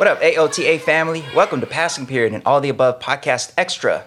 What 0.00 0.08
up, 0.08 0.22
AOTA 0.22 0.80
family? 0.80 1.22
Welcome 1.36 1.60
to 1.60 1.66
Passing 1.66 2.06
Period 2.06 2.32
and 2.32 2.42
All 2.46 2.62
the 2.62 2.70
Above 2.70 3.00
Podcast 3.00 3.52
Extra. 3.58 4.04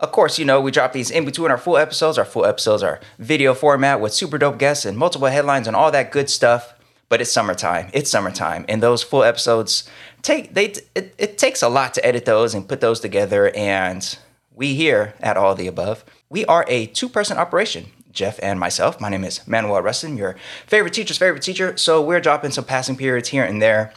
Of 0.00 0.10
course, 0.10 0.40
you 0.40 0.44
know, 0.44 0.60
we 0.60 0.72
drop 0.72 0.92
these 0.92 1.08
in 1.12 1.24
between 1.24 1.52
our 1.52 1.56
full 1.56 1.76
episodes. 1.76 2.18
Our 2.18 2.24
full 2.24 2.44
episodes 2.44 2.82
are 2.82 2.98
video 3.20 3.54
format 3.54 4.00
with 4.00 4.12
super 4.12 4.38
dope 4.38 4.58
guests 4.58 4.84
and 4.84 4.98
multiple 4.98 5.28
headlines 5.28 5.68
and 5.68 5.76
all 5.76 5.92
that 5.92 6.10
good 6.10 6.28
stuff. 6.28 6.74
But 7.08 7.20
it's 7.20 7.30
summertime. 7.30 7.90
It's 7.92 8.10
summertime. 8.10 8.64
And 8.68 8.82
those 8.82 9.04
full 9.04 9.22
episodes 9.22 9.88
take 10.22 10.52
they 10.52 10.74
it, 10.96 11.14
it 11.16 11.38
takes 11.38 11.62
a 11.62 11.68
lot 11.68 11.94
to 11.94 12.04
edit 12.04 12.24
those 12.24 12.52
and 12.52 12.68
put 12.68 12.80
those 12.80 12.98
together. 12.98 13.52
And 13.54 14.18
we 14.52 14.74
here 14.74 15.14
at 15.20 15.36
All 15.36 15.54
the 15.54 15.68
Above, 15.68 16.04
we 16.28 16.44
are 16.46 16.64
a 16.66 16.86
two-person 16.86 17.38
operation. 17.38 17.86
Jeff 18.10 18.40
and 18.42 18.58
myself. 18.58 19.00
My 19.00 19.10
name 19.10 19.22
is 19.22 19.46
Manuel 19.46 19.80
Rustin, 19.80 20.16
your 20.16 20.34
favorite 20.66 20.92
teacher's 20.92 21.18
favorite 21.18 21.42
teacher. 21.42 21.76
So 21.76 22.02
we're 22.02 22.20
dropping 22.20 22.50
some 22.50 22.64
passing 22.64 22.96
periods 22.96 23.28
here 23.28 23.44
and 23.44 23.62
there 23.62 23.92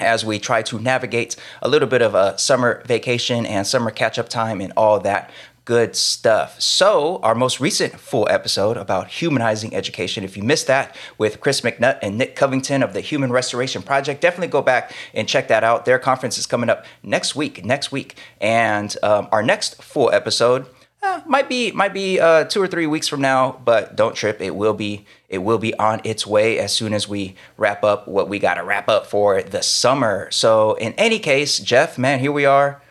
as 0.00 0.24
we 0.24 0.38
try 0.38 0.62
to 0.62 0.78
navigate 0.78 1.36
a 1.62 1.68
little 1.68 1.88
bit 1.88 2.02
of 2.02 2.14
a 2.14 2.36
summer 2.38 2.82
vacation 2.86 3.46
and 3.46 3.66
summer 3.66 3.90
catch 3.90 4.18
up 4.18 4.28
time 4.28 4.60
and 4.60 4.72
all 4.76 4.98
that 5.00 5.30
good 5.64 5.94
stuff. 5.94 6.60
So, 6.60 7.20
our 7.22 7.34
most 7.34 7.60
recent 7.60 8.00
full 8.00 8.26
episode 8.28 8.76
about 8.76 9.06
humanizing 9.08 9.72
education, 9.74 10.24
if 10.24 10.36
you 10.36 10.42
missed 10.42 10.66
that 10.66 10.96
with 11.16 11.40
Chris 11.40 11.60
McNutt 11.60 12.00
and 12.02 12.18
Nick 12.18 12.34
Covington 12.34 12.82
of 12.82 12.92
the 12.92 13.00
Human 13.00 13.30
Restoration 13.30 13.82
Project, 13.82 14.20
definitely 14.20 14.48
go 14.48 14.62
back 14.62 14.92
and 15.14 15.28
check 15.28 15.46
that 15.46 15.62
out. 15.62 15.84
Their 15.84 15.98
conference 15.98 16.38
is 16.38 16.46
coming 16.46 16.70
up 16.70 16.86
next 17.04 17.36
week, 17.36 17.64
next 17.64 17.92
week. 17.92 18.16
And 18.40 18.96
um, 19.02 19.28
our 19.30 19.42
next 19.42 19.80
full 19.82 20.10
episode 20.10 20.66
uh, 21.02 21.22
might 21.26 21.48
be 21.48 21.72
might 21.72 21.94
be 21.94 22.20
uh, 22.20 22.44
two 22.44 22.60
or 22.60 22.66
three 22.66 22.86
weeks 22.86 23.08
from 23.08 23.20
now, 23.20 23.60
but 23.64 23.96
don't 23.96 24.14
trip. 24.14 24.40
It 24.40 24.54
will 24.54 24.74
be 24.74 25.06
it 25.28 25.38
will 25.38 25.58
be 25.58 25.74
on 25.74 26.00
its 26.04 26.26
way 26.26 26.58
as 26.58 26.72
soon 26.72 26.92
as 26.92 27.08
we 27.08 27.34
wrap 27.56 27.82
up 27.84 28.06
what 28.06 28.28
we 28.28 28.38
got 28.38 28.54
to 28.54 28.64
wrap 28.64 28.88
up 28.88 29.06
for 29.06 29.42
the 29.42 29.62
summer. 29.62 30.30
So 30.30 30.74
in 30.74 30.92
any 30.94 31.18
case, 31.18 31.58
Jeff, 31.58 31.96
man, 31.96 32.20
here 32.20 32.32
we 32.32 32.44
are. 32.44 32.82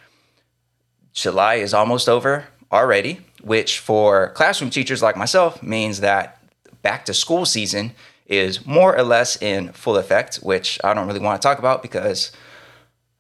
July 1.14 1.56
is 1.56 1.74
almost 1.74 2.08
over 2.10 2.46
already, 2.72 3.22
which 3.42 3.80
for 3.80 4.30
classroom 4.30 4.70
teachers 4.70 5.02
like 5.02 5.18
myself 5.18 5.62
means 5.62 6.00
that 6.00 6.42
back 6.82 7.06
to 7.06 7.14
school 7.14 7.46
season 7.46 7.92
is 8.26 8.66
more 8.66 8.96
or 8.96 9.04
less 9.04 9.42
in 9.42 9.72
full 9.74 9.98
effect, 9.98 10.38
which 10.38 10.80
I 10.84 10.94
don't 10.94 11.08
really 11.08 11.20
want 11.20 11.42
to 11.42 11.46
talk 11.46 11.60
about 11.60 11.82
because 11.82 12.32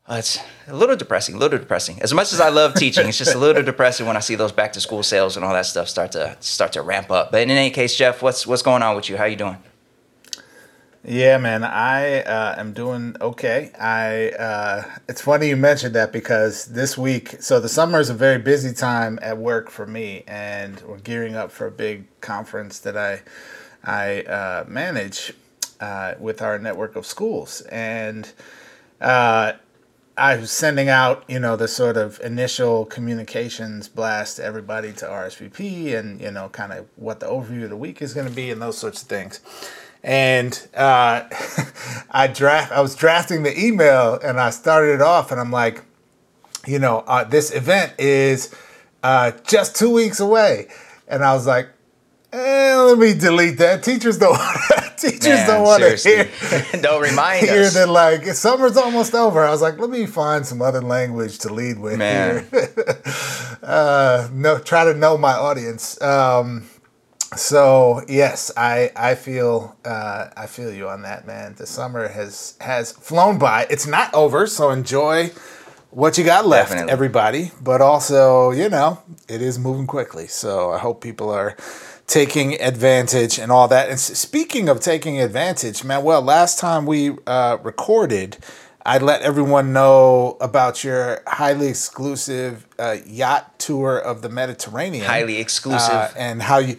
uh, 0.10 0.16
it's 0.16 0.40
a 0.68 0.76
little 0.76 0.96
depressing, 0.96 1.36
a 1.36 1.38
little 1.38 1.60
depressing. 1.60 2.02
As 2.02 2.14
much 2.14 2.34
as 2.34 2.42
I 2.42 2.50
love 2.50 2.74
teaching, 2.74 3.08
it's 3.08 3.18
just 3.18 3.36
a 3.36 3.38
little 3.38 3.62
depressing 3.62 4.08
when 4.08 4.18
I 4.18 4.22
see 4.22 4.34
those 4.34 4.52
back 4.52 4.74
to 4.74 4.82
school 4.82 5.04
sales 5.04 5.36
and 5.36 5.46
all 5.46 5.54
that 5.54 5.68
stuff 5.68 5.88
start 5.88 6.12
to 6.14 6.36
start 6.40 6.74
to 6.74 6.82
ramp 6.82 7.12
up. 7.12 7.32
But 7.32 7.42
in 7.42 7.52
any 7.52 7.70
case, 7.70 7.96
Jeff, 7.96 8.24
what's 8.24 8.48
what's 8.48 8.64
going 8.64 8.82
on 8.82 8.96
with 8.96 9.08
you? 9.08 9.18
How 9.18 9.26
are 9.26 9.28
you 9.28 9.36
doing? 9.36 9.58
Yeah, 11.06 11.38
man, 11.38 11.64
I 11.64 12.22
uh, 12.24 12.60
am 12.60 12.74
doing 12.74 13.16
okay. 13.22 13.72
I 13.80 14.32
uh, 14.32 14.84
it's 15.08 15.22
funny 15.22 15.48
you 15.48 15.56
mentioned 15.56 15.94
that 15.96 16.12
because 16.12 16.66
this 16.66 16.98
week, 16.98 17.38
so 17.40 17.60
the 17.60 17.70
summer 17.70 18.00
is 18.00 18.10
a 18.10 18.14
very 18.16 18.40
busy 18.40 18.74
time 18.74 19.20
at 19.22 19.38
work 19.38 19.70
for 19.70 19.86
me, 19.86 20.24
and 20.28 20.82
we're 20.88 20.98
gearing 20.98 21.36
up 21.36 21.52
for 21.52 21.68
a 21.68 21.72
big 21.72 22.06
conference 22.20 22.80
that 22.80 22.98
I 22.98 23.22
I 23.84 24.24
uh, 24.24 24.66
manage 24.68 25.34
uh, 25.80 26.16
with 26.20 26.42
our 26.42 26.58
network 26.58 26.96
of 26.96 27.06
schools, 27.06 27.62
and 27.70 28.34
uh, 29.00 29.54
I 30.20 30.36
was 30.36 30.52
sending 30.52 30.90
out, 30.90 31.24
you 31.30 31.40
know, 31.40 31.56
the 31.56 31.70
sort 31.70 31.96
of 31.96 32.20
initial 32.20 32.86
communications 32.86 33.88
blast 33.88 34.36
to 34.36 34.44
everybody 34.44 34.92
to 34.94 35.06
RSVP 35.06 35.98
and, 35.98 36.20
you 36.20 36.30
know, 36.30 36.50
kind 36.50 36.74
of 36.74 36.88
what 36.98 37.22
the 37.22 37.26
overview 37.26 37.64
of 37.64 37.70
the 37.70 37.78
week 37.78 38.02
is 38.02 38.14
going 38.14 38.28
to 38.28 38.34
be 38.34 38.52
and 38.52 38.62
those 38.62 38.78
sorts 38.78 39.02
of 39.02 39.08
things. 39.08 39.40
And 40.04 40.68
uh, 40.76 41.24
I 42.12 42.28
draft, 42.28 42.74
I 42.74 42.82
was 42.82 42.98
drafting 42.98 43.44
the 43.44 43.58
email 43.58 44.20
and 44.22 44.42
I 44.42 44.50
started 44.50 44.96
it 44.96 45.02
off 45.02 45.32
and 45.32 45.40
I'm 45.40 45.52
like, 45.52 45.84
you 46.68 46.80
know, 46.80 47.06
uh, 47.08 47.24
this 47.24 47.56
event 47.56 47.94
is 47.98 48.54
uh, 49.02 49.32
just 49.48 49.78
two 49.78 49.90
weeks 49.90 50.20
away. 50.20 50.68
And 51.08 51.24
I 51.24 51.34
was 51.34 51.48
like, 51.48 51.70
eh, 52.34 52.76
let 52.76 52.98
me 52.98 53.14
delete 53.14 53.58
that. 53.60 53.84
Teachers 53.84 54.18
don't 54.18 54.38
teachers 55.00 55.24
Man, 55.24 55.48
don't 55.48 55.64
want 55.64 55.84
to 55.84 55.96
hear. 55.96 56.30
don't 56.82 57.02
remind 57.02 57.46
hear 57.48 57.62
us. 57.64 57.74
that 57.74 57.90
like 57.90 58.26
summer's 58.36 58.78
almost 58.78 59.14
over. 59.16 59.44
I 59.44 59.50
was 59.52 59.62
like, 59.62 59.80
let 59.80 59.90
me 59.90 60.06
find 60.06 60.46
some 60.46 60.62
other 60.62 60.82
language 60.82 61.40
to 61.40 61.54
lead 61.54 61.80
with 61.80 61.98
Man. 61.98 62.48
here. 62.52 62.70
uh, 63.64 64.30
no, 64.32 64.60
try 64.60 64.86
to 64.86 64.94
know 64.94 65.18
my 65.18 65.34
audience. 65.34 66.02
Um, 66.02 66.70
so 67.36 68.02
yes, 68.08 68.52
I 68.58 68.92
I 68.96 69.16
feel 69.16 69.78
uh, 69.86 70.30
I 70.36 70.48
feel 70.48 70.74
you 70.74 70.90
on 70.90 71.04
that, 71.04 71.28
man. 71.28 71.56
The 71.56 71.68
summer 71.68 72.08
has 72.08 72.56
has 72.62 72.92
flown 72.92 73.38
by. 73.38 73.68
It's 73.70 73.86
not 73.88 74.14
over, 74.14 74.48
so 74.48 74.72
enjoy 74.72 75.32
what 75.92 76.18
you 76.18 76.24
got 76.24 76.46
left, 76.48 76.70
Definitely. 76.70 76.92
everybody. 76.92 77.52
But 77.62 77.82
also, 77.82 78.52
you 78.52 78.70
know, 78.70 79.00
it 79.28 79.42
is 79.42 79.60
moving 79.60 79.88
quickly. 79.88 80.28
So 80.28 80.72
I 80.72 80.80
hope 80.80 81.02
people 81.02 81.30
are 81.30 81.56
taking 82.10 82.60
advantage 82.60 83.38
and 83.40 83.52
all 83.52 83.68
that. 83.68 83.88
And 83.90 84.00
speaking 84.00 84.68
of 84.68 84.82
taking 84.82 85.22
advantage, 85.22 85.84
man, 85.84 86.04
well, 86.04 86.22
last 86.22 86.60
time 86.60 86.86
we 86.86 87.16
uh, 87.28 87.60
recorded, 87.64 88.38
I 88.84 88.98
let 88.98 89.22
everyone 89.22 89.72
know 89.72 90.36
about 90.42 90.84
your 90.84 91.22
highly 91.28 91.68
exclusive 91.68 92.68
uh, 92.80 92.98
yacht 93.06 93.60
tour 93.60 93.98
of 93.98 94.24
the 94.24 94.30
Mediterranean. 94.30 95.06
Highly 95.06 95.38
exclusive, 95.38 95.94
uh, 95.94 96.10
and 96.18 96.42
how 96.42 96.58
you 96.58 96.78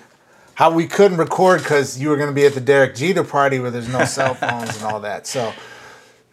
how 0.55 0.71
we 0.71 0.87
couldn't 0.87 1.17
record 1.17 1.61
because 1.63 1.99
you 1.99 2.11
were 2.11 2.17
going 2.17 2.29
to 2.29 2.35
be 2.35 2.45
at 2.45 2.53
the 2.53 2.61
Derek 2.61 2.95
Jeter 2.95 3.25
party 3.25 3.61
where 3.61 3.71
there's 3.71 3.89
no 3.89 4.05
cell 4.17 4.35
phones 4.35 4.77
and 4.77 4.85
all 4.85 5.01
that. 5.01 5.27
So, 5.27 5.55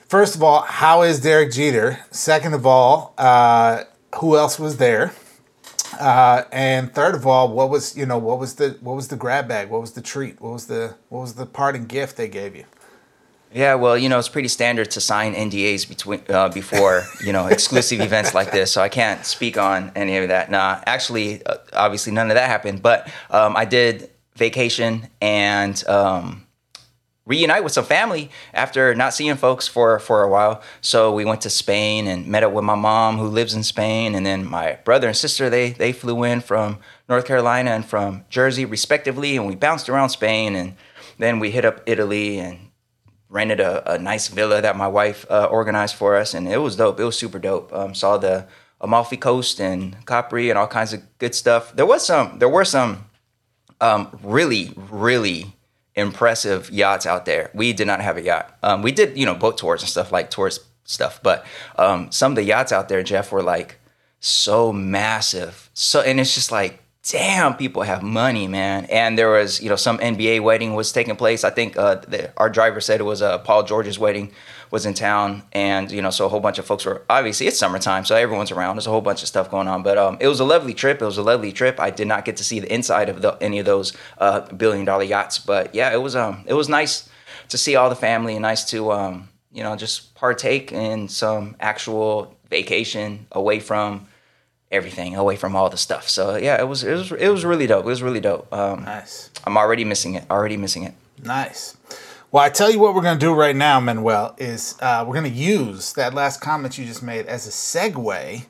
first 0.07 0.35
of 0.35 0.41
all, 0.41 0.63
how 0.63 1.03
is 1.03 1.21
Derek 1.21 1.51
Jeter? 1.51 1.99
Second 2.11 2.55
of 2.55 2.65
all, 2.65 3.13
uh, 3.17 3.83
who 4.15 4.35
else 4.35 4.57
was 4.57 4.77
there? 4.77 5.13
Uh, 5.99 6.43
and 6.51 6.93
third 6.93 7.15
of 7.15 7.25
all, 7.25 7.51
what 7.51 7.69
was 7.69 7.97
you 7.97 8.05
know 8.05 8.17
what 8.17 8.39
was 8.39 8.55
the 8.55 8.77
what 8.81 8.95
was 8.95 9.07
the 9.07 9.15
grab 9.15 9.47
bag? 9.47 9.69
What 9.69 9.81
was 9.81 9.91
the 9.91 10.01
treat? 10.01 10.39
What 10.41 10.53
was 10.53 10.67
the 10.67 10.95
what 11.09 11.21
was 11.21 11.35
the 11.35 11.45
parting 11.45 11.85
gift 11.85 12.17
they 12.17 12.27
gave 12.27 12.55
you? 12.55 12.65
Yeah, 13.53 13.75
well, 13.75 13.97
you 13.97 14.09
know, 14.09 14.19
it's 14.19 14.27
pretty 14.27 14.49
standard 14.49 14.91
to 14.91 15.01
sign 15.01 15.33
NDAs 15.33 15.87
between 15.87 16.21
uh, 16.29 16.49
before 16.49 17.03
you 17.23 17.31
know 17.31 17.47
exclusive 17.47 18.01
events 18.01 18.33
like 18.33 18.51
this, 18.51 18.71
so 18.71 18.81
I 18.81 18.89
can't 18.89 19.25
speak 19.25 19.57
on 19.57 19.91
any 19.95 20.17
of 20.17 20.27
that. 20.27 20.51
Nah, 20.51 20.81
actually, 20.85 21.45
uh, 21.45 21.57
obviously, 21.73 22.13
none 22.13 22.29
of 22.29 22.35
that 22.35 22.49
happened. 22.49 22.81
But 22.81 23.09
um, 23.29 23.55
I 23.55 23.65
did 23.65 24.09
vacation 24.35 25.07
and 25.21 25.87
um, 25.87 26.46
reunite 27.27 27.63
with 27.63 27.73
some 27.73 27.85
family 27.85 28.31
after 28.53 28.95
not 28.95 29.13
seeing 29.13 29.35
folks 29.35 29.67
for 29.67 29.99
for 29.99 30.23
a 30.23 30.29
while. 30.29 30.61
So 30.81 31.13
we 31.13 31.25
went 31.25 31.41
to 31.41 31.49
Spain 31.49 32.07
and 32.07 32.25
met 32.25 32.43
up 32.43 32.53
with 32.53 32.63
my 32.63 32.75
mom 32.75 33.17
who 33.17 33.27
lives 33.27 33.53
in 33.53 33.63
Spain, 33.63 34.15
and 34.15 34.25
then 34.25 34.49
my 34.49 34.79
brother 34.85 35.07
and 35.07 35.15
sister 35.15 35.49
they 35.49 35.71
they 35.71 35.91
flew 35.91 36.23
in 36.23 36.41
from 36.41 36.79
North 37.07 37.25
Carolina 37.25 37.71
and 37.71 37.85
from 37.85 38.25
Jersey 38.29 38.65
respectively, 38.65 39.37
and 39.37 39.45
we 39.45 39.55
bounced 39.55 39.89
around 39.89 40.09
Spain, 40.09 40.55
and 40.55 40.75
then 41.19 41.39
we 41.39 41.51
hit 41.51 41.65
up 41.65 41.81
Italy 41.85 42.39
and 42.39 42.59
rented 43.29 43.59
a, 43.59 43.93
a 43.93 43.97
nice 43.97 44.29
villa 44.29 44.61
that 44.61 44.77
my 44.77 44.87
wife 44.87 45.25
uh, 45.29 45.47
organized 45.51 45.95
for 45.95 46.15
us, 46.15 46.33
and 46.33 46.47
it 46.47 46.61
was 46.61 46.75
dope. 46.77 46.99
It 46.99 47.03
was 47.03 47.17
super 47.17 47.39
dope. 47.39 47.73
Um, 47.73 47.93
saw 47.93 48.17
the 48.17 48.47
Amalfi 48.79 49.17
Coast 49.17 49.59
and 49.59 50.05
Capri 50.05 50.49
and 50.49 50.57
all 50.57 50.67
kinds 50.67 50.93
of 50.93 51.01
good 51.17 51.35
stuff. 51.35 51.75
There 51.75 51.85
was 51.85 52.05
some. 52.05 52.39
There 52.39 52.49
were 52.49 52.65
some 52.65 53.05
um, 53.81 54.17
really, 54.23 54.73
really 54.75 55.56
impressive 55.97 56.69
yachts 56.71 57.05
out 57.05 57.25
there. 57.25 57.49
We 57.53 57.73
did 57.73 57.87
not 57.87 57.99
have 57.99 58.15
a 58.15 58.21
yacht. 58.21 58.57
Um, 58.63 58.81
we 58.81 58.91
did, 58.91 59.17
you 59.17 59.25
know, 59.25 59.35
boat 59.35 59.57
tours 59.57 59.81
and 59.81 59.89
stuff 59.89 60.11
like 60.11 60.29
tourist 60.29 60.63
stuff, 60.85 61.19
but 61.21 61.45
um, 61.77 62.11
some 62.11 62.31
of 62.31 62.35
the 62.37 62.43
yachts 62.43 62.71
out 62.71 62.87
there, 62.87 63.03
Jeff, 63.03 63.31
were 63.31 63.43
like 63.43 63.79
so 64.19 64.71
massive. 64.71 65.69
So, 65.73 66.01
and 66.01 66.19
it's 66.19 66.33
just 66.33 66.51
like, 66.51 66.81
damn, 67.09 67.55
people 67.55 67.81
have 67.81 68.03
money, 68.03 68.47
man. 68.47 68.85
And 68.85 69.17
there 69.17 69.29
was, 69.31 69.61
you 69.61 69.69
know, 69.69 69.75
some 69.75 69.97
NBA 69.97 70.41
wedding 70.41 70.75
was 70.75 70.91
taking 70.91 71.15
place. 71.15 71.43
I 71.43 71.49
think 71.49 71.77
uh, 71.77 71.95
the, 71.95 72.31
our 72.37 72.49
driver 72.49 72.79
said 72.79 72.99
it 72.99 73.03
was 73.03 73.21
uh, 73.21 73.39
Paul 73.39 73.63
George's 73.63 73.97
wedding 73.97 74.31
was 74.71 74.85
in 74.85 74.93
town, 74.93 75.43
and 75.53 75.91
you 75.91 76.01
know, 76.01 76.09
so 76.09 76.25
a 76.25 76.29
whole 76.29 76.39
bunch 76.39 76.59
of 76.59 76.65
folks 76.65 76.85
were 76.85 77.03
obviously 77.09 77.47
it's 77.47 77.57
summertime, 77.57 78.05
so 78.05 78.15
everyone's 78.15 78.51
around. 78.51 78.75
There's 78.75 78.87
a 78.87 78.91
whole 78.91 79.01
bunch 79.01 79.21
of 79.21 79.27
stuff 79.27 79.49
going 79.49 79.67
on, 79.67 79.83
but 79.83 79.97
um, 79.97 80.17
it 80.19 80.27
was 80.27 80.39
a 80.39 80.45
lovely 80.45 80.73
trip. 80.73 81.01
It 81.01 81.05
was 81.05 81.17
a 81.17 81.23
lovely 81.23 81.51
trip. 81.51 81.79
I 81.79 81.89
did 81.89 82.07
not 82.07 82.25
get 82.25 82.37
to 82.37 82.43
see 82.43 82.59
the 82.59 82.73
inside 82.73 83.09
of 83.09 83.21
the, 83.21 83.37
any 83.41 83.59
of 83.59 83.65
those 83.65 83.93
uh, 84.17 84.41
billion 84.53 84.85
dollar 84.85 85.03
yachts, 85.03 85.37
but 85.39 85.73
yeah, 85.73 85.93
it 85.93 86.01
was 86.01 86.15
um, 86.15 86.43
it 86.45 86.53
was 86.53 86.69
nice 86.69 87.09
to 87.49 87.57
see 87.57 87.75
all 87.75 87.89
the 87.89 87.95
family 87.95 88.33
and 88.33 88.41
nice 88.41 88.65
to 88.71 88.91
um, 88.91 89.29
you 89.57 89.63
know, 89.63 89.75
just 89.75 90.13
partake 90.13 90.71
in 90.71 91.07
some 91.07 91.55
actual 91.59 92.35
vacation 92.49 93.25
away 93.31 93.59
from 93.59 94.07
everything 94.71 95.15
away 95.15 95.35
from 95.35 95.55
all 95.55 95.69
the 95.69 95.77
stuff. 95.77 96.07
So 96.07 96.35
yeah, 96.35 96.61
it 96.61 96.67
was 96.67 96.83
it 96.83 96.93
was 96.93 97.11
it 97.11 97.29
was 97.29 97.43
really 97.43 97.65
dope. 97.65 97.85
It 97.85 97.87
was 97.87 98.03
really 98.03 98.19
dope. 98.19 98.51
Um, 98.53 98.83
nice. 98.83 99.31
I'm 99.45 99.57
already 99.57 99.83
missing 99.83 100.13
it. 100.13 100.25
Already 100.29 100.57
missing 100.57 100.83
it. 100.83 100.93
Nice. 101.23 101.75
Well, 102.29 102.43
I 102.43 102.49
tell 102.49 102.69
you 102.69 102.79
what 102.79 102.93
we're 102.93 103.03
going 103.03 103.17
to 103.17 103.25
do 103.25 103.33
right 103.33 103.55
now, 103.55 103.79
Manuel, 103.79 104.35
is 104.37 104.75
uh, 104.81 105.05
we're 105.07 105.13
going 105.13 105.31
to 105.31 105.37
use 105.37 105.93
that 105.93 106.13
last 106.13 106.41
comment 106.41 106.77
you 106.77 106.85
just 106.85 107.01
made 107.01 107.25
as 107.25 107.47
a 107.47 107.51
segue 107.51 108.45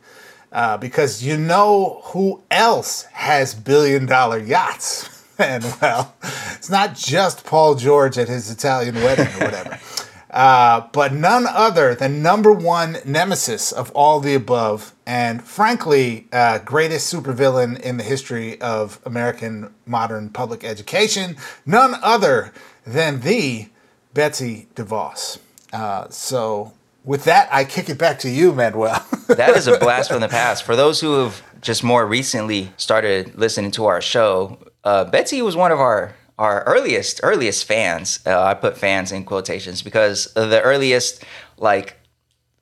uh, 0.51 0.77
because 0.77 1.23
you 1.23 1.37
know 1.37 2.01
who 2.05 2.41
else 2.49 3.03
has 3.13 3.53
billion 3.53 4.07
dollar 4.07 4.39
yachts? 4.39 5.23
well, 5.39 6.15
it's 6.55 6.71
not 6.71 6.95
just 6.95 7.45
Paul 7.45 7.75
George 7.75 8.17
at 8.17 8.27
his 8.27 8.49
Italian 8.49 8.95
wedding 8.95 9.27
or 9.27 9.45
whatever. 9.45 9.79
uh, 10.31 10.87
but 10.91 11.13
none 11.13 11.45
other 11.47 11.93
than 11.93 12.23
number 12.23 12.51
one 12.51 12.97
nemesis 13.05 13.71
of 13.71 13.91
all 13.91 14.19
the 14.19 14.33
above, 14.33 14.95
and 15.05 15.43
frankly, 15.43 16.27
uh, 16.33 16.57
greatest 16.57 17.13
supervillain 17.13 17.79
in 17.81 17.97
the 17.97 18.03
history 18.03 18.59
of 18.59 18.99
American 19.05 19.71
modern 19.85 20.31
public 20.31 20.63
education, 20.63 21.37
none 21.63 21.93
other 22.01 22.51
than 22.87 23.19
the 23.19 23.69
Betsy 24.13 24.67
DeVos. 24.75 25.39
Uh, 25.73 26.09
so, 26.09 26.73
with 27.03 27.25
that, 27.25 27.49
I 27.51 27.65
kick 27.65 27.89
it 27.89 27.97
back 27.97 28.19
to 28.19 28.29
you, 28.29 28.53
Manuel. 28.53 29.05
that 29.27 29.55
is 29.55 29.67
a 29.67 29.77
blast 29.77 30.09
from 30.09 30.21
the 30.21 30.27
past. 30.27 30.63
For 30.63 30.75
those 30.75 30.99
who 31.01 31.23
have 31.23 31.43
just 31.61 31.83
more 31.83 32.05
recently 32.07 32.71
started 32.77 33.37
listening 33.37 33.71
to 33.71 33.85
our 33.85 34.01
show, 34.01 34.57
uh, 34.83 35.05
Betsy 35.05 35.41
was 35.41 35.55
one 35.55 35.71
of 35.71 35.79
our 35.79 36.15
our 36.39 36.63
earliest 36.63 37.19
earliest 37.23 37.65
fans. 37.65 38.19
Uh, 38.25 38.41
I 38.41 38.53
put 38.53 38.77
fans 38.77 39.11
in 39.11 39.23
quotations 39.23 39.81
because 39.81 40.31
the 40.33 40.61
earliest 40.61 41.23
like 41.57 41.97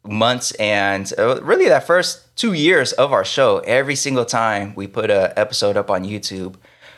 months 0.04 0.52
and 0.54 1.12
uh, 1.18 1.42
really 1.42 1.68
that 1.68 1.86
first 1.86 2.36
two 2.36 2.54
years 2.54 2.94
of 2.94 3.12
our 3.12 3.26
show, 3.26 3.60
every 3.60 3.96
single 3.96 4.26
time 4.26 4.74
we 4.76 4.88
put 4.88 5.10
a 5.10 5.38
episode 5.38 5.78
up 5.78 5.90
on 5.90 6.04
YouTube, 6.04 6.56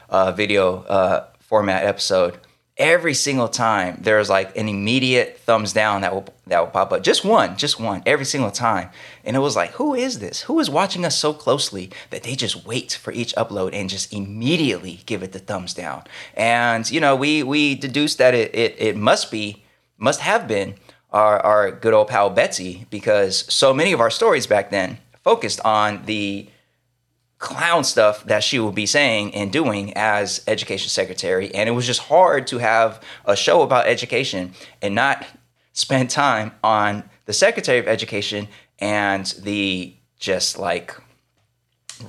uh, 0.10 0.32
video 0.32 0.84
uh, 0.84 1.28
format 1.40 1.84
episode, 1.84 2.38
every 2.78 3.14
single 3.14 3.48
time 3.48 3.98
there's 4.02 4.30
like 4.30 4.56
an 4.56 4.70
immediate 4.70 5.40
thumbs 5.40 5.74
down 5.74 6.02
that 6.02 6.14
will 6.14 6.28
that 6.46 6.60
will 6.60 6.68
pop 6.68 6.92
up 6.92 7.04
just 7.04 7.26
one 7.26 7.58
just 7.58 7.80
one 7.80 8.04
every 8.06 8.26
single 8.26 8.52
time. 8.52 8.90
And 9.24 9.36
it 9.36 9.40
was 9.40 9.56
like 9.56 9.72
who 9.72 9.96
is 9.96 10.20
this? 10.20 10.42
Who 10.44 10.60
is 10.60 10.70
watching 10.70 11.04
us 11.06 11.18
so 11.18 11.34
closely 11.34 11.90
that 12.12 12.24
they 12.24 12.36
just 12.36 12.66
wait 12.66 12.94
for 12.94 13.12
each 13.12 13.34
upload 13.36 13.74
and 13.74 13.90
just 13.90 14.14
immediately 14.14 15.02
give 15.06 15.24
it 15.24 15.32
the 15.32 15.40
thumbs 15.40 15.74
down? 15.74 16.04
And 16.36 16.90
you 16.90 17.00
know 17.00 17.16
we 17.16 17.44
we 17.44 17.76
deduced 17.76 18.18
that 18.20 18.34
it 18.34 18.54
it, 18.54 18.76
it 18.78 18.96
must 18.96 19.32
be 19.32 19.64
must 19.98 20.22
have 20.22 20.48
been 20.48 20.76
our, 21.12 21.40
our 21.40 21.72
good 21.72 21.94
old 21.94 22.08
pal 22.10 22.30
betsy 22.30 22.86
because 22.90 23.52
so 23.52 23.74
many 23.74 23.92
of 23.92 24.02
our 24.02 24.10
stories 24.10 24.46
back 24.46 24.70
then 24.70 25.00
focused 25.24 25.60
on 25.66 26.06
the 26.06 26.48
clown 27.40 27.84
stuff 27.84 28.24
that 28.26 28.44
she 28.44 28.60
would 28.60 28.74
be 28.76 28.86
saying 28.86 29.34
and 29.36 29.52
doing 29.52 29.94
as 29.96 30.44
education 30.48 30.90
secretary. 30.90 31.54
And 31.54 31.70
it 31.70 31.72
was 31.72 31.86
just 31.86 32.02
hard 32.02 32.48
to 32.48 32.58
have 32.58 33.02
a 33.26 33.36
show 33.36 33.62
about 33.62 33.88
education 33.88 34.54
and 34.82 34.96
not 34.96 35.26
spend 35.74 36.10
time 36.10 36.52
on 36.64 37.04
the 37.26 37.34
secretary 37.34 37.80
of 37.80 37.88
education 37.88 38.48
and 38.80 39.26
the 39.44 39.94
just 40.20 40.58
like 40.58 40.96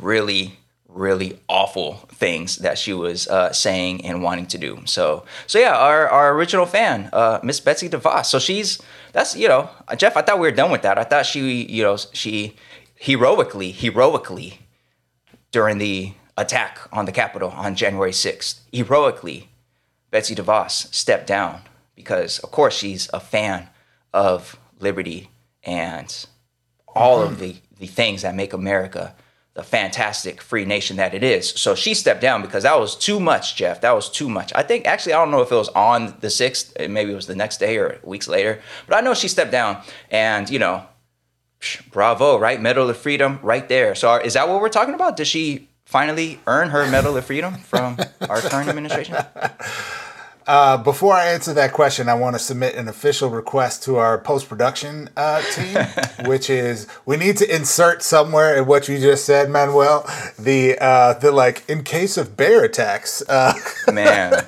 really 0.00 0.58
really 0.88 1.38
awful 1.48 1.94
things 2.08 2.56
that 2.56 2.78
she 2.78 2.92
was 2.92 3.28
uh, 3.28 3.52
saying 3.52 4.04
and 4.04 4.22
wanting 4.22 4.46
to 4.46 4.58
do. 4.58 4.80
So, 4.86 5.25
so 5.46 5.58
yeah, 5.58 5.76
our, 5.76 6.08
our 6.08 6.34
original 6.34 6.66
fan, 6.66 7.10
uh, 7.12 7.38
Miss 7.42 7.60
Betsy 7.60 7.88
DeVos. 7.88 8.25
So 8.26 8.38
she's 8.38 8.80
that's 9.12 9.36
you 9.36 9.48
know, 9.48 9.70
Jeff. 9.96 10.16
I 10.16 10.22
thought 10.22 10.38
we 10.38 10.48
were 10.48 10.56
done 10.56 10.70
with 10.70 10.82
that. 10.82 10.98
I 10.98 11.04
thought 11.04 11.26
she, 11.26 11.64
you 11.66 11.82
know, 11.82 11.96
she 12.12 12.56
heroically, 12.96 13.70
heroically 13.70 14.58
during 15.58 15.78
the 15.78 16.12
attack 16.37 16.78
on 16.93 17.05
the 17.05 17.10
Capitol 17.10 17.50
on 17.50 17.75
January 17.75 18.12
6th. 18.12 18.60
Heroically, 18.72 19.49
Betsy 20.12 20.37
DeVos 20.37 20.94
stepped 20.94 21.26
down 21.26 21.62
because, 21.96 22.38
of 22.38 22.52
course, 22.52 22.78
she's 22.78 23.10
a 23.12 23.19
fan 23.19 23.69
of 24.14 24.56
liberty 24.78 25.31
and 25.64 26.26
all 26.87 27.25
mm-hmm. 27.25 27.32
of 27.32 27.40
the, 27.40 27.56
the 27.81 27.88
things 27.88 28.22
that 28.22 28.37
make 28.37 28.52
America 28.52 29.16
the 29.55 29.64
fantastic 29.64 30.40
free 30.40 30.64
nation 30.64 30.99
that 30.99 31.12
it 31.12 31.25
is. 31.25 31.50
So 31.50 31.75
she 31.75 31.93
stepped 31.93 32.20
down 32.20 32.40
because 32.40 32.62
that 32.62 32.78
was 32.78 32.94
too 32.94 33.19
much, 33.19 33.56
Jeff. 33.56 33.81
That 33.81 33.96
was 33.96 34.08
too 34.08 34.28
much. 34.28 34.52
I 34.54 34.62
think, 34.62 34.87
actually, 34.87 35.14
I 35.14 35.16
don't 35.16 35.32
know 35.32 35.43
if 35.43 35.50
it 35.50 35.56
was 35.56 35.70
on 35.70 36.14
the 36.20 36.28
6th, 36.28 36.88
maybe 36.88 37.11
it 37.11 37.16
was 37.16 37.26
the 37.26 37.34
next 37.34 37.56
day 37.58 37.78
or 37.78 37.99
weeks 38.04 38.28
later, 38.28 38.62
but 38.87 38.96
I 38.96 39.00
know 39.00 39.12
she 39.12 39.26
stepped 39.26 39.50
down 39.50 39.82
and, 40.08 40.49
you 40.49 40.61
know, 40.61 40.87
bravo, 41.90 42.38
right? 42.38 42.60
Medal 42.60 42.90
of 42.90 42.96
Freedom 42.96 43.38
right 43.43 43.69
there. 43.69 43.94
So 43.94 44.16
is 44.16 44.34
that 44.34 44.49
what 44.49 44.60
we're 44.60 44.69
talking 44.69 44.94
about? 44.94 45.16
Does 45.16 45.28
she 45.28 45.69
finally 45.84 46.40
earn 46.46 46.70
her 46.70 46.88
Medal 46.90 47.16
of 47.16 47.25
Freedom 47.25 47.55
from 47.55 47.99
our 48.28 48.40
current 48.40 48.69
administration? 48.69 49.16
Uh, 50.49 50.78
before 50.78 51.12
I 51.12 51.26
answer 51.26 51.52
that 51.52 51.75
question, 51.75 52.08
I 52.08 52.14
want 52.14 52.34
to 52.34 52.38
submit 52.38 52.75
an 52.75 52.88
official 52.88 53.28
request 53.28 53.82
to 53.82 53.96
our 53.96 54.16
post 54.16 54.49
production 54.49 55.10
uh, 55.14 55.43
team, 55.52 55.76
which 56.26 56.49
is 56.49 56.87
we 57.05 57.19
need 57.19 57.37
to 57.37 57.55
insert 57.55 58.02
somewhere 58.02 58.56
in 58.56 58.64
what 58.64 58.88
you 58.88 58.99
just 58.99 59.26
said, 59.26 59.50
Manuel, 59.50 60.08
the 60.38 60.78
uh, 60.81 61.12
the 61.12 61.32
like 61.32 61.69
in 61.69 61.84
case 61.84 62.16
of 62.16 62.34
bear 62.34 62.64
attacks, 62.64 63.22
uh, 63.28 63.52
man, 63.93 64.46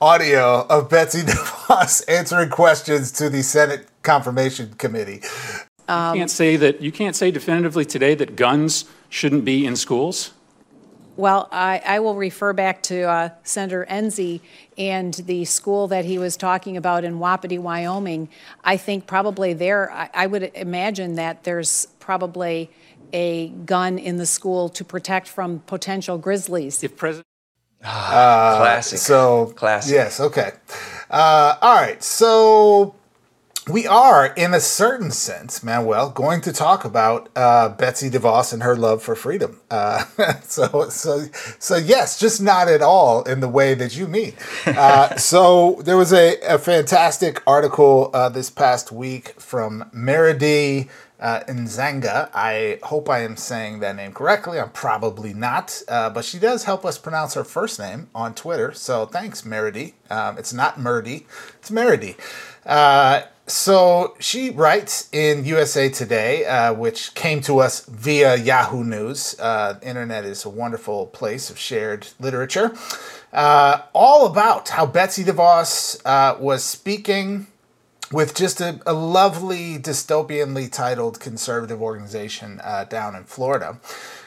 audio 0.00 0.66
of 0.68 0.88
Betsy 0.88 1.22
DeVos 1.22 2.04
answering 2.06 2.50
questions 2.50 3.10
to 3.10 3.28
the 3.28 3.42
Senate 3.42 3.88
Confirmation 4.04 4.74
Committee. 4.74 5.20
Um, 5.90 6.14
you 6.14 6.20
can't 6.20 6.30
say 6.30 6.56
that 6.56 6.80
you 6.80 6.92
can't 6.92 7.16
say 7.16 7.30
definitively 7.30 7.84
today 7.84 8.14
that 8.14 8.36
guns 8.36 8.84
shouldn't 9.08 9.44
be 9.44 9.66
in 9.66 9.74
schools. 9.74 10.32
Well, 11.16 11.48
I, 11.50 11.82
I 11.84 11.98
will 11.98 12.14
refer 12.14 12.52
back 12.52 12.82
to 12.84 13.02
uh, 13.02 13.30
Senator 13.42 13.86
Enzi 13.90 14.40
and 14.78 15.12
the 15.12 15.44
school 15.44 15.88
that 15.88 16.04
he 16.04 16.16
was 16.16 16.36
talking 16.36 16.76
about 16.76 17.04
in 17.04 17.18
Wapiti, 17.18 17.58
Wyoming. 17.58 18.28
I 18.64 18.76
think 18.76 19.06
probably 19.06 19.52
there, 19.52 19.90
I, 19.90 20.08
I 20.14 20.26
would 20.28 20.52
imagine 20.54 21.16
that 21.16 21.42
there's 21.42 21.86
probably 21.98 22.70
a 23.12 23.48
gun 23.48 23.98
in 23.98 24.16
the 24.16 24.24
school 24.24 24.68
to 24.70 24.84
protect 24.84 25.28
from 25.28 25.58
potential 25.66 26.16
grizzlies. 26.16 26.82
If 26.84 26.96
President. 26.96 27.26
Uh, 27.82 28.58
classic. 28.58 28.98
So, 28.98 29.46
classic. 29.56 29.92
Yes, 29.92 30.20
okay. 30.20 30.52
Uh, 31.10 31.56
all 31.60 31.74
right. 31.74 32.02
So, 32.02 32.94
we 33.70 33.86
are, 33.86 34.26
in 34.26 34.52
a 34.54 34.60
certain 34.60 35.10
sense, 35.10 35.62
Manuel, 35.62 36.10
going 36.10 36.40
to 36.42 36.52
talk 36.52 36.84
about 36.84 37.28
uh, 37.36 37.68
Betsy 37.68 38.10
DeVos 38.10 38.52
and 38.52 38.62
her 38.62 38.76
love 38.76 39.02
for 39.02 39.14
freedom. 39.14 39.60
Uh, 39.70 40.04
so, 40.42 40.88
so, 40.88 41.24
so 41.58 41.76
yes, 41.76 42.18
just 42.18 42.40
not 42.42 42.68
at 42.68 42.82
all 42.82 43.22
in 43.24 43.40
the 43.40 43.48
way 43.48 43.74
that 43.74 43.96
you 43.96 44.08
mean. 44.08 44.34
Uh, 44.66 45.16
so, 45.16 45.80
there 45.84 45.96
was 45.96 46.12
a, 46.12 46.38
a 46.40 46.58
fantastic 46.58 47.42
article 47.46 48.10
uh, 48.12 48.28
this 48.28 48.50
past 48.50 48.92
week 48.92 49.40
from 49.40 49.88
Meredy 49.94 50.88
uh, 51.20 51.40
Nzanga. 51.46 52.30
I 52.34 52.78
hope 52.82 53.08
I 53.08 53.20
am 53.20 53.36
saying 53.36 53.80
that 53.80 53.96
name 53.96 54.12
correctly. 54.12 54.58
I'm 54.58 54.70
probably 54.70 55.34
not, 55.34 55.82
uh, 55.88 56.10
but 56.10 56.24
she 56.24 56.38
does 56.38 56.64
help 56.64 56.84
us 56.84 56.98
pronounce 56.98 57.34
her 57.34 57.44
first 57.44 57.78
name 57.78 58.08
on 58.14 58.34
Twitter. 58.34 58.72
So, 58.72 59.06
thanks, 59.06 59.42
Meredy. 59.42 59.92
Um, 60.08 60.38
it's 60.38 60.52
not 60.52 60.78
Merdy, 60.78 61.24
it's 61.58 61.70
Meredy. 61.70 62.16
Uh, 62.64 63.22
so 63.46 64.14
she 64.20 64.50
writes 64.50 65.08
in 65.12 65.44
USA 65.44 65.88
Today, 65.88 66.46
uh, 66.46 66.72
which 66.72 67.14
came 67.14 67.40
to 67.42 67.58
us 67.58 67.84
via 67.86 68.36
Yahoo 68.36 68.84
News. 68.84 69.38
Uh, 69.40 69.78
internet 69.82 70.24
is 70.24 70.44
a 70.44 70.48
wonderful 70.48 71.06
place 71.06 71.50
of 71.50 71.58
shared 71.58 72.06
literature. 72.20 72.72
Uh, 73.32 73.82
all 73.92 74.26
about 74.26 74.68
how 74.70 74.86
Betsy 74.86 75.24
DeVos 75.24 76.00
uh, 76.04 76.36
was 76.38 76.62
speaking 76.62 77.48
with 78.12 78.34
just 78.34 78.60
a, 78.60 78.80
a, 78.86 78.92
lovely 78.92 79.78
dystopianly 79.78 80.70
titled 80.70 81.20
conservative 81.20 81.80
organization 81.80 82.60
uh, 82.64 82.84
down 82.84 83.14
in 83.14 83.22
Florida 83.24 83.78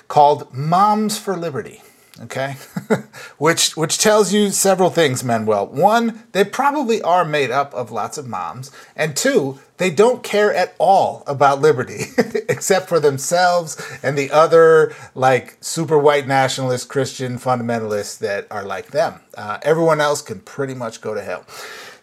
called 0.08 0.54
Moms 0.54 1.18
for 1.18 1.36
Liberty 1.36 1.82
okay? 2.22 2.56
Which 3.38 3.76
which 3.76 3.98
tells 3.98 4.32
you 4.32 4.52
several 4.52 4.90
things 4.90 5.24
manuel. 5.24 5.68
One 5.68 6.24
they 6.32 6.44
probably 6.44 7.02
are 7.02 7.26
made 7.26 7.52
up 7.52 7.74
of 7.74 7.92
lots 7.92 8.18
of 8.18 8.28
moms. 8.28 8.72
And 8.96 9.16
two 9.16 9.60
they 9.78 9.90
don't 9.90 10.24
care 10.24 10.54
at 10.54 10.76
all 10.78 11.24
about 11.28 11.60
liberty 11.60 12.06
except 12.50 12.88
for 12.88 13.00
themselves 13.00 13.82
and 14.02 14.18
the 14.18 14.32
other 14.32 14.96
like 15.16 15.58
super 15.60 15.98
white 15.98 16.28
nationalist 16.28 16.88
christian 16.88 17.38
fundamentalists 17.38 18.20
that 18.20 18.48
are 18.52 18.64
like 18.64 18.92
them. 18.92 19.20
Uh, 19.36 19.58
everyone 19.64 20.00
else 20.00 20.22
can 20.22 20.40
pretty 20.40 20.76
much 20.76 21.02
go 21.02 21.14
to 21.14 21.22
hell. 21.22 21.46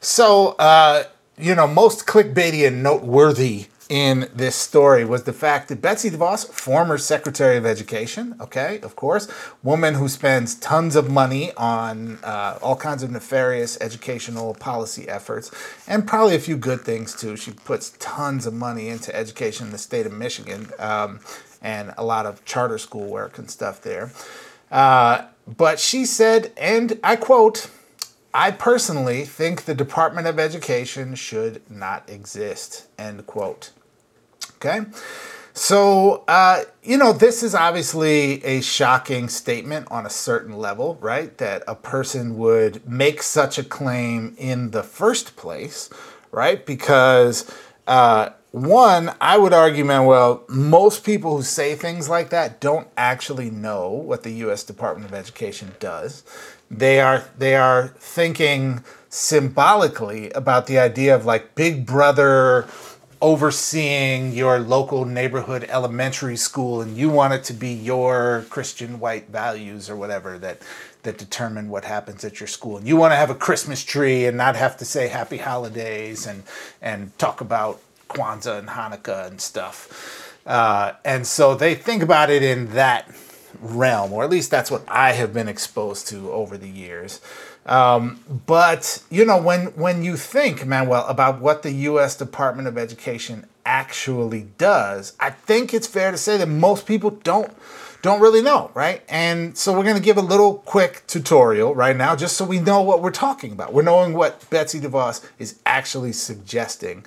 So 0.01 0.57
uh, 0.59 1.05
you 1.39 1.55
know 1.55 1.67
most 1.67 2.07
clickbaity 2.07 2.67
and 2.67 2.83
noteworthy 2.83 3.67
in 3.91 4.31
this 4.33 4.55
story 4.55 5.05
was 5.05 5.25
the 5.25 5.33
fact 5.33 5.69
that 5.69 5.83
Betsy 5.83 6.11
DeVos, 6.11 6.47
former 6.47 6.97
Secretary 6.97 7.57
of 7.57 7.67
Education, 7.67 8.37
okay, 8.41 8.79
of 8.83 8.95
course, 8.95 9.29
woman 9.65 9.95
who 9.95 10.09
spends 10.09 10.55
tons 10.55 10.95
of 10.95 11.11
money 11.11 11.53
on 11.57 12.21
uh, 12.23 12.57
all 12.63 12.77
kinds 12.77 13.03
of 13.03 13.11
nefarious 13.11 13.77
educational 13.81 14.55
policy 14.55 15.09
efforts, 15.09 15.51
and 15.89 16.07
probably 16.07 16.37
a 16.37 16.39
few 16.39 16.57
good 16.57 16.83
things 16.83 17.17
too. 17.17 17.37
She 17.37 17.51
puts 17.51 17.91
tons 17.99 18.47
of 18.47 18.55
money 18.55 18.89
into 18.89 19.15
education 19.15 19.67
in 19.67 19.73
the 19.73 19.79
state 19.79 20.07
of 20.07 20.13
Michigan 20.13 20.71
um, 20.79 21.19
and 21.61 21.93
a 21.99 22.05
lot 22.05 22.27
of 22.27 22.45
charter 22.45 22.79
school 22.79 23.09
work 23.09 23.39
and 23.39 23.51
stuff 23.51 23.83
there. 23.83 24.13
Uh, 24.71 25.25
but 25.49 25.81
she 25.81 26.05
said, 26.05 26.53
and 26.57 27.01
I 27.03 27.17
quote, 27.17 27.69
I 28.33 28.53
personally 28.53 29.25
think 29.25 29.65
the 29.65 29.75
Department 29.75 30.29
of 30.29 30.39
Education 30.39 31.17
should 31.17 31.69
not 31.69 32.09
exist. 32.09 32.87
End 32.97 33.27
quote. 33.27 33.73
Okay. 34.63 34.85
So, 35.55 36.25
uh, 36.29 36.65
you 36.83 36.97
know, 36.99 37.13
this 37.13 37.43
is 37.43 37.55
obviously 37.55 38.45
a 38.45 38.61
shocking 38.61 39.29
statement 39.29 39.89
on 39.91 40.05
a 40.05 40.11
certain 40.11 40.59
level, 40.59 40.97
right? 41.01 41.37
That 41.39 41.65
a 41.67 41.75
person 41.75 42.37
would 42.39 42.87
make 42.89 43.23
such 43.23 43.59
a 43.59 43.65
claim 43.65 44.35
in 44.39 44.71
the 44.71 44.83
first 44.83 45.37
place, 45.37 45.89
right? 46.31 46.65
Because 46.65 47.51
uh, 47.87 48.31
one, 48.53 49.15
I 49.21 49.39
would 49.39 49.53
argue, 49.53 49.85
Manuel, 49.85 50.45
most 50.49 51.05
people 51.05 51.39
who 51.39 51.43
say 51.43 51.75
things 51.75 52.09
like 52.09 52.31
that 52.31 52.61
don't 52.61 52.89
actually 52.97 53.51
know 53.51 53.89
what 53.89 54.23
the 54.23 54.33
U.S. 54.45 54.63
Department 54.63 55.11
of 55.11 55.15
Education 55.15 55.73
does. 55.81 56.23
They 56.71 57.01
are 57.01 57.25
they 57.37 57.57
are 57.57 57.89
thinking 57.99 58.85
symbolically 59.09 60.31
about 60.31 60.67
the 60.69 60.79
idea 60.79 61.15
of 61.15 61.25
like 61.25 61.57
Big 61.57 61.85
Brother 61.85 62.69
overseeing 63.23 64.33
your 64.33 64.59
local 64.59 65.05
neighborhood 65.05 65.67
elementary 65.69 66.37
school 66.37 66.81
and 66.81 66.97
you 66.97 67.11
want 67.11 67.35
it 67.35 67.45
to 67.45 67.53
be 67.53 67.69
your 67.69 68.47
Christian 68.49 68.99
white 68.99 69.29
values 69.29 69.91
or 69.91 69.97
whatever 69.97 70.39
that 70.39 70.63
that 71.03 71.17
determine 71.17 71.71
what 71.71 71.85
happens 71.85 72.25
at 72.25 72.41
your 72.41 72.47
school. 72.47 72.77
And 72.77 72.87
you 72.87 72.97
want 72.97 73.13
to 73.13 73.17
have 73.17 73.31
a 73.31 73.35
Christmas 73.35 73.83
tree 73.85 74.27
and 74.27 74.37
not 74.37 74.55
have 74.57 74.77
to 74.79 74.85
say 74.85 75.09
happy 75.09 75.39
holidays 75.39 76.27
and 76.27 76.45
and 76.81 77.17
talk 77.19 77.41
about 77.41 77.81
Kwanzaa 78.09 78.59
and 78.59 78.69
Hanukkah 78.69 79.27
and 79.27 79.41
stuff. 79.41 80.37
Uh, 80.47 80.93
and 81.05 81.27
so 81.27 81.55
they 81.55 81.75
think 81.75 82.03
about 82.03 82.31
it 82.31 82.43
in 82.43 82.73
that 82.73 83.09
realm, 83.61 84.13
or 84.13 84.25
at 84.25 84.31
least 84.31 84.51
that's 84.51 84.71
what 84.71 84.83
I 84.89 85.13
have 85.13 85.33
been 85.35 85.49
exposed 85.49 86.09
to 86.09 86.31
over 86.33 86.57
the 86.57 86.69
years. 86.69 87.21
Um, 87.67 88.21
but 88.47 89.03
you 89.11 89.25
know, 89.25 89.41
when 89.41 89.67
when 89.77 90.03
you 90.03 90.17
think, 90.17 90.67
Manuel, 90.67 91.07
about 91.07 91.41
what 91.41 91.63
the 91.63 91.71
U.S. 91.73 92.17
Department 92.17 92.67
of 92.69 92.77
Education 92.79 93.47
actually 93.67 94.49
does, 94.59 95.13
I 95.21 95.31
think 95.31 95.73
it's 95.75 95.87
fair 95.87 96.11
to 96.11 96.17
say 96.17 96.37
that 96.39 96.49
most 96.49 96.87
people 96.87 97.11
don't 97.11 97.53
don't 98.03 98.21
really 98.21 98.41
know, 98.41 98.71
right? 98.73 99.03
And 99.11 99.57
so 99.59 99.73
we're 99.77 99.85
going 99.85 99.97
to 99.97 100.03
give 100.03 100.17
a 100.17 100.23
little 100.23 100.55
quick 100.61 101.03
tutorial 101.07 101.75
right 101.75 101.95
now, 101.95 102.17
just 102.17 102.37
so 102.37 102.47
we 102.47 102.59
know 102.59 102.81
what 102.81 103.03
we're 103.03 103.11
talking 103.11 103.53
about. 103.53 103.75
We're 103.75 103.83
knowing 103.83 104.15
what 104.15 104.49
Betsy 104.49 104.81
DeVos 104.81 105.23
is 105.39 105.59
actually 105.67 106.13
suggesting, 106.13 107.05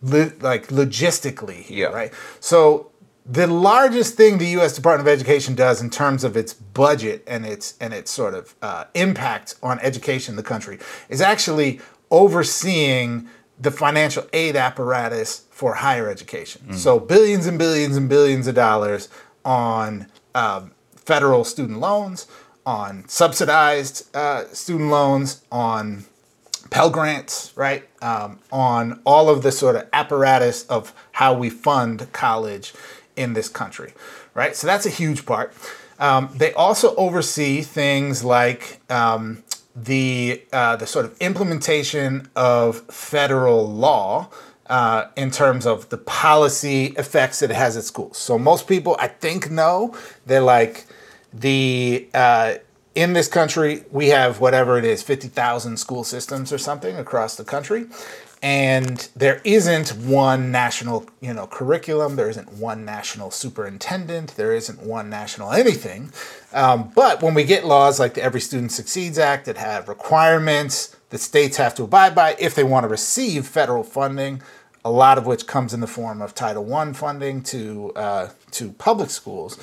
li- 0.00 0.30
like 0.40 0.68
logistically 0.68 1.62
here, 1.62 1.88
Yeah. 1.90 1.94
right? 1.94 2.12
So 2.38 2.92
the 3.30 3.46
largest 3.46 4.14
thing 4.14 4.38
the 4.38 4.46
U.S. 4.48 4.74
Department 4.74 5.06
of 5.06 5.12
Education 5.12 5.54
does 5.54 5.82
in 5.82 5.90
terms 5.90 6.24
of 6.24 6.36
its 6.36 6.54
budget 6.54 7.22
and 7.26 7.44
its 7.44 7.74
and 7.78 7.92
its 7.92 8.10
sort 8.10 8.34
of 8.34 8.54
uh, 8.62 8.84
impact 8.94 9.54
on 9.62 9.78
education 9.80 10.32
in 10.32 10.36
the 10.36 10.42
country 10.42 10.78
is 11.10 11.20
actually 11.20 11.80
overseeing 12.10 13.28
the 13.60 13.70
financial 13.70 14.26
aid 14.32 14.56
apparatus 14.56 15.44
for 15.50 15.74
higher 15.74 16.08
education. 16.08 16.72
So 16.74 16.98
billions 16.98 17.46
and 17.46 17.58
billions 17.58 17.96
and 17.96 18.08
billions 18.08 18.46
of 18.46 18.54
dollars 18.54 19.08
on 19.44 20.06
um, 20.34 20.70
federal 20.94 21.44
student 21.44 21.80
loans, 21.80 22.26
on 22.64 23.06
subsidized 23.08 24.14
uh, 24.16 24.44
student 24.52 24.90
loans, 24.90 25.42
on 25.50 26.04
Pell 26.70 26.88
Grants, 26.88 27.52
right? 27.56 27.88
Um, 28.00 28.38
on 28.52 29.00
all 29.04 29.28
of 29.28 29.42
the 29.42 29.50
sort 29.50 29.74
of 29.74 29.88
apparatus 29.92 30.64
of 30.66 30.94
how 31.12 31.34
we 31.34 31.50
fund 31.50 32.10
college 32.12 32.72
in 33.18 33.34
this 33.34 33.48
country, 33.48 33.92
right? 34.34 34.54
So 34.56 34.66
that's 34.66 34.86
a 34.86 34.90
huge 34.90 35.26
part. 35.26 35.52
Um, 35.98 36.30
they 36.34 36.52
also 36.52 36.94
oversee 36.94 37.62
things 37.62 38.22
like 38.22 38.80
um, 38.88 39.42
the 39.74 40.42
uh, 40.52 40.76
the 40.76 40.86
sort 40.86 41.04
of 41.04 41.16
implementation 41.20 42.28
of 42.36 42.80
federal 42.90 43.68
law 43.68 44.28
uh, 44.66 45.06
in 45.16 45.30
terms 45.30 45.66
of 45.66 45.88
the 45.88 45.98
policy 45.98 46.94
effects 46.96 47.40
that 47.40 47.50
it 47.50 47.56
has 47.56 47.76
at 47.76 47.84
schools. 47.84 48.16
So 48.16 48.38
most 48.38 48.68
people, 48.68 48.96
I 49.00 49.08
think, 49.08 49.50
know 49.50 49.96
they're 50.26 50.40
like 50.40 50.86
the 51.32 52.08
uh, 52.14 52.54
in 52.94 53.12
this 53.12 53.28
country 53.28 53.84
we 53.90 54.08
have 54.08 54.40
whatever 54.40 54.78
it 54.78 54.84
is, 54.84 55.02
fifty 55.02 55.28
thousand 55.28 55.78
school 55.78 56.04
systems 56.04 56.52
or 56.52 56.58
something 56.58 56.96
across 56.96 57.36
the 57.36 57.44
country, 57.44 57.86
and 58.42 59.08
there 59.16 59.40
isn't 59.44 59.90
one 59.96 60.50
national 60.52 61.06
you 61.20 61.34
know 61.34 61.46
curriculum. 61.46 62.16
There 62.16 62.28
isn't 62.28 62.52
one 62.52 62.84
national 62.84 63.30
superintendent. 63.30 64.36
There 64.36 64.54
isn't 64.54 64.82
one 64.82 65.10
national 65.10 65.52
anything. 65.52 66.12
Um, 66.52 66.92
but 66.94 67.22
when 67.22 67.34
we 67.34 67.44
get 67.44 67.64
laws 67.64 67.98
like 67.98 68.14
the 68.14 68.22
Every 68.22 68.40
Student 68.40 68.72
Succeeds 68.72 69.18
Act 69.18 69.46
that 69.46 69.56
have 69.56 69.88
requirements 69.88 70.96
that 71.10 71.18
states 71.18 71.56
have 71.56 71.74
to 71.76 71.84
abide 71.84 72.14
by 72.14 72.36
if 72.38 72.54
they 72.54 72.64
want 72.64 72.84
to 72.84 72.88
receive 72.88 73.46
federal 73.46 73.82
funding, 73.82 74.42
a 74.84 74.90
lot 74.90 75.18
of 75.18 75.26
which 75.26 75.46
comes 75.46 75.74
in 75.74 75.80
the 75.80 75.86
form 75.86 76.22
of 76.22 76.34
Title 76.34 76.72
I 76.74 76.92
funding 76.92 77.42
to 77.44 77.92
uh, 77.96 78.28
to 78.52 78.72
public 78.72 79.10
schools. 79.10 79.58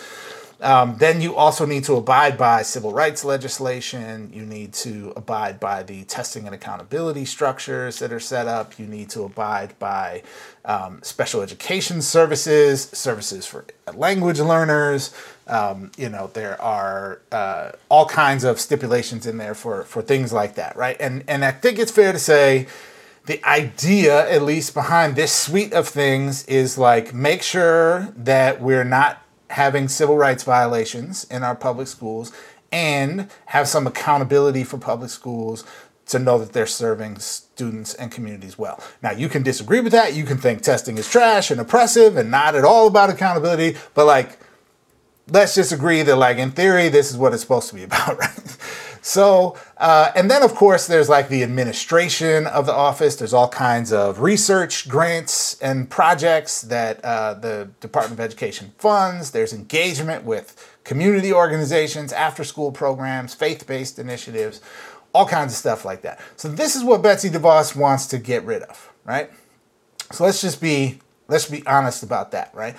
Um, 0.62 0.98
then 1.00 1.22
you 1.22 1.36
also 1.36 1.66
need 1.66 1.84
to 1.86 1.96
abide 1.96 2.38
by 2.38 2.62
civil 2.62 2.94
rights 2.94 3.26
legislation. 3.26 4.32
You 4.34 4.46
need 4.46 4.74
to 4.74 5.14
abide 5.16 5.60
by 5.60 5.84
the 5.84 6.04
testing 6.06 6.46
and 6.46 6.56
accountability 6.56 7.26
structures 7.26 8.00
that 8.00 8.14
are 8.14 8.20
set 8.20 8.48
up. 8.48 8.80
You 8.80 8.88
need 8.88 9.10
to 9.12 9.24
abide 9.24 9.78
by 9.80 10.24
um, 10.64 11.00
special 11.04 11.42
education 11.42 12.02
services, 12.02 12.84
services 12.84 13.46
for 13.46 13.66
language 13.94 14.40
learners. 14.40 15.14
Um, 15.48 15.92
you 15.98 16.10
know, 16.10 16.32
there 16.34 16.60
are 16.62 17.22
uh, 17.32 17.72
all 17.90 18.08
kinds 18.08 18.44
of 18.44 18.60
stipulations 18.60 19.28
in 19.28 19.38
there 19.38 19.56
for, 19.56 19.84
for 19.84 20.02
things 20.02 20.34
like 20.34 20.56
that, 20.56 20.76
right? 20.76 20.98
And, 21.00 21.24
and 21.28 21.46
I 21.46 21.52
think 21.52 21.80
it's 21.80 21.92
fair 21.92 22.12
to 22.14 22.20
say 22.20 22.68
the 23.26 23.44
idea, 23.48 24.30
at 24.30 24.44
least 24.44 24.74
behind 24.74 25.16
this 25.16 25.34
suite 25.34 25.74
of 25.74 25.88
things, 25.88 26.46
is 26.46 26.78
like 26.78 27.14
make 27.14 27.42
sure 27.42 28.14
that 28.16 28.62
we're 28.62 28.84
not 28.84 29.22
having 29.50 29.88
civil 29.88 30.18
rights 30.18 30.44
violations 30.44 31.26
in 31.26 31.44
our 31.44 31.56
public 31.56 31.88
schools 31.88 32.32
and 32.72 33.30
have 33.48 33.68
some 33.68 33.88
accountability 33.88 34.64
for 34.64 34.78
public 34.78 35.10
schools 35.10 35.64
to 36.08 36.20
know 36.20 36.38
that 36.38 36.54
they're 36.54 36.68
serving 36.68 37.18
students 37.18 37.94
and 37.96 38.12
communities 38.12 38.58
well. 38.60 38.84
Now, 39.02 39.12
you 39.12 39.28
can 39.28 39.44
disagree 39.44 39.80
with 39.80 39.92
that. 39.92 40.14
You 40.14 40.24
can 40.24 40.38
think 40.38 40.62
testing 40.62 40.98
is 40.98 41.10
trash 41.10 41.50
and 41.50 41.60
oppressive 41.60 42.16
and 42.18 42.30
not 42.30 42.54
at 42.56 42.64
all 42.64 42.88
about 42.88 43.10
accountability, 43.10 43.78
but 43.94 44.06
like, 44.06 44.38
let's 45.30 45.56
just 45.56 45.72
agree 45.72 46.02
that, 46.02 46.16
like, 46.16 46.38
in 46.38 46.52
theory, 46.52 46.90
this 46.90 47.12
is 47.12 47.18
what 47.18 47.34
it's 47.34 47.42
supposed 47.42 47.70
to 47.70 47.76
be 47.76 47.84
about, 47.90 48.18
right? 48.18 48.58
So, 49.02 49.56
uh, 49.78 50.12
and 50.16 50.32
then 50.32 50.42
of 50.42 50.56
course, 50.56 50.88
there's 50.88 51.10
like 51.10 51.30
the 51.30 51.44
administration 51.44 52.48
of 52.48 52.66
the 52.66 52.74
office. 52.74 53.16
There's 53.16 53.36
all 53.36 53.48
kinds 53.48 53.94
of 53.94 54.20
research 54.20 54.90
grants 54.90 55.62
and 55.62 55.88
projects 55.88 56.62
that 56.62 57.06
uh, 57.06 57.36
the 57.36 57.70
Department 57.82 58.20
of 58.20 58.26
Education 58.26 58.74
funds. 58.80 59.30
There's 59.30 59.54
engagement 59.54 60.24
with 60.24 60.76
community 60.84 61.32
organizations, 61.32 62.14
after 62.14 62.44
school 62.44 62.72
programs, 62.72 63.36
faith 63.36 63.68
based 63.68 64.00
initiatives, 64.00 64.60
all 65.14 65.28
kinds 65.28 65.54
of 65.54 65.58
stuff 65.58 65.86
like 65.86 66.02
that. 66.02 66.20
So, 66.36 66.50
this 66.50 66.76
is 66.76 66.84
what 66.84 67.04
Betsy 67.04 67.30
DeVos 67.30 67.76
wants 67.76 68.08
to 68.08 68.18
get 68.18 68.44
rid 68.44 68.64
of, 68.64 68.92
right? 69.04 69.30
So 70.12 70.24
let's 70.24 70.42
just 70.42 70.62
be 70.62 71.00
let's 71.28 71.50
be 71.50 71.66
honest 71.66 72.04
about 72.04 72.32
that, 72.32 72.54
right? 72.54 72.76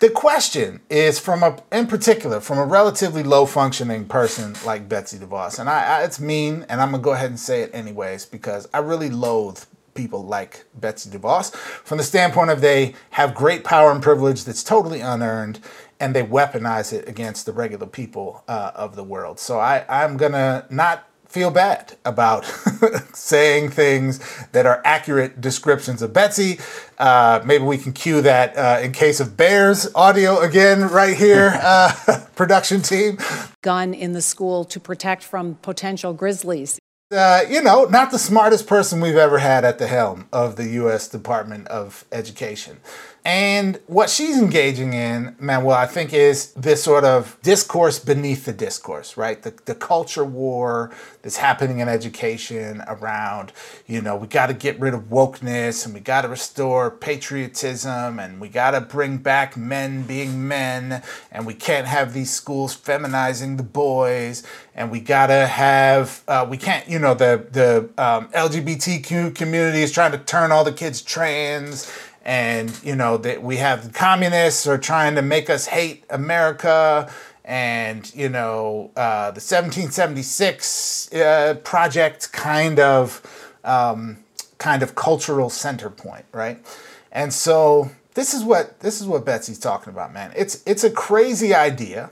The 0.00 0.10
question 0.10 0.80
is 0.90 1.20
from 1.20 1.42
a, 1.44 1.56
in 1.70 1.86
particular, 1.86 2.40
from 2.40 2.58
a 2.58 2.66
relatively 2.66 3.22
low 3.22 3.46
functioning 3.46 4.06
person 4.06 4.54
like 4.66 4.88
Betsy 4.88 5.18
DeVos, 5.18 5.60
and 5.60 5.70
I, 5.70 6.00
I, 6.00 6.02
it's 6.02 6.18
mean, 6.18 6.66
and 6.68 6.80
I'm 6.80 6.90
gonna 6.90 7.02
go 7.02 7.12
ahead 7.12 7.30
and 7.30 7.38
say 7.38 7.62
it 7.62 7.70
anyways 7.72 8.26
because 8.26 8.68
I 8.74 8.78
really 8.78 9.08
loathe 9.08 9.62
people 9.94 10.24
like 10.24 10.64
Betsy 10.74 11.10
DeVos 11.10 11.54
from 11.54 11.98
the 11.98 12.04
standpoint 12.04 12.50
of 12.50 12.60
they 12.60 12.94
have 13.10 13.36
great 13.36 13.62
power 13.62 13.92
and 13.92 14.02
privilege 14.02 14.44
that's 14.44 14.64
totally 14.64 15.00
unearned, 15.00 15.60
and 16.00 16.14
they 16.14 16.24
weaponize 16.24 16.92
it 16.92 17.08
against 17.08 17.46
the 17.46 17.52
regular 17.52 17.86
people 17.86 18.42
uh, 18.48 18.72
of 18.74 18.96
the 18.96 19.04
world. 19.04 19.38
So 19.38 19.60
I, 19.60 19.84
I'm 19.88 20.16
gonna 20.16 20.66
not 20.70 21.08
feel 21.34 21.50
bad 21.50 21.96
about 22.04 22.44
saying 23.12 23.68
things 23.68 24.20
that 24.52 24.66
are 24.66 24.80
accurate 24.84 25.40
descriptions 25.40 26.00
of 26.00 26.12
Betsy. 26.12 26.60
Uh, 26.96 27.42
maybe 27.44 27.64
we 27.64 27.76
can 27.76 27.92
cue 27.92 28.20
that 28.20 28.56
uh, 28.56 28.80
in 28.80 28.92
case 28.92 29.18
of 29.18 29.36
Bears 29.36 29.92
audio 29.96 30.38
again 30.38 30.82
right 30.82 31.16
here, 31.16 31.58
uh, 31.60 31.92
production 32.36 32.82
team. 32.82 33.18
gun 33.62 33.92
in 33.92 34.12
the 34.12 34.22
school 34.22 34.64
to 34.64 34.78
protect 34.78 35.24
from 35.24 35.56
potential 35.56 36.12
grizzlies. 36.12 36.78
Uh, 37.10 37.42
you 37.50 37.60
know, 37.60 37.84
not 37.84 38.12
the 38.12 38.18
smartest 38.18 38.68
person 38.68 39.00
we've 39.00 39.16
ever 39.16 39.38
had 39.38 39.64
at 39.64 39.78
the 39.78 39.88
helm 39.88 40.28
of 40.32 40.54
the 40.54 40.68
U.S. 40.82 41.08
Department 41.08 41.66
of 41.66 42.04
Education. 42.12 42.78
And 43.26 43.80
what 43.86 44.10
she's 44.10 44.36
engaging 44.36 44.92
in, 44.92 45.34
Manuel, 45.40 45.72
I 45.72 45.86
think 45.86 46.12
is 46.12 46.52
this 46.52 46.82
sort 46.82 47.04
of 47.04 47.38
discourse 47.42 47.98
beneath 47.98 48.44
the 48.44 48.52
discourse, 48.52 49.16
right? 49.16 49.40
The, 49.42 49.54
the 49.64 49.74
culture 49.74 50.26
war 50.26 50.92
that's 51.22 51.38
happening 51.38 51.78
in 51.78 51.88
education 51.88 52.82
around, 52.86 53.52
you 53.86 54.02
know, 54.02 54.14
we 54.14 54.26
got 54.26 54.48
to 54.48 54.52
get 54.52 54.78
rid 54.78 54.92
of 54.92 55.04
wokeness 55.04 55.86
and 55.86 55.94
we 55.94 56.00
got 56.00 56.20
to 56.22 56.28
restore 56.28 56.90
patriotism 56.90 58.18
and 58.18 58.42
we 58.42 58.50
got 58.50 58.72
to 58.72 58.82
bring 58.82 59.16
back 59.16 59.56
men 59.56 60.02
being 60.02 60.46
men 60.46 61.02
and 61.32 61.46
we 61.46 61.54
can't 61.54 61.86
have 61.86 62.12
these 62.12 62.30
schools 62.30 62.76
feminizing 62.76 63.56
the 63.56 63.62
boys 63.62 64.42
and 64.74 64.90
we 64.90 65.00
got 65.00 65.28
to 65.28 65.46
have, 65.46 66.22
uh, 66.28 66.46
we 66.46 66.58
can't, 66.58 66.86
you 66.86 66.98
know, 66.98 67.14
the, 67.14 67.46
the 67.52 67.88
um, 67.96 68.28
LGBTQ 68.32 69.34
community 69.34 69.80
is 69.80 69.92
trying 69.92 70.12
to 70.12 70.18
turn 70.18 70.52
all 70.52 70.62
the 70.62 70.72
kids 70.72 71.00
trans 71.00 71.90
and 72.24 72.80
you 72.82 72.96
know 72.96 73.16
that 73.18 73.42
we 73.42 73.58
have 73.58 73.92
communists 73.92 74.66
are 74.66 74.78
trying 74.78 75.14
to 75.14 75.22
make 75.22 75.48
us 75.50 75.66
hate 75.66 76.04
America, 76.10 77.12
and 77.44 78.12
you 78.14 78.28
know 78.28 78.90
uh, 78.96 79.30
the 79.30 79.40
1776 79.40 81.12
uh, 81.12 81.54
project 81.62 82.32
kind 82.32 82.80
of 82.80 83.22
um, 83.62 84.18
kind 84.58 84.82
of 84.82 84.94
cultural 84.94 85.50
center 85.50 85.90
point, 85.90 86.24
right? 86.32 86.64
And 87.12 87.32
so 87.32 87.90
this 88.14 88.32
is 88.32 88.42
what 88.42 88.80
this 88.80 89.00
is 89.00 89.06
what 89.06 89.24
Betsy's 89.26 89.58
talking 89.58 89.92
about, 89.92 90.12
man. 90.12 90.32
It's 90.34 90.62
it's 90.66 90.82
a 90.82 90.90
crazy 90.90 91.54
idea 91.54 92.10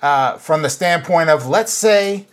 uh, 0.00 0.38
from 0.38 0.62
the 0.62 0.70
standpoint 0.70 1.28
of 1.28 1.46
let's 1.46 1.72
say 1.72 2.26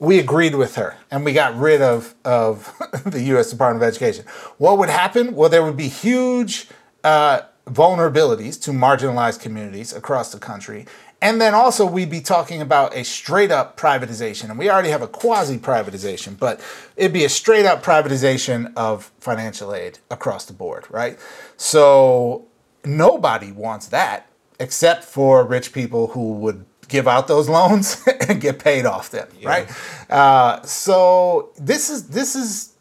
we 0.00 0.18
agreed 0.18 0.54
with 0.54 0.74
her 0.74 0.96
and 1.10 1.24
we 1.24 1.32
got 1.32 1.56
rid 1.56 1.80
of 1.80 2.14
of 2.24 2.74
the 3.06 3.22
U.S. 3.34 3.50
Department 3.50 3.84
of 3.84 3.88
Education. 3.88 4.24
What 4.58 4.78
would 4.78 4.88
happen? 4.88 5.36
Well, 5.36 5.48
there 5.48 5.62
would 5.62 5.76
be 5.76 5.88
huge 5.88 6.66
uh, 7.04 7.42
vulnerabilities 7.66 8.60
to 8.62 8.72
marginalized 8.72 9.40
communities 9.40 9.92
across 9.92 10.32
the 10.32 10.38
country. 10.38 10.86
And 11.22 11.38
then 11.38 11.52
also, 11.52 11.84
we'd 11.84 12.08
be 12.08 12.22
talking 12.22 12.62
about 12.62 12.96
a 12.96 13.04
straight 13.04 13.50
up 13.50 13.76
privatization. 13.76 14.48
And 14.48 14.58
we 14.58 14.70
already 14.70 14.88
have 14.88 15.02
a 15.02 15.06
quasi 15.06 15.58
privatization, 15.58 16.38
but 16.38 16.62
it'd 16.96 17.12
be 17.12 17.24
a 17.24 17.28
straight 17.28 17.66
up 17.66 17.82
privatization 17.82 18.72
of 18.74 19.12
financial 19.20 19.74
aid 19.74 19.98
across 20.10 20.46
the 20.46 20.54
board, 20.54 20.86
right? 20.88 21.18
So, 21.58 22.46
nobody 22.84 23.52
wants 23.52 23.88
that 23.88 24.30
except 24.58 25.04
for 25.04 25.44
rich 25.44 25.74
people 25.74 26.08
who 26.08 26.32
would 26.32 26.64
give 26.90 27.08
out 27.08 27.28
those 27.28 27.48
loans 27.48 28.06
and 28.28 28.40
get 28.40 28.58
paid 28.58 28.84
off 28.84 29.10
them, 29.10 29.28
yeah. 29.38 29.48
right? 29.48 30.10
Uh, 30.10 30.60
so 30.62 31.50
this 31.58 31.88
is 31.88 32.08
this 32.08 32.36
is 32.36 32.74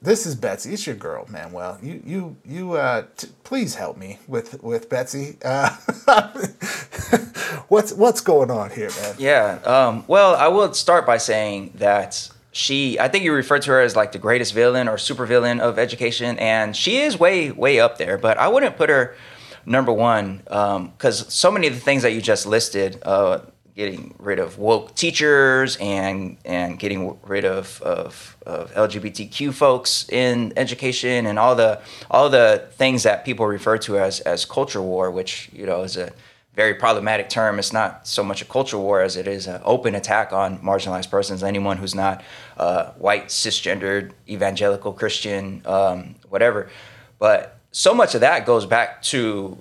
this 0.00 0.26
is 0.26 0.34
Betsy. 0.34 0.72
It's 0.72 0.86
your 0.86 0.96
girl, 0.96 1.26
Manuel. 1.28 1.78
You 1.82 2.02
you 2.04 2.36
you. 2.44 2.72
Uh, 2.74 3.04
t- 3.16 3.28
please 3.42 3.74
help 3.74 3.96
me 3.96 4.18
with 4.28 4.62
with 4.62 4.88
Betsy. 4.88 5.36
Uh, 5.44 5.70
what's 7.68 7.92
what's 7.92 8.20
going 8.20 8.50
on 8.50 8.70
here, 8.70 8.90
man? 9.00 9.14
Yeah. 9.18 9.58
Um, 9.64 10.04
well, 10.06 10.36
I 10.36 10.48
will 10.48 10.72
start 10.72 11.06
by 11.06 11.16
saying 11.16 11.72
that 11.76 12.30
she. 12.52 12.98
I 13.00 13.08
think 13.08 13.24
you 13.24 13.32
referred 13.32 13.62
to 13.62 13.70
her 13.72 13.80
as 13.80 13.96
like 13.96 14.12
the 14.12 14.18
greatest 14.18 14.54
villain 14.54 14.88
or 14.88 14.98
super 14.98 15.26
villain 15.26 15.60
of 15.60 15.78
education, 15.78 16.38
and 16.38 16.76
she 16.76 16.98
is 16.98 17.18
way 17.18 17.50
way 17.50 17.80
up 17.80 17.98
there. 17.98 18.18
But 18.18 18.38
I 18.38 18.48
wouldn't 18.48 18.76
put 18.76 18.90
her 18.90 19.16
number 19.66 19.92
one 19.92 20.38
because 20.38 21.22
um, 21.22 21.30
so 21.30 21.50
many 21.50 21.66
of 21.66 21.74
the 21.74 21.80
things 21.80 22.02
that 22.02 22.12
you 22.12 22.20
just 22.20 22.46
listed. 22.46 23.00
Uh, 23.02 23.40
getting 23.74 24.14
rid 24.20 24.38
of 24.38 24.56
woke 24.56 24.94
teachers 24.94 25.76
and 25.80 26.36
and 26.44 26.78
getting 26.78 27.18
rid 27.24 27.44
of, 27.44 27.82
of, 27.82 28.36
of 28.46 28.72
LGBTQ 28.74 29.52
folks 29.52 30.08
in 30.10 30.52
education 30.56 31.26
and 31.26 31.38
all 31.38 31.56
the 31.56 31.80
all 32.10 32.30
the 32.30 32.68
things 32.74 33.02
that 33.02 33.24
people 33.24 33.46
refer 33.46 33.76
to 33.78 33.98
as 33.98 34.20
as 34.20 34.44
culture 34.44 34.80
war, 34.80 35.10
which 35.10 35.50
you 35.52 35.66
know 35.66 35.82
is 35.82 35.96
a 35.96 36.12
very 36.54 36.74
problematic 36.74 37.28
term. 37.28 37.58
It's 37.58 37.72
not 37.72 38.06
so 38.06 38.22
much 38.22 38.40
a 38.40 38.44
culture 38.44 38.78
war 38.78 39.00
as 39.02 39.16
it 39.16 39.26
is 39.26 39.46
an 39.46 39.60
open 39.64 39.94
attack 39.94 40.32
on 40.32 40.58
marginalized 40.58 41.10
persons, 41.10 41.42
anyone 41.42 41.78
who's 41.78 41.94
not 41.94 42.22
uh, 42.56 42.92
white, 42.92 43.26
cisgendered, 43.26 44.12
evangelical 44.28 44.92
Christian, 44.92 45.62
um, 45.64 46.14
whatever. 46.28 46.70
But 47.18 47.53
so 47.74 47.92
much 47.92 48.14
of 48.14 48.20
that 48.20 48.46
goes 48.46 48.66
back 48.66 49.02
to 49.02 49.58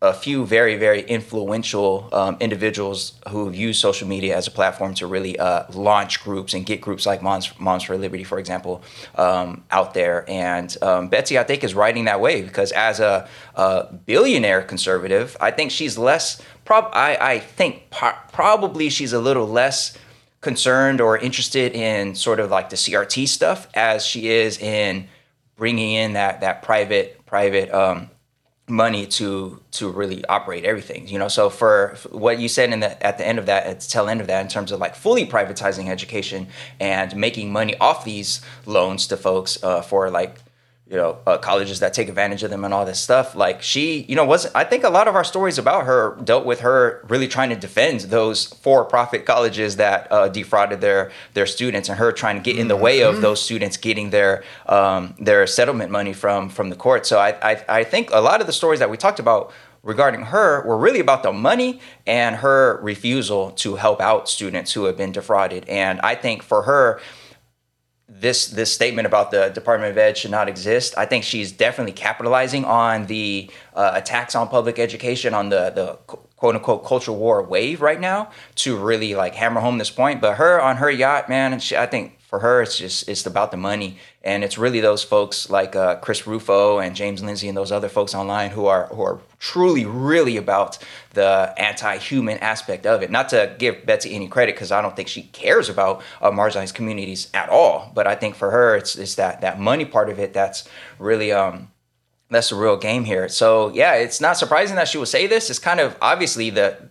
a 0.00 0.14
few 0.14 0.46
very 0.46 0.76
very 0.76 1.00
influential 1.00 2.08
um, 2.12 2.36
individuals 2.38 3.14
who 3.30 3.50
use 3.50 3.76
social 3.76 4.06
media 4.06 4.36
as 4.36 4.46
a 4.46 4.52
platform 4.52 4.94
to 4.94 5.06
really 5.06 5.36
uh, 5.38 5.64
launch 5.72 6.22
groups 6.22 6.54
and 6.54 6.64
get 6.64 6.80
groups 6.80 7.06
like 7.06 7.22
moms, 7.22 7.58
moms 7.58 7.82
for 7.82 7.98
liberty 7.98 8.22
for 8.22 8.38
example 8.38 8.82
um, 9.16 9.64
out 9.72 9.94
there. 9.94 10.24
And 10.30 10.76
um, 10.80 11.08
betsy 11.08 11.38
i 11.38 11.42
think 11.42 11.64
is 11.64 11.74
riding 11.74 12.04
that 12.04 12.20
wave 12.20 12.46
because 12.46 12.70
as 12.70 13.00
a, 13.00 13.28
a 13.56 13.92
billionaire 13.92 14.62
conservative 14.62 15.36
i 15.40 15.50
think 15.50 15.72
she's 15.72 15.98
less 15.98 16.40
prob- 16.64 16.92
I, 16.92 17.16
I 17.20 17.38
think 17.40 17.90
po- 17.90 18.18
probably 18.32 18.90
she's 18.90 19.12
a 19.12 19.20
little 19.20 19.48
less 19.48 19.98
concerned 20.40 21.00
or 21.00 21.18
interested 21.18 21.74
in 21.74 22.14
sort 22.14 22.38
of 22.38 22.48
like 22.48 22.70
the 22.70 22.76
crt 22.76 23.26
stuff 23.26 23.66
as 23.74 24.06
she 24.06 24.28
is 24.28 24.58
in 24.58 25.08
bringing 25.56 25.92
in 25.94 26.12
that 26.12 26.42
that 26.42 26.62
private 26.62 27.15
private 27.26 27.72
um, 27.72 28.10
money 28.68 29.06
to 29.06 29.60
to 29.70 29.90
really 29.90 30.24
operate 30.26 30.64
everything 30.64 31.06
you 31.06 31.18
know? 31.18 31.28
So 31.28 31.50
for, 31.50 31.96
what 32.10 32.38
you 32.38 32.48
said 32.48 32.72
in 32.72 32.80
the 32.80 33.06
at 33.06 33.18
the 33.18 33.26
end 33.26 33.38
of 33.38 33.46
that 33.46 33.66
at 33.66 33.80
the 33.80 33.88
tail 33.88 34.08
end 34.08 34.20
of 34.20 34.26
that 34.26 34.40
in 34.40 34.48
terms 34.48 34.72
of 34.72 34.80
like 34.80 34.94
fully 34.94 35.26
privatizing 35.26 35.88
education 35.88 36.48
and 36.80 37.14
making 37.16 37.52
money 37.52 37.76
off 37.78 38.04
these 38.04 38.40
loans 38.64 39.06
to 39.08 39.16
folks 39.16 39.62
uh, 39.62 39.82
for 39.82 40.10
like 40.10 40.38
you 40.88 40.96
know 40.96 41.18
uh, 41.26 41.36
colleges 41.38 41.80
that 41.80 41.92
take 41.92 42.08
advantage 42.08 42.42
of 42.44 42.50
them 42.50 42.64
and 42.64 42.72
all 42.72 42.84
this 42.84 43.00
stuff. 43.00 43.34
Like 43.34 43.60
she 43.62 44.02
you 44.08 44.14
know 44.14 44.24
wasn't 44.24 44.54
i 44.54 44.64
think 44.64 44.84
a 44.84 44.90
lot 44.90 45.08
of 45.08 45.16
our 45.16 45.24
stories 45.24 45.58
about 45.58 45.84
her 45.84 46.16
dealt 46.22 46.46
with 46.46 46.60
her 46.60 47.04
really 47.08 47.26
trying 47.26 47.50
to 47.50 47.56
defend 47.56 48.00
those 48.02 48.46
for-profit 48.46 49.24
colleges 49.26 49.76
that 49.76 50.06
uh, 50.12 50.28
defrauded 50.28 50.80
their 50.80 51.10
their 51.34 51.46
students 51.46 51.88
and 51.88 51.98
her 51.98 52.12
trying 52.12 52.36
to 52.36 52.42
get 52.42 52.56
in 52.58 52.68
the 52.68 52.76
way 52.76 53.00
of 53.00 53.14
mm-hmm. 53.14 53.22
those 53.22 53.42
students 53.42 53.76
getting 53.76 54.10
their 54.10 54.44
um, 54.66 55.14
their 55.18 55.46
settlement 55.46 55.90
money 55.90 56.12
from 56.12 56.48
from 56.48 56.70
the 56.70 56.76
court. 56.76 57.04
So 57.04 57.18
I, 57.18 57.30
I 57.42 57.64
i 57.68 57.84
think 57.84 58.10
a 58.12 58.20
lot 58.20 58.40
of 58.40 58.46
the 58.46 58.52
stories 58.52 58.78
that 58.78 58.90
we 58.90 58.96
talked 58.96 59.18
about 59.18 59.52
regarding 59.82 60.22
her 60.22 60.66
were 60.66 60.76
really 60.76 61.00
about 61.00 61.22
the 61.22 61.32
money 61.32 61.80
and 62.06 62.36
her 62.36 62.80
refusal 62.82 63.52
to 63.52 63.76
help 63.76 64.00
out 64.00 64.28
students 64.28 64.72
who 64.72 64.84
have 64.84 64.96
been 64.96 65.12
defrauded. 65.12 65.68
And 65.68 66.00
i 66.02 66.14
think 66.14 66.42
for 66.42 66.62
her 66.62 67.00
this 68.08 68.46
this 68.46 68.72
statement 68.72 69.06
about 69.06 69.30
the 69.30 69.48
Department 69.48 69.90
of 69.90 69.98
Ed 69.98 70.16
should 70.16 70.30
not 70.30 70.48
exist. 70.48 70.94
I 70.96 71.06
think 71.06 71.24
she's 71.24 71.50
definitely 71.50 71.92
capitalizing 71.92 72.64
on 72.64 73.06
the 73.06 73.50
uh, 73.74 73.92
attacks 73.94 74.34
on 74.34 74.48
public 74.48 74.78
education, 74.78 75.34
on 75.34 75.48
the 75.48 75.70
the 75.70 75.94
quote 76.36 76.54
unquote 76.54 76.84
culture 76.84 77.12
war 77.12 77.42
wave 77.42 77.80
right 77.80 78.00
now 78.00 78.30
to 78.56 78.76
really 78.76 79.14
like 79.14 79.34
hammer 79.34 79.60
home 79.60 79.78
this 79.78 79.90
point. 79.90 80.20
But 80.20 80.36
her 80.36 80.60
on 80.60 80.76
her 80.76 80.90
yacht, 80.90 81.28
man, 81.28 81.52
and 81.52 81.62
she, 81.62 81.76
I 81.76 81.86
think 81.86 82.15
for 82.26 82.40
her, 82.40 82.60
it's 82.60 82.76
just 82.76 83.08
it's 83.08 83.24
about 83.24 83.52
the 83.52 83.56
money, 83.56 83.98
and 84.24 84.42
it's 84.42 84.58
really 84.58 84.80
those 84.80 85.04
folks 85.04 85.48
like 85.48 85.76
uh, 85.76 85.96
Chris 85.96 86.26
Rufo 86.26 86.78
and 86.78 86.96
James 86.96 87.22
Lindsay 87.22 87.46
and 87.46 87.56
those 87.56 87.70
other 87.70 87.88
folks 87.88 88.16
online 88.16 88.50
who 88.50 88.66
are 88.66 88.88
who 88.88 89.02
are 89.02 89.20
truly 89.38 89.84
really 89.84 90.36
about 90.36 90.76
the 91.14 91.54
anti-human 91.56 92.38
aspect 92.38 92.84
of 92.84 93.02
it. 93.02 93.12
Not 93.12 93.28
to 93.28 93.54
give 93.58 93.86
Betsy 93.86 94.12
any 94.12 94.26
credit 94.26 94.56
because 94.56 94.72
I 94.72 94.82
don't 94.82 94.96
think 94.96 95.06
she 95.08 95.22
cares 95.22 95.68
about 95.68 96.02
uh, 96.20 96.32
marginalized 96.32 96.74
communities 96.74 97.30
at 97.32 97.48
all, 97.48 97.92
but 97.94 98.08
I 98.08 98.16
think 98.16 98.34
for 98.34 98.50
her, 98.50 98.74
it's 98.74 98.96
it's 98.96 99.14
that 99.14 99.40
that 99.42 99.60
money 99.60 99.84
part 99.84 100.10
of 100.10 100.18
it 100.18 100.32
that's 100.32 100.68
really 100.98 101.30
um 101.30 101.70
that's 102.28 102.50
the 102.50 102.56
real 102.56 102.76
game 102.76 103.04
here. 103.04 103.28
So 103.28 103.72
yeah, 103.72 103.94
it's 103.94 104.20
not 104.20 104.36
surprising 104.36 104.76
that 104.76 104.88
she 104.88 104.98
would 104.98 105.08
say 105.08 105.28
this. 105.28 105.48
It's 105.48 105.60
kind 105.60 105.78
of 105.78 105.96
obviously 106.02 106.50
the 106.50 106.85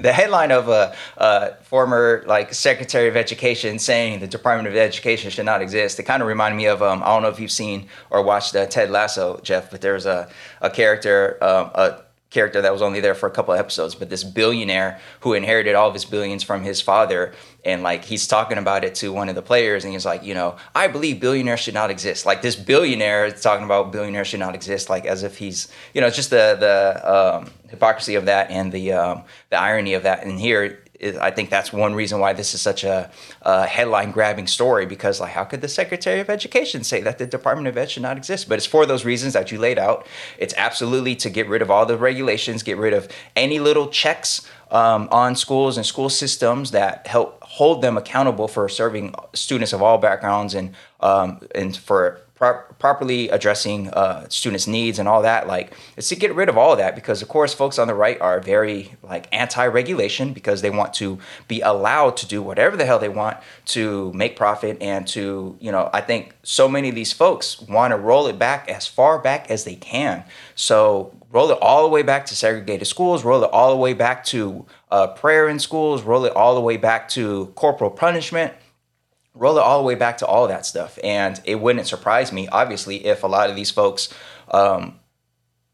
the 0.02 0.12
headline 0.12 0.50
of 0.50 0.68
a, 0.68 0.94
a, 1.16 1.54
former 1.62 2.24
like 2.26 2.54
Secretary 2.54 3.08
of 3.08 3.16
Education 3.16 3.78
saying 3.78 4.20
the 4.20 4.26
Department 4.26 4.68
of 4.68 4.76
Education 4.76 5.30
should 5.30 5.44
not 5.44 5.62
exist. 5.62 5.98
It 5.98 6.04
kind 6.04 6.22
of 6.22 6.28
reminded 6.28 6.56
me 6.56 6.66
of 6.66 6.82
um, 6.82 7.02
I 7.02 7.06
don't 7.06 7.22
know 7.22 7.28
if 7.28 7.40
you've 7.40 7.50
seen 7.50 7.88
or 8.10 8.22
watched 8.22 8.54
uh, 8.56 8.66
Ted 8.66 8.90
Lasso, 8.90 9.40
Jeff, 9.42 9.70
but 9.70 9.80
there's 9.80 10.06
a 10.06 10.28
a 10.60 10.70
character 10.70 11.42
um, 11.42 11.70
a 11.74 12.02
character 12.30 12.62
that 12.62 12.72
was 12.72 12.80
only 12.80 13.00
there 13.00 13.14
for 13.14 13.26
a 13.26 13.30
couple 13.30 13.52
episodes, 13.54 13.94
but 13.94 14.08
this 14.08 14.24
billionaire 14.24 15.00
who 15.20 15.34
inherited 15.34 15.74
all 15.74 15.88
of 15.88 15.94
his 15.94 16.04
billions 16.04 16.42
from 16.42 16.62
his 16.62 16.80
father, 16.80 17.32
and 17.64 17.82
like 17.82 18.04
he's 18.04 18.26
talking 18.26 18.56
about 18.56 18.84
it 18.84 18.94
to 18.96 19.12
one 19.12 19.28
of 19.28 19.34
the 19.34 19.42
players, 19.42 19.84
and 19.84 19.92
he's 19.92 20.06
like, 20.06 20.22
you 20.22 20.34
know, 20.34 20.56
I 20.74 20.88
believe 20.88 21.20
billionaires 21.20 21.60
should 21.60 21.74
not 21.74 21.90
exist. 21.90 22.24
Like 22.24 22.40
this 22.40 22.56
billionaire 22.56 23.26
is 23.26 23.42
talking 23.42 23.64
about 23.64 23.92
billionaires 23.92 24.28
should 24.28 24.40
not 24.40 24.54
exist, 24.54 24.88
like 24.88 25.06
as 25.06 25.22
if 25.22 25.36
he's, 25.36 25.68
you 25.92 26.00
know, 26.00 26.06
it's 26.06 26.16
just 26.16 26.30
the 26.30 26.56
the 26.58 27.12
um, 27.14 27.50
hypocrisy 27.68 28.14
of 28.14 28.26
that 28.26 28.50
and 28.50 28.70
the 28.72 28.92
um, 28.92 29.24
the 29.50 29.58
irony 29.58 29.94
of 29.94 30.04
that. 30.04 30.24
And 30.24 30.38
here 30.38 30.84
I 31.20 31.30
think 31.30 31.48
that's 31.48 31.72
one 31.72 31.94
reason 31.94 32.20
why 32.20 32.32
this 32.34 32.52
is 32.54 32.60
such 32.60 32.84
a, 32.84 33.10
a 33.42 33.66
headline 33.66 34.10
grabbing 34.10 34.46
story 34.46 34.84
because, 34.84 35.20
like, 35.20 35.32
how 35.32 35.44
could 35.44 35.62
the 35.62 35.68
Secretary 35.68 36.20
of 36.20 36.28
Education 36.28 36.84
say 36.84 37.00
that 37.00 37.18
the 37.18 37.26
Department 37.26 37.68
of 37.68 37.78
Ed 37.78 37.90
should 37.90 38.02
not 38.02 38.16
exist? 38.16 38.48
But 38.48 38.58
it's 38.58 38.66
for 38.66 38.84
those 38.84 39.04
reasons 39.04 39.32
that 39.32 39.50
you 39.50 39.58
laid 39.58 39.78
out. 39.78 40.06
It's 40.38 40.54
absolutely 40.56 41.16
to 41.16 41.30
get 41.30 41.48
rid 41.48 41.62
of 41.62 41.70
all 41.70 41.86
the 41.86 41.96
regulations, 41.96 42.62
get 42.62 42.76
rid 42.76 42.92
of 42.92 43.08
any 43.34 43.58
little 43.58 43.88
checks 43.88 44.46
um, 44.70 45.08
on 45.10 45.34
schools 45.36 45.76
and 45.76 45.86
school 45.86 46.08
systems 46.08 46.70
that 46.72 47.06
help 47.06 47.42
hold 47.42 47.82
them 47.82 47.96
accountable 47.96 48.46
for 48.46 48.68
serving 48.68 49.14
students 49.32 49.72
of 49.72 49.82
all 49.82 49.98
backgrounds 49.98 50.54
and 50.54 50.74
um, 51.00 51.40
and 51.54 51.76
for 51.76 52.20
pro- 52.40 52.62
properly 52.78 53.28
addressing 53.28 53.90
uh, 53.90 54.26
students' 54.28 54.66
needs 54.66 54.98
and 54.98 55.06
all 55.06 55.22
that. 55.22 55.46
Like, 55.46 55.74
it's 55.96 56.08
to 56.08 56.16
get 56.16 56.34
rid 56.34 56.48
of 56.48 56.58
all 56.58 56.72
of 56.72 56.78
that 56.78 56.96
because, 56.96 57.22
of 57.22 57.28
course, 57.28 57.54
folks 57.54 57.78
on 57.78 57.86
the 57.86 57.94
right 57.94 58.20
are 58.20 58.40
very 58.40 58.94
like 59.02 59.28
anti-regulation 59.30 60.32
because 60.32 60.62
they 60.62 60.70
want 60.70 60.94
to 60.94 61.18
be 61.46 61.60
allowed 61.60 62.16
to 62.16 62.26
do 62.26 62.42
whatever 62.42 62.76
the 62.76 62.86
hell 62.86 62.98
they 62.98 63.10
want 63.10 63.36
to 63.66 64.12
make 64.14 64.34
profit 64.36 64.78
and 64.80 65.06
to, 65.08 65.56
you 65.60 65.70
know, 65.70 65.90
I 65.92 66.00
think 66.00 66.34
so 66.42 66.66
many 66.66 66.88
of 66.88 66.94
these 66.94 67.12
folks 67.12 67.60
want 67.60 67.92
to 67.92 67.98
roll 67.98 68.26
it 68.26 68.38
back 68.38 68.68
as 68.68 68.88
far 68.88 69.18
back 69.18 69.50
as 69.50 69.64
they 69.64 69.76
can. 69.76 70.24
So 70.54 71.14
roll 71.30 71.50
it 71.50 71.58
all 71.60 71.82
the 71.82 71.90
way 71.90 72.02
back 72.02 72.24
to 72.26 72.34
segregated 72.34 72.88
schools, 72.88 73.22
roll 73.22 73.44
it 73.44 73.50
all 73.52 73.70
the 73.70 73.76
way 73.76 73.92
back 73.92 74.24
to 74.24 74.64
uh, 74.90 75.08
prayer 75.08 75.46
in 75.48 75.58
schools, 75.58 76.02
roll 76.02 76.24
it 76.24 76.34
all 76.34 76.54
the 76.54 76.60
way 76.60 76.78
back 76.78 77.08
to 77.10 77.52
corporal 77.54 77.90
punishment 77.90 78.54
roll 79.40 79.56
it 79.56 79.62
all 79.62 79.78
the 79.78 79.84
way 79.84 79.94
back 79.96 80.18
to 80.18 80.26
all 80.26 80.46
that 80.48 80.66
stuff. 80.66 80.98
And 81.02 81.40
it 81.44 81.60
wouldn't 81.60 81.86
surprise 81.86 82.30
me, 82.30 82.46
obviously, 82.48 83.06
if 83.06 83.22
a 83.24 83.26
lot 83.26 83.48
of 83.50 83.56
these 83.56 83.70
folks 83.70 84.12
um, 84.50 85.00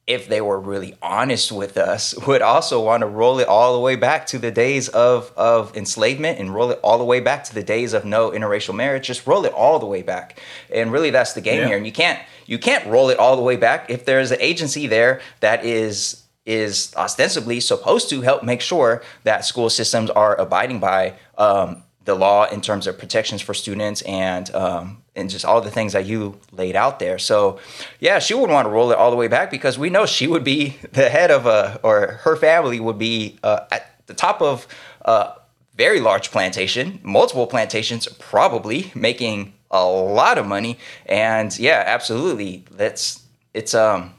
if 0.06 0.28
they 0.28 0.40
were 0.40 0.60
really 0.60 0.94
honest 1.02 1.50
with 1.50 1.76
us, 1.76 2.14
would 2.26 2.42
also 2.42 2.80
want 2.80 3.00
to 3.00 3.06
roll 3.06 3.40
it 3.40 3.48
all 3.48 3.74
the 3.74 3.80
way 3.80 3.96
back 3.96 4.26
to 4.26 4.38
the 4.38 4.50
days 4.52 4.88
of, 4.88 5.32
of 5.36 5.76
enslavement 5.76 6.38
and 6.38 6.54
roll 6.54 6.70
it 6.70 6.78
all 6.82 6.98
the 6.98 7.04
way 7.04 7.18
back 7.20 7.42
to 7.44 7.54
the 7.54 7.62
days 7.62 7.92
of 7.92 8.04
no 8.04 8.30
interracial 8.30 8.74
marriage. 8.74 9.06
Just 9.06 9.26
roll 9.26 9.44
it 9.44 9.52
all 9.52 9.78
the 9.78 9.86
way 9.86 10.02
back. 10.02 10.40
And 10.72 10.92
really 10.92 11.10
that's 11.10 11.32
the 11.32 11.40
game 11.40 11.60
Yeah. 11.60 11.68
here. 11.68 11.76
And 11.76 11.86
you 11.86 11.92
can't 11.92 12.20
you 12.46 12.58
can't 12.58 12.86
roll 12.86 13.10
it 13.10 13.18
all 13.18 13.34
the 13.34 13.42
way 13.42 13.56
back 13.56 13.90
if 13.90 14.04
there's 14.04 14.30
an 14.30 14.40
agency 14.40 14.86
there 14.86 15.20
that 15.40 15.64
is 15.64 16.22
is 16.44 16.94
ostensibly 16.96 17.58
supposed 17.58 18.08
to 18.08 18.20
help 18.20 18.44
make 18.44 18.60
sure 18.60 19.02
that 19.24 19.44
school 19.44 19.68
systems 19.68 20.08
are 20.10 20.40
abiding 20.40 20.78
by 20.78 21.14
um, 21.36 21.82
the 22.06 22.14
law 22.14 22.46
in 22.46 22.60
terms 22.60 22.86
of 22.86 22.98
protections 22.98 23.42
for 23.42 23.52
students 23.52 24.00
and 24.02 24.52
um, 24.54 25.02
and 25.14 25.28
just 25.28 25.44
all 25.44 25.60
the 25.60 25.70
things 25.70 25.92
that 25.92 26.06
you 26.06 26.38
laid 26.52 26.76
out 26.76 26.98
there. 26.98 27.18
So, 27.18 27.58
yeah, 28.00 28.18
she 28.18 28.32
would 28.34 28.48
want 28.48 28.66
to 28.66 28.70
roll 28.70 28.90
it 28.92 28.98
all 28.98 29.10
the 29.10 29.16
way 29.16 29.28
back 29.28 29.50
because 29.50 29.78
we 29.78 29.90
know 29.90 30.06
she 30.06 30.26
would 30.26 30.44
be 30.44 30.78
the 30.92 31.10
head 31.10 31.30
of 31.30 31.46
a 31.46 31.78
or 31.82 32.20
her 32.22 32.36
family 32.36 32.80
would 32.80 32.98
be 32.98 33.38
uh, 33.42 33.60
at 33.70 34.00
the 34.06 34.14
top 34.14 34.40
of 34.40 34.66
a 35.02 35.32
very 35.76 36.00
large 36.00 36.30
plantation, 36.30 37.00
multiple 37.02 37.46
plantations, 37.46 38.06
probably 38.18 38.90
making 38.94 39.52
a 39.70 39.84
lot 39.84 40.38
of 40.38 40.46
money. 40.46 40.78
And 41.04 41.56
yeah, 41.58 41.82
absolutely, 41.86 42.64
that's 42.70 43.22
it's 43.52 43.74
um 43.74 44.14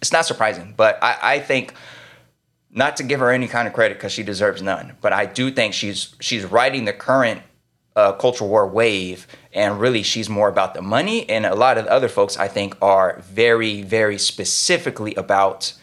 it's 0.00 0.12
not 0.12 0.26
surprising, 0.26 0.74
but 0.76 0.98
I, 1.02 1.18
I 1.22 1.38
think 1.40 1.74
not 2.72 2.96
to 2.96 3.02
give 3.02 3.20
her 3.20 3.30
any 3.30 3.48
kind 3.48 3.68
of 3.68 3.74
credit 3.74 3.98
because 3.98 4.12
she 4.12 4.22
deserves 4.22 4.62
none, 4.62 4.96
but 5.00 5.12
I 5.12 5.26
do 5.26 5.50
think 5.50 5.74
she's 5.74 6.14
she's 6.20 6.44
riding 6.44 6.86
the 6.86 6.92
current 6.92 7.42
uh, 7.94 8.12
cultural 8.12 8.48
war 8.48 8.66
wave, 8.66 9.26
and 9.52 9.78
really 9.78 10.02
she's 10.02 10.28
more 10.28 10.48
about 10.48 10.74
the 10.74 10.82
money. 10.82 11.28
And 11.28 11.44
a 11.44 11.54
lot 11.54 11.76
of 11.76 11.84
the 11.84 11.92
other 11.92 12.08
folks 12.08 12.38
I 12.38 12.48
think 12.48 12.76
are 12.80 13.20
very 13.20 13.82
very 13.82 14.18
specifically 14.18 15.14
about 15.14 15.74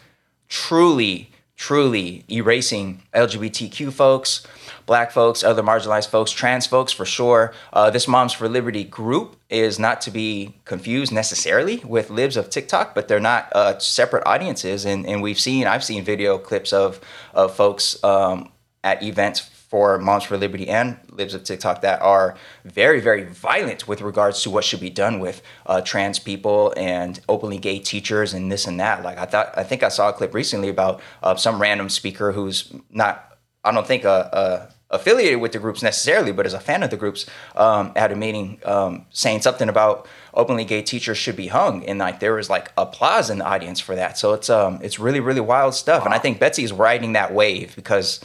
truly 0.48 1.30
truly 1.60 2.24
erasing 2.30 3.02
LGBTQ 3.12 3.92
folks, 3.92 4.46
black 4.90 5.12
folks, 5.12 5.44
other 5.44 5.62
marginalized 5.62 6.08
folks, 6.08 6.32
trans 6.32 6.66
folks 6.66 6.92
for 6.92 7.04
sure. 7.04 7.52
Uh, 7.72 7.90
this 7.90 8.08
Moms 8.08 8.32
for 8.32 8.48
Liberty 8.48 8.82
group 8.82 9.36
is 9.48 9.78
not 9.78 10.00
to 10.00 10.10
be 10.10 10.56
confused 10.64 11.12
necessarily 11.12 11.76
with 11.84 12.10
Libs 12.10 12.36
of 12.36 12.50
TikTok, 12.50 12.92
but 12.92 13.06
they're 13.06 13.20
not 13.20 13.52
uh, 13.52 13.78
separate 13.78 14.24
audiences. 14.26 14.84
And, 14.84 15.06
and 15.06 15.22
we've 15.22 15.38
seen, 15.38 15.68
I've 15.68 15.84
seen 15.84 16.02
video 16.02 16.38
clips 16.38 16.72
of, 16.72 17.00
of 17.34 17.54
folks 17.54 18.02
um, 18.02 18.50
at 18.82 19.00
events 19.00 19.38
for 19.38 19.96
Moms 19.96 20.24
for 20.24 20.36
Liberty 20.36 20.68
and 20.68 20.98
Libs 21.12 21.34
of 21.34 21.44
TikTok 21.44 21.82
that 21.82 22.02
are 22.02 22.36
very, 22.64 22.98
very 22.98 23.22
violent 23.22 23.86
with 23.86 24.00
regards 24.00 24.42
to 24.42 24.50
what 24.50 24.64
should 24.64 24.80
be 24.80 24.90
done 24.90 25.20
with 25.20 25.40
uh, 25.66 25.80
trans 25.82 26.18
people 26.18 26.74
and 26.76 27.20
openly 27.28 27.58
gay 27.58 27.78
teachers 27.78 28.34
and 28.34 28.50
this 28.50 28.66
and 28.66 28.80
that. 28.80 29.04
Like 29.04 29.18
I 29.18 29.26
thought, 29.26 29.56
I 29.56 29.62
think 29.62 29.84
I 29.84 29.88
saw 29.88 30.08
a 30.08 30.12
clip 30.12 30.34
recently 30.34 30.68
about 30.68 31.00
uh, 31.22 31.36
some 31.36 31.62
random 31.62 31.88
speaker 31.88 32.32
who's 32.32 32.72
not, 32.90 33.38
I 33.62 33.70
don't 33.70 33.86
think 33.86 34.02
a, 34.02 34.68
a 34.72 34.79
affiliated 34.90 35.40
with 35.40 35.52
the 35.52 35.58
groups 35.58 35.82
necessarily, 35.82 36.32
but 36.32 36.46
as 36.46 36.54
a 36.54 36.60
fan 36.60 36.82
of 36.82 36.90
the 36.90 36.96
groups, 36.96 37.26
um, 37.56 37.92
at 37.96 38.12
a 38.12 38.16
meeting 38.16 38.60
um, 38.64 39.06
saying 39.10 39.40
something 39.40 39.68
about 39.68 40.08
openly 40.34 40.64
gay 40.64 40.82
teachers 40.82 41.18
should 41.18 41.36
be 41.36 41.48
hung, 41.48 41.84
and 41.84 41.98
like 41.98 42.20
there 42.20 42.34
was 42.34 42.50
like 42.50 42.72
applause 42.76 43.30
in 43.30 43.38
the 43.38 43.44
audience 43.44 43.80
for 43.80 43.94
that. 43.94 44.18
So 44.18 44.32
it's 44.32 44.50
um 44.50 44.80
it's 44.82 44.98
really 44.98 45.20
really 45.20 45.40
wild 45.40 45.74
stuff, 45.74 46.04
and 46.04 46.14
I 46.14 46.18
think 46.18 46.40
Betsy 46.40 46.64
is 46.64 46.72
riding 46.72 47.12
that 47.12 47.32
wave 47.32 47.74
because 47.76 48.20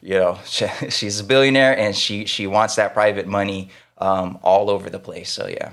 you 0.00 0.14
know 0.14 0.38
she, 0.44 0.66
she's 0.90 1.20
a 1.20 1.24
billionaire 1.24 1.76
and 1.76 1.94
she 1.94 2.24
she 2.26 2.46
wants 2.46 2.76
that 2.76 2.94
private 2.94 3.26
money 3.26 3.70
um, 3.98 4.38
all 4.42 4.70
over 4.70 4.90
the 4.90 4.98
place. 4.98 5.30
So 5.30 5.46
yeah. 5.48 5.72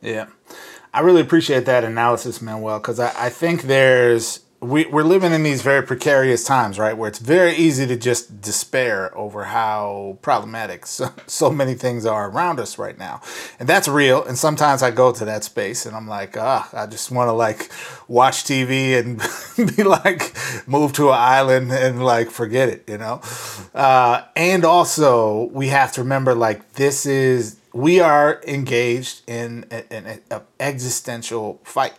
Yeah. 0.00 0.26
I 0.94 1.00
really 1.00 1.22
appreciate 1.22 1.64
that 1.66 1.84
analysis, 1.84 2.42
Manuel, 2.42 2.78
because 2.78 3.00
I, 3.00 3.12
I 3.16 3.30
think 3.30 3.62
there's 3.62 4.40
we, 4.62 4.86
we're 4.86 5.02
living 5.02 5.32
in 5.32 5.42
these 5.42 5.60
very 5.60 5.82
precarious 5.82 6.44
times, 6.44 6.78
right? 6.78 6.96
Where 6.96 7.08
it's 7.08 7.18
very 7.18 7.52
easy 7.56 7.84
to 7.88 7.96
just 7.96 8.40
despair 8.40 9.16
over 9.18 9.44
how 9.44 10.18
problematic 10.22 10.86
so, 10.86 11.10
so 11.26 11.50
many 11.50 11.74
things 11.74 12.06
are 12.06 12.30
around 12.30 12.60
us 12.60 12.78
right 12.78 12.96
now. 12.96 13.20
And 13.58 13.68
that's 13.68 13.88
real. 13.88 14.24
And 14.24 14.38
sometimes 14.38 14.82
I 14.82 14.92
go 14.92 15.10
to 15.10 15.24
that 15.24 15.42
space 15.42 15.84
and 15.84 15.96
I'm 15.96 16.06
like, 16.06 16.36
ah, 16.36 16.68
I 16.72 16.86
just 16.86 17.10
want 17.10 17.26
to 17.26 17.32
like 17.32 17.70
watch 18.06 18.44
TV 18.44 18.98
and 18.98 19.76
be 19.76 19.82
like, 19.82 20.32
move 20.68 20.92
to 20.94 21.08
an 21.08 21.18
island 21.18 21.72
and 21.72 22.04
like 22.04 22.30
forget 22.30 22.68
it, 22.68 22.84
you 22.88 22.98
know? 22.98 23.20
Uh, 23.74 24.22
and 24.36 24.64
also, 24.64 25.48
we 25.52 25.68
have 25.68 25.90
to 25.92 26.02
remember 26.02 26.34
like, 26.36 26.74
this 26.74 27.04
is, 27.04 27.56
we 27.72 27.98
are 27.98 28.40
engaged 28.46 29.22
in 29.28 29.64
an 29.90 30.20
existential 30.60 31.60
fight, 31.64 31.94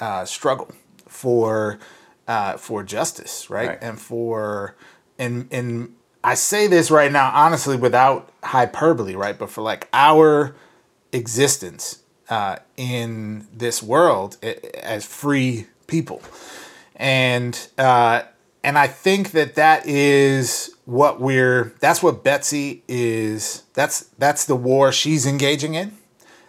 uh, 0.00 0.24
struggle 0.24 0.72
for 1.14 1.78
uh, 2.26 2.56
for 2.56 2.82
justice, 2.82 3.48
right? 3.50 3.68
Right. 3.68 3.78
And 3.82 4.00
for 4.00 4.74
and 5.18 5.48
and 5.50 5.94
I 6.22 6.34
say 6.34 6.66
this 6.66 6.90
right 6.90 7.12
now 7.12 7.30
honestly 7.34 7.76
without 7.76 8.30
hyperbole, 8.42 9.14
right? 9.14 9.38
But 9.38 9.50
for 9.50 9.62
like 9.62 9.88
our 9.92 10.54
existence 11.12 12.00
uh, 12.28 12.56
in 12.76 13.46
this 13.52 13.82
world 13.82 14.36
i- 14.42 14.58
as 14.82 15.04
free 15.04 15.66
people, 15.86 16.20
and 16.96 17.68
uh, 17.78 18.22
and 18.62 18.78
I 18.78 18.86
think 18.88 19.30
that 19.32 19.54
that 19.54 19.86
is 19.86 20.74
what 20.86 21.20
we're 21.20 21.74
that's 21.80 22.02
what 22.02 22.24
Betsy 22.24 22.82
is 22.88 23.62
that's 23.74 24.06
that's 24.18 24.44
the 24.46 24.56
war 24.56 24.92
she's 24.92 25.26
engaging 25.26 25.74
in 25.74 25.96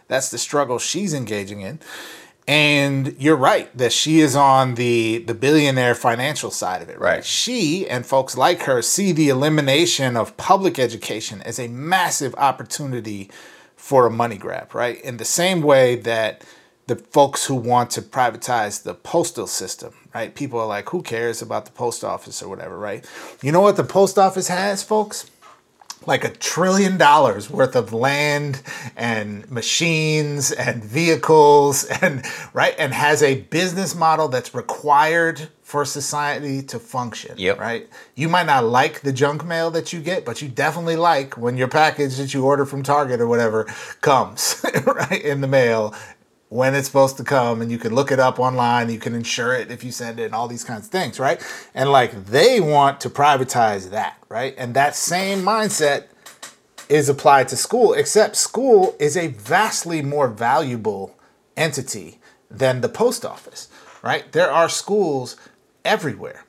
that's 0.08 0.30
the 0.30 0.38
struggle 0.38 0.78
she's 0.78 1.14
engaging 1.14 1.62
in 1.62 1.80
and 2.48 3.16
you're 3.18 3.36
right 3.36 3.76
that 3.76 3.92
she 3.92 4.20
is 4.20 4.36
on 4.36 4.76
the 4.76 5.20
the 5.20 5.34
billionaire 5.34 5.96
financial 5.96 6.52
side 6.52 6.82
of 6.82 6.90
it 6.90 7.00
right? 7.00 7.16
Right. 7.16 7.26
she 7.26 7.90
and 7.90 8.06
folks 8.06 8.38
like 8.38 8.64
her 8.64 8.82
see 8.82 9.12
the 9.12 9.30
elimination 9.30 10.16
of 10.16 10.38
public 10.38 10.78
education 10.78 11.42
as 11.42 11.60
a 11.60 11.68
massive 11.68 12.36
opportunity 12.36 13.32
for 13.76 14.06
a 14.06 14.12
money 14.12 14.38
grab 14.38 14.74
right 14.76 15.02
in 15.02 15.18
the 15.18 15.26
same 15.26 15.62
way 15.62 15.96
that 15.96 16.44
the 16.88 16.96
folks 16.96 17.48
who 17.48 17.56
want 17.56 17.90
to 17.92 18.02
privatize 18.02 18.84
the 18.84 18.94
postal 18.94 19.48
system 19.48 19.94
right 20.14 20.36
people 20.36 20.60
are 20.60 20.68
like 20.68 20.90
who 20.90 21.02
cares 21.02 21.42
about 21.42 21.66
the 21.66 21.72
post 21.72 22.04
office 22.04 22.44
or 22.44 22.50
whatever 22.50 22.78
right 22.78 23.06
you 23.42 23.52
know 23.52 23.62
what 23.62 23.76
the 23.76 23.84
post 23.84 24.20
office 24.20 24.50
has 24.50 24.84
folks 24.84 25.30
like 26.08 26.24
a 26.24 26.30
trillion 26.30 26.98
dollars 26.98 27.50
worth 27.50 27.76
of 27.76 27.94
land 27.94 28.62
and 28.96 29.50
machines 29.52 30.52
and 30.52 30.84
vehicles 30.84 31.86
and 32.02 32.24
right 32.54 32.76
and 32.78 32.94
has 32.94 33.22
a 33.24 33.42
business 33.44 33.96
model 33.96 34.28
that's 34.28 34.54
required 34.54 35.50
for 35.64 35.84
society 35.84 36.62
to 36.62 36.78
function 36.80 37.34
Yep. 37.38 37.60
right 37.60 37.90
you 38.16 38.30
might 38.30 38.46
not 38.46 38.66
like 38.66 39.02
the 39.02 39.12
junk 39.12 39.44
mail 39.46 39.72
that 39.72 39.92
you 39.92 40.00
get 40.00 40.24
but 40.24 40.42
you 40.42 40.48
definitely 40.48 40.96
like 40.96 41.38
when 41.38 41.58
your 41.58 41.68
package 41.68 42.18
that 42.18 42.34
you 42.34 42.46
order 42.46 42.66
from 42.66 42.84
target 42.84 43.20
or 43.20 43.28
whatever 43.28 43.64
comes 44.02 44.64
right 44.86 45.24
in 45.24 45.42
the 45.42 45.48
mail 45.48 45.94
when 46.50 46.76
it's 46.76 46.88
supposed 46.88 47.18
to 47.18 47.24
come 47.24 47.62
and 47.62 47.72
you 47.72 47.78
can 47.78 47.94
look 47.94 48.12
it 48.12 48.20
up 48.20 48.40
online 48.40 48.90
you 48.90 49.00
can 49.00 49.16
insure 49.16 49.54
it 49.54 49.72
if 49.72 49.84
you 49.84 49.92
send 49.92 50.20
it 50.20 50.26
and 50.26 50.36
all 50.36 50.48
these 50.48 50.64
kinds 50.64 50.86
of 50.86 50.92
things 50.92 51.20
right? 51.20 51.42
And 51.74 51.92
like 51.92 52.26
they 52.26 52.60
want 52.60 53.02
to 53.02 53.10
privatize 53.10 53.90
that 53.90 54.18
right? 54.30 54.54
And 54.58 54.74
that 54.76 54.96
same 54.96 55.40
mindset 55.40 56.06
is 56.88 57.10
applied 57.10 57.48
to 57.50 57.58
school 57.58 57.94
except 57.94 58.36
school 58.36 58.96
is 59.00 59.18
a 59.18 59.28
vastly 59.28 60.02
more 60.02 60.28
valuable 60.28 61.18
entity 61.58 62.20
than 62.50 62.82
the 62.82 62.90
post 62.90 63.26
office 63.26 63.70
right? 64.04 64.32
There 64.32 64.52
are 64.52 64.70
schools 64.70 65.36
everywhere. 65.84 66.46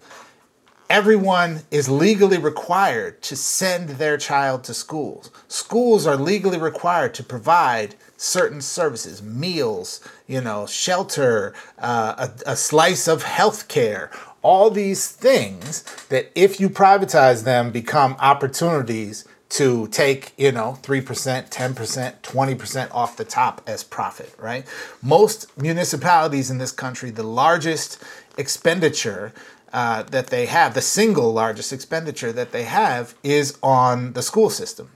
Everyone 0.88 1.62
is 1.72 1.88
legally 1.88 2.38
required 2.38 3.20
to 3.22 3.34
send 3.34 3.88
their 3.88 4.16
child 4.16 4.62
to 4.64 4.74
schools. 4.74 5.30
Schools 5.48 6.06
are 6.06 6.16
legally 6.16 6.58
required 6.58 7.12
to 7.14 7.24
provide 7.24 7.96
certain 8.16 8.60
services, 8.60 9.22
meals, 9.22 10.00
you 10.26 10.40
know, 10.40 10.66
shelter, 10.66 11.54
uh, 11.78 12.28
a, 12.46 12.52
a 12.52 12.56
slice 12.56 13.08
of 13.08 13.22
health 13.22 13.68
care, 13.68 14.10
all 14.42 14.70
these 14.70 15.10
things 15.10 15.82
that 16.08 16.30
if 16.34 16.60
you 16.60 16.70
privatize 16.70 17.44
them 17.44 17.70
become 17.70 18.16
opportunities 18.20 19.26
to 19.48 19.86
take, 19.88 20.32
you 20.36 20.50
know, 20.50 20.78
3%, 20.82 21.50
10%, 21.50 22.20
20% 22.20 22.94
off 22.94 23.16
the 23.16 23.24
top 23.24 23.60
as 23.66 23.84
profit, 23.84 24.34
right? 24.38 24.66
Most 25.00 25.56
municipalities 25.56 26.50
in 26.50 26.58
this 26.58 26.72
country, 26.72 27.10
the 27.10 27.22
largest 27.22 28.02
expenditure 28.36 29.32
uh, 29.72 30.02
that 30.04 30.28
they 30.28 30.46
have, 30.46 30.74
the 30.74 30.80
single 30.80 31.32
largest 31.32 31.72
expenditure 31.72 32.32
that 32.32 32.52
they 32.52 32.64
have 32.64 33.14
is 33.22 33.58
on 33.62 34.12
the 34.14 34.22
school 34.22 34.50
system, 34.50 34.90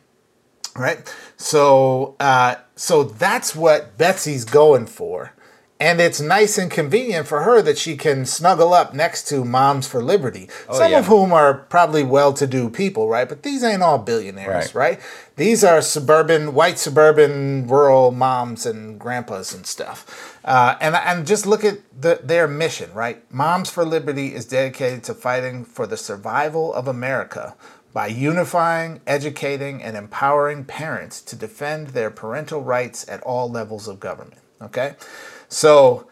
right? 0.76 1.12
So, 1.36 2.16
uh, 2.20 2.56
so 2.76 3.04
that's 3.04 3.54
what 3.56 3.96
Betsy's 3.98 4.44
going 4.44 4.86
for, 4.86 5.32
and 5.78 5.98
it's 6.00 6.20
nice 6.20 6.58
and 6.58 6.70
convenient 6.70 7.26
for 7.26 7.42
her 7.42 7.62
that 7.62 7.78
she 7.78 7.96
can 7.96 8.26
snuggle 8.26 8.74
up 8.74 8.92
next 8.92 9.26
to 9.28 9.44
Moms 9.46 9.86
for 9.88 10.02
Liberty, 10.02 10.48
some 10.70 10.82
Oh, 10.82 10.86
yeah. 10.86 10.98
of 10.98 11.06
whom 11.06 11.32
are 11.32 11.54
probably 11.54 12.04
well-to-do 12.04 12.68
people, 12.68 13.08
right? 13.08 13.26
But 13.26 13.42
these 13.42 13.64
ain't 13.64 13.82
all 13.82 13.96
billionaires, 13.96 14.74
Right. 14.74 14.98
right? 14.98 15.00
These 15.36 15.64
are 15.64 15.80
suburban, 15.80 16.52
white 16.52 16.78
suburban, 16.78 17.66
rural 17.66 18.10
moms 18.10 18.66
and 18.66 18.98
grandpas 19.00 19.54
and 19.54 19.66
stuff. 19.66 20.36
Uh, 20.44 20.74
and 20.82 20.94
and 20.94 21.26
just 21.26 21.46
look 21.46 21.64
at 21.64 21.78
the, 21.98 22.20
their 22.22 22.46
mission, 22.46 22.90
right? 22.92 23.22
Moms 23.32 23.70
for 23.70 23.84
Liberty 23.86 24.34
is 24.34 24.44
dedicated 24.44 25.02
to 25.04 25.14
fighting 25.14 25.64
for 25.64 25.86
the 25.86 25.96
survival 25.96 26.74
of 26.74 26.88
America 26.88 27.54
by 27.92 28.06
unifying, 28.06 29.00
educating, 29.06 29.82
and 29.82 29.96
empowering 29.96 30.64
parents 30.64 31.20
to 31.22 31.36
defend 31.36 31.88
their 31.88 32.10
parental 32.10 32.62
rights 32.62 33.08
at 33.08 33.20
all 33.22 33.50
levels 33.50 33.88
of 33.88 33.98
government. 33.98 34.40
Okay, 34.62 34.94
so 35.48 36.06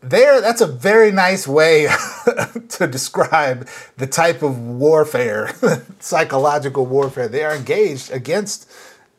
there 0.00 0.40
that's 0.40 0.60
a 0.60 0.66
very 0.66 1.10
nice 1.10 1.46
way 1.48 1.88
to 2.68 2.86
describe 2.86 3.68
the 3.96 4.06
type 4.06 4.42
of 4.42 4.58
warfare 4.58 5.50
psychological 6.00 6.86
warfare 6.86 7.26
they 7.26 7.42
are 7.42 7.54
engaged 7.54 8.10
against 8.12 8.70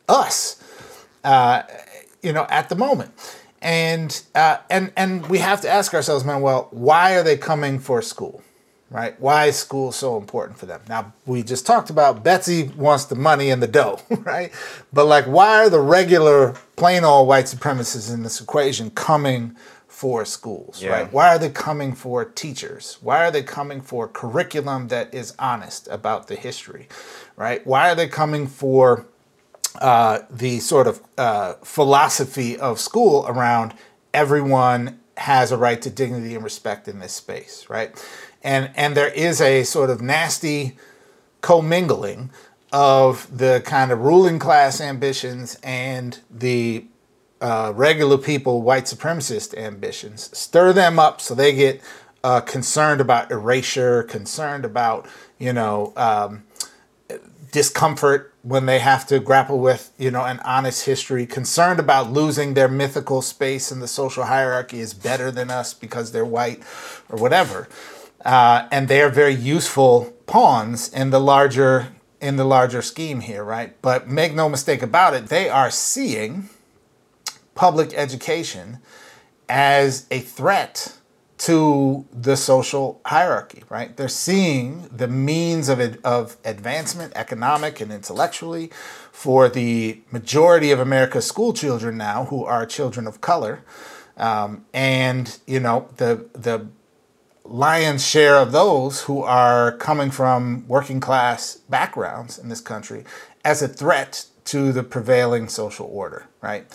us 0.07 0.63
uh, 1.25 1.63
you 2.23 2.31
know 2.31 2.45
at 2.49 2.69
the 2.69 2.75
moment 2.75 3.11
and 3.61 4.23
uh, 4.35 4.57
and 4.69 4.91
and 4.95 5.27
we 5.27 5.39
have 5.39 5.59
to 5.59 5.69
ask 5.69 5.93
ourselves 5.93 6.23
man 6.23 6.41
well 6.41 6.69
why 6.71 7.13
are 7.15 7.23
they 7.23 7.35
coming 7.35 7.77
for 7.77 8.01
school 8.01 8.41
right? 8.89 9.19
Why 9.19 9.45
is 9.45 9.55
school 9.57 9.91
so 9.91 10.17
important 10.17 10.57
for 10.57 10.65
them? 10.65 10.81
Now 10.89 11.13
we 11.25 11.43
just 11.43 11.65
talked 11.65 11.89
about 11.89 12.23
betsy 12.23 12.63
wants 12.75 13.05
the 13.05 13.15
money 13.15 13.49
and 13.51 13.61
the 13.61 13.67
dough 13.67 13.99
right? 14.09 14.51
But 14.91 15.05
like 15.05 15.25
why 15.25 15.63
are 15.63 15.69
the 15.69 15.79
regular 15.79 16.55
plain 16.75 17.03
old 17.03 17.27
white 17.27 17.45
supremacists 17.45 18.13
in 18.13 18.23
this 18.23 18.41
equation 18.41 18.89
coming 18.91 19.55
for 19.87 20.23
schools 20.25 20.81
Yeah. 20.81 20.91
right? 20.91 21.13
Why 21.13 21.27
are 21.35 21.39
they 21.39 21.49
coming 21.49 21.93
for 21.93 22.23
teachers? 22.25 22.97
Why 23.01 23.25
are 23.25 23.31
they 23.31 23.43
coming 23.43 23.81
for 23.81 24.07
curriculum 24.07 24.87
that 24.87 25.13
is 25.13 25.33
honest 25.39 25.87
about 25.91 26.27
the 26.27 26.35
history 26.35 26.87
right? 27.35 27.65
Why 27.65 27.89
are 27.91 27.95
they 27.95 28.07
coming 28.07 28.47
for 28.47 29.05
uh, 29.81 30.19
the 30.29 30.59
sort 30.59 30.87
of 30.87 31.01
uh, 31.17 31.53
philosophy 31.63 32.57
of 32.57 32.79
school 32.79 33.25
around 33.27 33.73
everyone 34.13 34.99
has 35.15 35.51
a 35.51 35.57
right 35.57 35.81
to 35.81 35.89
dignity 35.89 36.33
and 36.35 36.43
respect 36.43 36.87
in 36.87 36.99
this 36.99 37.13
space, 37.13 37.65
right? 37.69 37.91
And 38.43 38.71
and 38.75 38.95
there 38.95 39.09
is 39.09 39.41
a 39.41 39.63
sort 39.63 39.89
of 39.89 40.01
nasty 40.01 40.77
commingling 41.41 42.29
of 42.71 43.35
the 43.35 43.61
kind 43.65 43.91
of 43.91 43.99
ruling 43.99 44.39
class 44.39 44.79
ambitions 44.79 45.57
and 45.63 46.19
the 46.29 46.85
uh, 47.41 47.71
regular 47.75 48.17
people, 48.17 48.61
white 48.61 48.83
supremacist 48.83 49.57
ambitions, 49.57 50.35
stir 50.37 50.73
them 50.73 50.99
up 50.99 51.21
so 51.21 51.33
they 51.33 51.53
get 51.53 51.81
uh, 52.23 52.41
concerned 52.41 52.99
about 53.01 53.31
erasure, 53.31 54.03
concerned 54.03 54.65
about 54.65 55.07
you 55.37 55.53
know 55.53 55.93
um, 55.95 56.43
discomfort 57.51 58.33
when 58.43 58.65
they 58.65 58.79
have 58.79 59.07
to 59.07 59.19
grapple 59.19 59.59
with 59.59 59.91
you 59.97 60.11
know 60.11 60.25
an 60.25 60.39
honest 60.41 60.85
history. 60.85 61.25
Concerned 61.25 61.79
about 61.79 62.11
losing 62.11 62.53
their 62.53 62.67
mythical 62.67 63.21
space 63.21 63.71
in 63.71 63.79
the 63.79 63.87
social 63.87 64.25
hierarchy 64.25 64.79
is 64.79 64.93
better 64.93 65.31
than 65.31 65.49
us 65.49 65.73
because 65.73 66.11
they're 66.11 66.25
white 66.25 66.61
or 67.09 67.17
whatever 67.17 67.67
uh, 68.25 68.67
and 68.71 68.87
they 68.87 69.01
are 69.01 69.09
very 69.09 69.33
useful 69.33 70.13
pawns 70.25 70.89
in 70.93 71.09
the 71.09 71.19
larger 71.19 71.87
in 72.21 72.35
the 72.35 72.43
larger 72.43 72.81
scheme 72.81 73.21
here 73.21 73.43
right 73.43 73.81
but 73.81 74.07
make 74.07 74.33
no 74.33 74.49
mistake 74.49 74.81
about 74.81 75.13
it 75.13 75.27
they 75.27 75.49
are 75.49 75.71
seeing 75.71 76.49
public 77.55 77.93
education 77.93 78.79
as 79.47 80.05
a 80.11 80.19
threat 80.19 80.99
to 81.39 82.05
the 82.11 82.35
social 82.35 82.99
hierarchy, 83.05 83.63
right? 83.69 83.95
They're 83.95 84.09
seeing 84.09 84.89
the 84.91 85.07
means 85.07 85.69
of, 85.69 85.79
of 86.03 86.35
advancement, 86.43 87.13
economic 87.15 87.79
and 87.79 87.91
intellectually, 87.91 88.69
for 89.11 89.47
the 89.47 90.01
majority 90.11 90.71
of 90.71 90.79
America's 90.79 91.25
school 91.25 91.53
children 91.53 91.97
now, 91.97 92.25
who 92.25 92.43
are 92.43 92.65
children 92.65 93.07
of 93.07 93.21
color, 93.21 93.61
um, 94.17 94.65
and 94.73 95.39
you 95.47 95.61
know 95.61 95.87
the 95.95 96.25
the 96.33 96.67
lion's 97.49 98.05
share 98.05 98.37
of 98.37 98.51
those 98.51 99.01
who 99.01 99.23
are 99.23 99.73
coming 99.73 100.11
from 100.11 100.65
working 100.67 100.99
class 100.99 101.55
backgrounds 101.69 102.37
in 102.37 102.49
this 102.49 102.61
country 102.61 103.03
as 103.43 103.61
a 103.61 103.67
threat 103.67 104.25
to 104.45 104.71
the 104.71 104.83
prevailing 104.83 105.47
social 105.47 105.87
order, 105.91 106.27
right? 106.41 106.65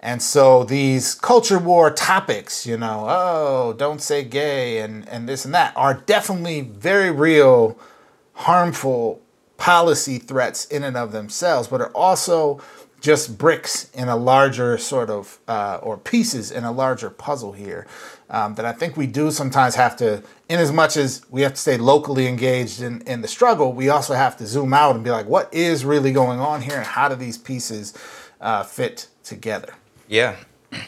And 0.00 0.20
so 0.20 0.64
these 0.64 1.14
culture 1.14 1.58
war 1.58 1.90
topics, 1.90 2.66
you 2.66 2.76
know, 2.76 3.06
oh, 3.08 3.74
don't 3.78 4.00
say 4.00 4.24
gay 4.24 4.78
and, 4.78 5.08
and 5.08 5.28
this 5.28 5.44
and 5.44 5.54
that, 5.54 5.72
are 5.76 5.94
definitely 5.94 6.62
very 6.62 7.10
real, 7.10 7.78
harmful 8.34 9.22
policy 9.56 10.18
threats 10.18 10.64
in 10.66 10.82
and 10.82 10.96
of 10.96 11.12
themselves, 11.12 11.68
but 11.68 11.80
are 11.80 11.92
also 11.92 12.60
just 13.00 13.38
bricks 13.38 13.90
in 13.92 14.08
a 14.08 14.16
larger 14.16 14.76
sort 14.78 15.08
of, 15.08 15.38
uh, 15.46 15.78
or 15.82 15.96
pieces 15.98 16.50
in 16.50 16.64
a 16.64 16.72
larger 16.72 17.10
puzzle 17.10 17.52
here 17.52 17.86
um, 18.30 18.54
that 18.54 18.64
I 18.64 18.72
think 18.72 18.96
we 18.96 19.06
do 19.06 19.30
sometimes 19.30 19.74
have 19.74 19.96
to, 19.96 20.22
in 20.48 20.58
as 20.58 20.72
much 20.72 20.96
as 20.96 21.22
we 21.30 21.42
have 21.42 21.52
to 21.52 21.60
stay 21.60 21.76
locally 21.76 22.26
engaged 22.26 22.80
in, 22.80 23.02
in 23.02 23.20
the 23.20 23.28
struggle, 23.28 23.72
we 23.72 23.88
also 23.88 24.14
have 24.14 24.36
to 24.38 24.46
zoom 24.46 24.72
out 24.72 24.94
and 24.94 25.04
be 25.04 25.10
like, 25.10 25.26
what 25.26 25.52
is 25.52 25.84
really 25.84 26.12
going 26.12 26.40
on 26.40 26.62
here 26.62 26.76
and 26.76 26.86
how 26.86 27.08
do 27.08 27.14
these 27.14 27.38
pieces 27.38 27.94
uh, 28.40 28.62
fit 28.62 29.08
together? 29.22 29.74
Yeah, 30.08 30.36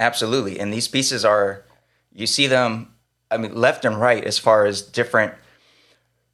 absolutely. 0.00 0.58
And 0.58 0.72
these 0.72 0.88
pieces 0.88 1.24
are, 1.24 1.64
you 2.12 2.26
see 2.26 2.46
them, 2.46 2.94
I 3.30 3.36
mean, 3.36 3.54
left 3.54 3.84
and 3.84 4.00
right 4.00 4.22
as 4.24 4.38
far 4.38 4.66
as 4.66 4.82
different 4.82 5.34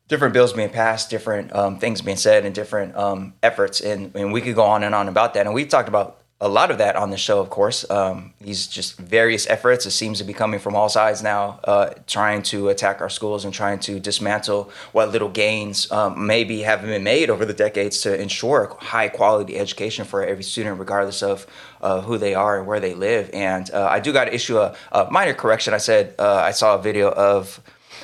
different 0.08 0.32
bills 0.32 0.54
being 0.54 0.70
passed, 0.70 1.10
different 1.10 1.54
um, 1.54 1.78
things 1.78 2.00
being 2.00 2.16
said, 2.16 2.44
and 2.44 2.54
different 2.54 2.96
um, 2.96 3.34
efforts. 3.42 3.80
And, 3.80 4.14
and 4.16 4.32
we 4.32 4.40
could 4.40 4.54
go 4.54 4.64
on 4.64 4.82
and 4.82 4.94
on 4.94 5.06
about 5.06 5.34
that. 5.34 5.46
And 5.46 5.54
we've 5.54 5.68
talked 5.68 5.88
about 5.88 6.17
a 6.40 6.48
lot 6.48 6.70
of 6.70 6.78
that 6.78 6.94
on 6.94 7.10
the 7.10 7.16
show, 7.16 7.40
of 7.40 7.50
course. 7.50 7.88
Um, 7.90 8.32
these 8.40 8.68
just 8.68 8.96
various 8.96 9.48
efforts. 9.48 9.86
It 9.86 9.90
seems 9.90 10.18
to 10.18 10.24
be 10.24 10.32
coming 10.32 10.60
from 10.60 10.76
all 10.76 10.88
sides 10.88 11.20
now, 11.20 11.58
uh, 11.64 11.90
trying 12.06 12.42
to 12.42 12.68
attack 12.68 13.00
our 13.00 13.08
schools 13.08 13.44
and 13.44 13.52
trying 13.52 13.80
to 13.80 13.98
dismantle 13.98 14.70
what 14.92 15.10
little 15.10 15.28
gains 15.28 15.90
um, 15.90 16.26
maybe 16.26 16.62
have 16.62 16.82
been 16.82 17.02
made 17.02 17.28
over 17.28 17.44
the 17.44 17.52
decades 17.52 18.00
to 18.02 18.20
ensure 18.20 18.76
high 18.78 19.08
quality 19.08 19.58
education 19.58 20.04
for 20.04 20.24
every 20.24 20.44
student, 20.44 20.78
regardless 20.78 21.24
of 21.24 21.44
uh, 21.82 22.02
who 22.02 22.18
they 22.18 22.34
are 22.34 22.58
and 22.58 22.68
where 22.68 22.78
they 22.78 22.94
live. 22.94 23.30
And 23.32 23.68
uh, 23.72 23.88
I 23.90 23.98
do 23.98 24.12
got 24.12 24.26
to 24.26 24.34
issue 24.34 24.58
a, 24.58 24.76
a 24.92 25.10
minor 25.10 25.34
correction. 25.34 25.74
I 25.74 25.78
said 25.78 26.14
uh, 26.20 26.36
I 26.36 26.52
saw 26.52 26.76
a 26.76 26.82
video 26.82 27.10
of 27.10 27.60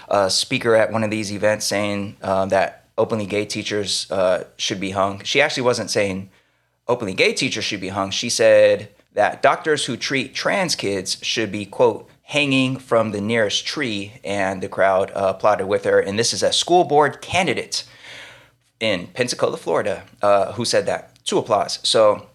a 0.08 0.28
speaker 0.28 0.74
at 0.74 0.90
one 0.90 1.04
of 1.04 1.10
these 1.10 1.32
events 1.32 1.66
saying 1.66 2.16
uh, 2.20 2.46
that 2.46 2.86
openly 2.98 3.26
gay 3.26 3.44
teachers 3.44 4.10
uh, 4.10 4.44
should 4.56 4.80
be 4.80 4.90
hung. 4.90 5.22
She 5.22 5.40
actually 5.40 5.62
wasn't 5.62 5.90
saying 5.90 6.30
openly 6.86 7.14
gay 7.14 7.32
teachers 7.32 7.64
should 7.64 7.80
be 7.80 7.88
hung. 7.88 8.10
She 8.10 8.28
said 8.28 8.90
that 9.12 9.42
doctors 9.42 9.86
who 9.86 9.96
treat 9.96 10.34
trans 10.34 10.74
kids 10.74 11.18
should 11.22 11.50
be, 11.50 11.64
quote, 11.64 12.08
hanging 12.22 12.76
from 12.76 13.12
the 13.12 13.20
nearest 13.20 13.66
tree. 13.66 14.14
And 14.24 14.62
the 14.62 14.68
crowd 14.68 15.10
uh, 15.10 15.34
applauded 15.36 15.66
with 15.66 15.84
her. 15.84 16.00
And 16.00 16.18
this 16.18 16.32
is 16.32 16.42
a 16.42 16.52
school 16.52 16.84
board 16.84 17.20
candidate 17.20 17.84
in 18.80 19.06
Pensacola, 19.08 19.56
Florida, 19.56 20.04
uh, 20.20 20.52
who 20.52 20.64
said 20.64 20.86
that. 20.86 21.22
Two 21.24 21.38
applause. 21.38 21.78
So, 21.82 22.26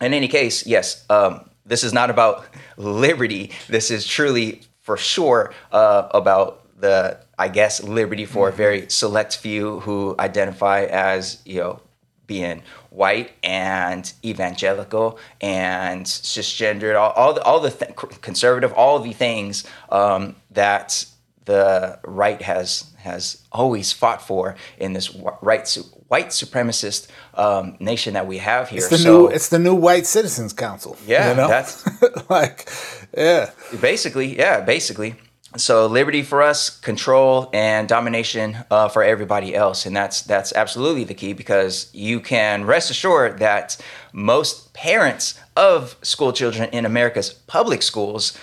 in 0.00 0.12
any 0.12 0.28
case, 0.28 0.66
yes, 0.66 1.04
um, 1.08 1.48
this 1.64 1.82
is 1.82 1.92
not 1.92 2.10
about 2.10 2.46
liberty. 2.76 3.52
This 3.68 3.90
is 3.90 4.06
truly, 4.06 4.62
for 4.82 4.96
sure, 4.96 5.54
uh, 5.72 6.08
about 6.12 6.62
the, 6.78 7.18
I 7.38 7.48
guess, 7.48 7.82
liberty 7.82 8.26
for 8.26 8.48
a 8.48 8.52
very 8.52 8.90
select 8.90 9.36
few 9.36 9.80
who 9.80 10.14
identify 10.18 10.82
as, 10.82 11.40
you 11.46 11.60
know, 11.60 11.80
being 12.26 12.62
white 12.96 13.32
and 13.42 14.10
evangelical 14.24 15.18
and 15.42 16.06
cisgendered, 16.06 16.98
all, 16.98 17.10
all 17.12 17.34
the, 17.34 17.42
all 17.42 17.60
the 17.60 17.70
th- 17.70 17.94
conservative, 18.22 18.72
all 18.72 18.98
the 18.98 19.12
things 19.12 19.64
um, 19.90 20.34
that 20.50 21.04
the 21.44 21.98
right 22.04 22.40
has 22.42 22.90
has 22.98 23.42
always 23.52 23.92
fought 23.92 24.20
for 24.20 24.56
in 24.78 24.94
this 24.94 25.14
right 25.42 25.68
su- 25.68 25.82
white 26.08 26.28
supremacist 26.28 27.06
um, 27.34 27.76
nation 27.78 28.14
that 28.14 28.26
we 28.26 28.38
have 28.38 28.70
here. 28.70 28.78
It's 28.78 28.88
the 28.88 28.98
so 28.98 29.18
new 29.18 29.28
it's 29.28 29.50
the 29.50 29.58
new 29.58 29.74
white 29.74 30.06
citizens 30.06 30.52
council. 30.52 30.96
Yeah, 31.06 31.30
you 31.30 31.36
know? 31.36 31.48
that's- 31.48 31.86
like 32.30 32.68
yeah. 33.16 33.50
basically, 33.80 34.36
yeah, 34.36 34.60
basically. 34.62 35.16
So 35.58 35.86
liberty 35.86 36.22
for 36.22 36.42
us, 36.42 36.70
control 36.70 37.48
and 37.52 37.88
domination 37.88 38.58
uh, 38.70 38.88
for 38.88 39.02
everybody 39.02 39.54
else, 39.54 39.86
and 39.86 39.96
that's 39.96 40.22
that's 40.22 40.52
absolutely 40.52 41.04
the 41.04 41.14
key 41.14 41.32
because 41.32 41.90
you 41.92 42.20
can 42.20 42.64
rest 42.64 42.90
assured 42.90 43.38
that 43.38 43.76
most 44.12 44.74
parents 44.74 45.40
of 45.56 45.96
school 46.02 46.32
children 46.32 46.68
in 46.70 46.84
America's 46.84 47.30
public 47.32 47.82
schools 47.82 48.38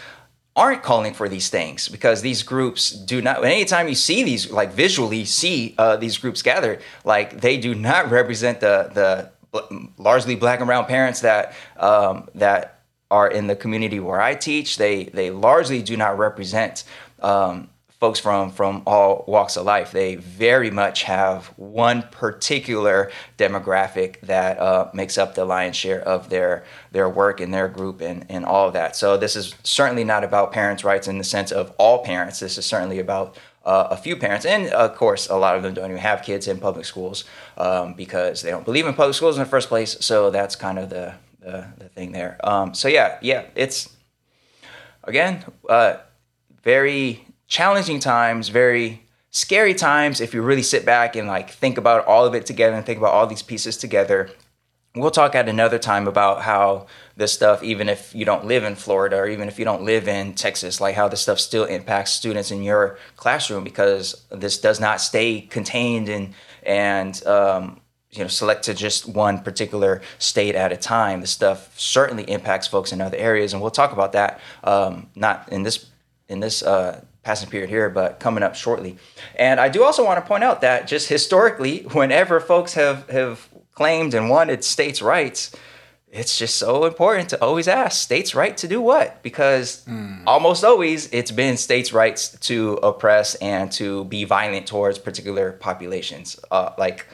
aren't 0.56 0.84
calling 0.84 1.13
for 1.13 1.28
these 1.28 1.49
things 1.49 1.88
because 1.89 2.21
these 2.21 2.43
groups 2.43 2.91
do 2.91 3.21
not 3.21 3.43
anytime 3.43 3.88
you 3.88 3.95
see 3.95 4.23
these 4.23 4.52
like 4.52 4.71
visually 4.71 5.26
see 5.26 5.73
uh, 5.80 5.97
these 5.97 6.17
groups 6.17 6.43
gather 6.43 6.80
like 7.04 7.41
they 7.41 7.58
do 7.58 7.73
not 7.73 8.12
represent 8.19 8.60
the 8.60 8.89
the 8.93 9.32
largely 9.97 10.36
black 10.36 10.60
and 10.60 10.67
brown 10.67 10.86
parents 10.86 11.21
that 11.21 11.54
um, 11.78 12.28
that 12.36 12.84
are 13.13 13.28
in 13.28 13.45
the 13.45 13.56
community 13.56 13.99
where 13.99 14.19
I 14.19 14.34
teach, 14.34 14.78
they 14.78 15.04
they 15.06 15.30
largely 15.30 15.84
do 15.84 15.95
not 15.95 16.17
represent 16.17 16.84
um, 17.24 17.70
folks 18.04 18.20
from 18.20 18.52
from 18.52 18.84
all 18.86 19.24
walks 19.30 19.56
of 19.56 19.66
life. 19.66 19.94
They 19.94 20.16
very 20.16 20.70
much 20.70 21.04
have 21.04 21.46
one 21.56 22.02
particular 22.12 23.10
demographic 23.38 24.20
that 24.24 24.60
uh, 24.60 24.90
makes 24.94 25.18
up 25.18 25.36
the 25.36 25.46
lion's 25.46 25.78
share 25.78 26.02
of 26.02 26.30
their 26.30 26.66
their 26.92 27.08
work 27.08 27.40
and 27.40 27.54
their 27.54 27.70
group 27.70 28.02
and, 28.02 28.26
and 28.28 28.44
all 28.44 28.68
of 28.68 28.74
that. 28.74 28.98
So 28.98 29.16
this 29.16 29.38
is 29.38 29.56
certainly 29.64 30.04
not 30.04 30.26
about 30.26 30.52
parents' 30.52 30.84
rights 30.84 31.08
in 31.08 31.18
the 31.18 31.24
sense 31.24 31.54
of 31.54 31.74
all 31.78 32.04
parents. 32.04 32.42
This 32.42 32.58
is 32.58 32.66
certainly 32.66 33.00
about 33.00 33.38
uh, 33.64 33.88
a 33.92 33.96
few 33.96 34.18
parents, 34.18 34.46
and 34.46 34.68
of 34.74 34.96
course, 34.98 35.30
a 35.30 35.38
lot 35.38 35.56
of 35.56 35.64
them 35.64 35.74
don't 35.74 35.90
even 35.90 36.02
have 36.02 36.24
kids 36.24 36.50
in 36.50 36.60
public 36.60 36.84
schools 36.84 37.24
um, 37.58 37.94
because 37.94 38.42
they 38.42 38.52
don't 38.52 38.66
believe 38.66 38.86
in 38.86 38.94
public 38.94 39.16
schools 39.16 39.38
in 39.38 39.44
the 39.44 39.50
first 39.50 39.70
place. 39.70 39.96
So 40.02 40.30
that's 40.30 40.58
kind 40.58 40.78
of 40.78 40.90
the 40.90 41.14
the, 41.40 41.68
the 41.78 41.88
thing 41.88 42.12
there. 42.12 42.38
Um, 42.44 42.74
so 42.74 42.90
yeah, 42.90 43.18
yeah, 43.22 43.46
it's 43.56 43.96
again 45.06 45.46
uh, 45.70 45.98
very 46.63 47.28
challenging 47.47 47.99
times, 47.99 48.49
very 48.49 49.04
scary 49.30 49.73
times 49.73 50.21
if 50.21 50.34
you 50.34 50.41
really 50.41 50.63
sit 50.63 50.86
back 50.86 51.15
and 51.15 51.28
like 51.28 51.49
think 51.49 51.78
about 51.78 52.06
all 52.06 52.26
of 52.26 52.36
it 52.36 52.45
together 52.45 52.76
and 52.76 52.86
think 52.86 52.99
about 52.99 53.13
all 53.13 53.28
these 53.28 53.43
pieces 53.43 53.78
together. 53.78 54.30
We'll 54.95 55.12
talk 55.12 55.34
at 55.34 55.49
another 55.49 55.80
time 55.80 56.08
about 56.08 56.43
how 56.43 56.86
this 57.17 57.34
stuff, 57.34 57.63
even 57.63 57.89
if 57.89 58.13
you 58.13 58.26
don't 58.26 58.45
live 58.45 58.63
in 58.63 58.76
Florida 58.76 59.17
or 59.17 59.28
even 59.28 59.47
if 59.47 59.58
you 59.58 59.65
don't 59.65 59.84
live 59.84 60.08
in 60.08 60.36
Texas, 60.36 60.80
like 60.80 60.93
how 60.93 61.08
this 61.08 61.21
stuff 61.21 61.39
still 61.39 61.65
impacts 61.65 62.12
students 62.12 62.52
in 62.52 62.62
your 62.62 62.99
classroom 63.15 63.63
because 63.63 64.23
this 64.30 64.60
does 64.60 64.80
not 64.80 65.02
stay 65.02 65.41
contained 65.41 66.10
and 66.10 66.34
and 66.62 67.26
um, 67.26 67.82
you 68.12 68.21
know 68.21 68.28
select 68.28 68.63
to 68.65 68.76
just 68.76 69.08
one 69.08 69.39
particular 69.39 70.02
state 70.19 70.54
at 70.54 70.71
a 70.71 70.78
time. 70.78 71.21
This 71.21 71.32
stuff 71.32 71.78
certainly 71.80 72.23
impacts 72.26 72.67
folks 72.67 72.91
in 72.91 73.02
other 73.02 73.17
areas, 73.17 73.54
and 73.54 73.63
we'll 73.63 73.71
talk 73.71 73.93
about 73.93 74.12
that 74.12 74.39
um, 74.63 75.10
not 75.15 75.49
in 75.52 75.63
this 75.63 75.88
in 76.28 76.40
this 76.40 76.64
uh, 76.64 77.04
passing 77.24 77.50
period 77.50 77.70
here, 77.70 77.90
but 77.90 78.20
coming 78.20 78.44
up 78.44 78.56
shortly. 78.56 78.98
And 79.36 79.60
I 79.60 79.70
do 79.70 79.84
also 79.84 80.06
want 80.06 80.24
to 80.24 80.28
point 80.28 80.44
out 80.44 80.62
that 80.62 80.88
just 80.88 81.10
historically, 81.10 81.84
whenever 81.94 82.40
folks 82.40 82.74
have 82.74 83.10
have 83.10 83.50
claimed 83.74 84.14
and 84.14 84.30
wanted 84.30 84.64
states' 84.64 85.02
rights, 85.02 85.56
it's 86.12 86.38
just 86.38 86.58
so 86.58 86.86
important 86.86 87.30
to 87.30 87.42
always 87.42 87.68
ask 87.68 88.02
states' 88.02 88.36
right 88.36 88.56
to 88.58 88.68
do 88.68 88.80
what? 88.82 89.24
Because 89.24 89.84
mm. 89.86 90.22
almost 90.28 90.64
always 90.64 91.12
it's 91.12 91.32
been 91.32 91.58
states' 91.58 91.92
rights 91.92 92.38
to 92.42 92.74
oppress 92.84 93.36
and 93.36 93.72
to 93.74 94.06
be 94.06 94.24
violent 94.24 94.68
towards 94.68 95.00
particular 95.00 95.54
populations. 95.54 96.40
Uh, 96.52 96.72
like 96.78 97.08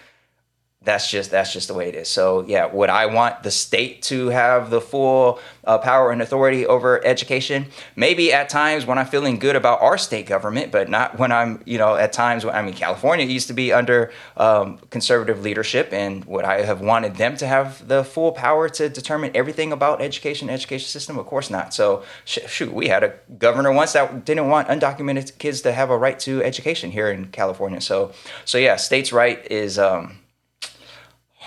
that's 0.82 1.12
just 1.12 1.30
that's 1.30 1.52
just 1.52 1.68
the 1.68 1.74
way 1.74 1.90
it 1.90 1.96
is. 1.96 2.08
So 2.08 2.46
yeah, 2.48 2.66
would 2.68 2.90
I 2.90 3.08
want 3.08 3.44
the 3.44 3.52
state 3.52 4.02
to 4.04 4.28
have 4.30 4.70
the 4.70 4.80
full 4.80 5.40
uh, 5.66 5.78
power 5.78 6.10
and 6.10 6.22
authority 6.22 6.66
over 6.66 7.06
education? 7.06 7.66
Maybe 7.98 8.32
at 8.32 8.48
times 8.48 8.86
when 8.86 8.98
I'm 8.98 9.06
feeling 9.06 9.40
good 9.40 9.58
about 9.58 9.82
our 9.82 9.98
state 9.98 10.26
government, 10.26 10.72
but 10.72 10.90
not 10.90 11.20
when 11.20 11.34
I'm 11.34 11.62
you 11.66 11.78
know 11.78 11.96
at 11.96 12.14
times 12.14 12.46
when 12.46 12.56
I 12.56 12.62
mean 12.62 12.76
California 12.76 13.26
used 13.26 13.50
to 13.50 13.54
be 13.54 13.74
under 13.74 14.14
um, 14.38 14.78
conservative 14.90 15.42
leadership, 15.42 15.92
and 15.92 16.24
would 16.24 16.46
I 16.46 16.62
have 16.62 16.80
wanted 16.80 17.18
them 17.18 17.36
to 17.38 17.48
have 17.48 17.86
the 17.86 18.06
full 18.06 18.32
power 18.32 18.70
to 18.70 18.88
determine 18.88 19.32
everything 19.36 19.74
about 19.74 20.02
education, 20.02 20.50
education 20.50 20.88
system? 20.88 21.20
Of 21.20 21.26
course 21.26 21.50
not. 21.50 21.74
So 21.74 22.04
sh- 22.24 22.48
shoot, 22.48 22.74
we 22.74 22.88
had 22.88 23.04
a 23.04 23.16
governor 23.38 23.74
once 23.74 23.92
that 23.94 24.24
didn't 24.24 24.48
want 24.48 24.70
undocumented 24.70 25.38
kids 25.40 25.60
to 25.64 25.74
have 25.74 25.90
a 25.90 25.98
right 25.98 26.18
to 26.22 26.42
education 26.42 26.92
here 26.92 27.12
in 27.12 27.26
California. 27.26 27.82
So 27.82 28.14
so 28.46 28.58
yeah, 28.58 28.78
states' 28.78 29.12
right 29.12 29.46
is. 29.52 29.78
Um, 29.78 30.19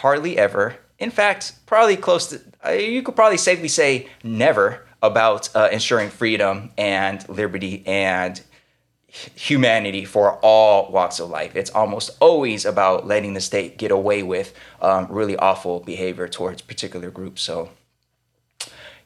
hardly 0.03 0.37
ever. 0.37 0.77
In 0.99 1.11
fact, 1.11 1.53
probably 1.65 1.97
close 1.97 2.27
to, 2.27 2.41
uh, 2.67 2.71
you 2.71 3.03
could 3.03 3.17
probably 3.17 3.39
safely 3.39 3.69
say 3.69 4.09
never 4.25 4.85
about 5.01 5.49
uh, 5.55 5.69
ensuring 5.73 6.11
freedom 6.11 6.71
and 6.77 7.27
liberty 7.29 7.85
and 7.87 8.41
humanity 9.07 10.05
for 10.05 10.39
all 10.43 10.91
walks 10.91 11.21
of 11.21 11.31
life. 11.31 11.55
It's 11.55 11.71
almost 11.71 12.11
always 12.21 12.65
about 12.65 13.07
letting 13.07 13.35
the 13.35 13.41
state 13.41 13.79
get 13.79 13.91
away 13.91 14.23
with 14.23 14.55
um, 14.81 15.07
really 15.09 15.37
awful 15.37 15.81
behavior 15.81 16.27
towards 16.29 16.63
particular 16.63 17.11
groups. 17.11 17.43
So, 17.43 17.71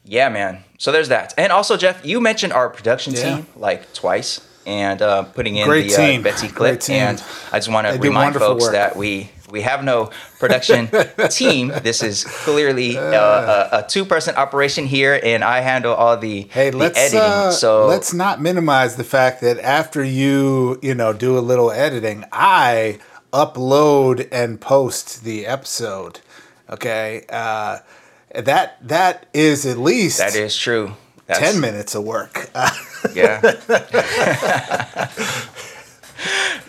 yeah, 0.03 0.29
man. 0.29 0.63
So 0.79 0.91
there's 0.91 1.09
that. 1.09 1.33
And 1.37 1.51
also, 1.51 1.77
Jeff, 1.77 2.05
you 2.05 2.21
mentioned 2.21 2.53
our 2.53 2.69
production 2.69 3.13
yeah. 3.13 3.35
team 3.35 3.47
like 3.55 3.93
twice 3.93 4.47
and 4.65 5.01
uh, 5.01 5.23
putting 5.23 5.57
in 5.57 5.67
Great 5.67 5.89
the 5.89 6.17
uh, 6.17 6.21
Betsy 6.21 6.47
clip. 6.47 6.89
And 6.89 7.21
I 7.51 7.57
just 7.59 7.69
want 7.69 7.87
to 7.87 7.99
remind 7.99 8.35
folks 8.35 8.63
work. 8.63 8.73
that 8.73 8.95
we 8.95 9.29
we 9.49 9.61
have 9.61 9.83
no 9.83 10.11
production 10.39 10.89
team. 11.29 11.71
This 11.81 12.03
is 12.03 12.23
clearly 12.23 12.97
uh, 12.97 13.11
a, 13.11 13.69
a 13.79 13.85
two-person 13.87 14.35
operation 14.35 14.85
here, 14.85 15.19
and 15.23 15.43
I 15.43 15.61
handle 15.61 15.93
all 15.93 16.17
the, 16.17 16.43
hey, 16.43 16.69
the 16.69 16.77
let's, 16.77 16.97
editing. 16.97 17.19
Uh, 17.19 17.51
so 17.51 17.87
let's 17.87 18.13
not 18.13 18.41
minimize 18.41 18.95
the 18.95 19.03
fact 19.03 19.41
that 19.41 19.59
after 19.59 20.03
you, 20.03 20.79
you 20.81 20.93
know, 20.93 21.13
do 21.13 21.37
a 21.37 21.39
little 21.39 21.71
editing, 21.71 22.25
I 22.31 22.99
upload 23.31 24.27
and 24.31 24.59
post 24.59 25.23
the 25.23 25.45
episode. 25.45 26.19
Okay, 26.69 27.25
uh, 27.29 27.79
that 28.35 28.85
that 28.85 29.27
is 29.33 29.65
at 29.65 29.77
least 29.77 30.17
that 30.17 30.35
is 30.35 30.57
true. 30.57 30.93
That's, 31.25 31.39
Ten 31.39 31.59
minutes 31.59 31.95
of 31.95 32.03
work. 32.03 32.49
yeah. 33.13 33.41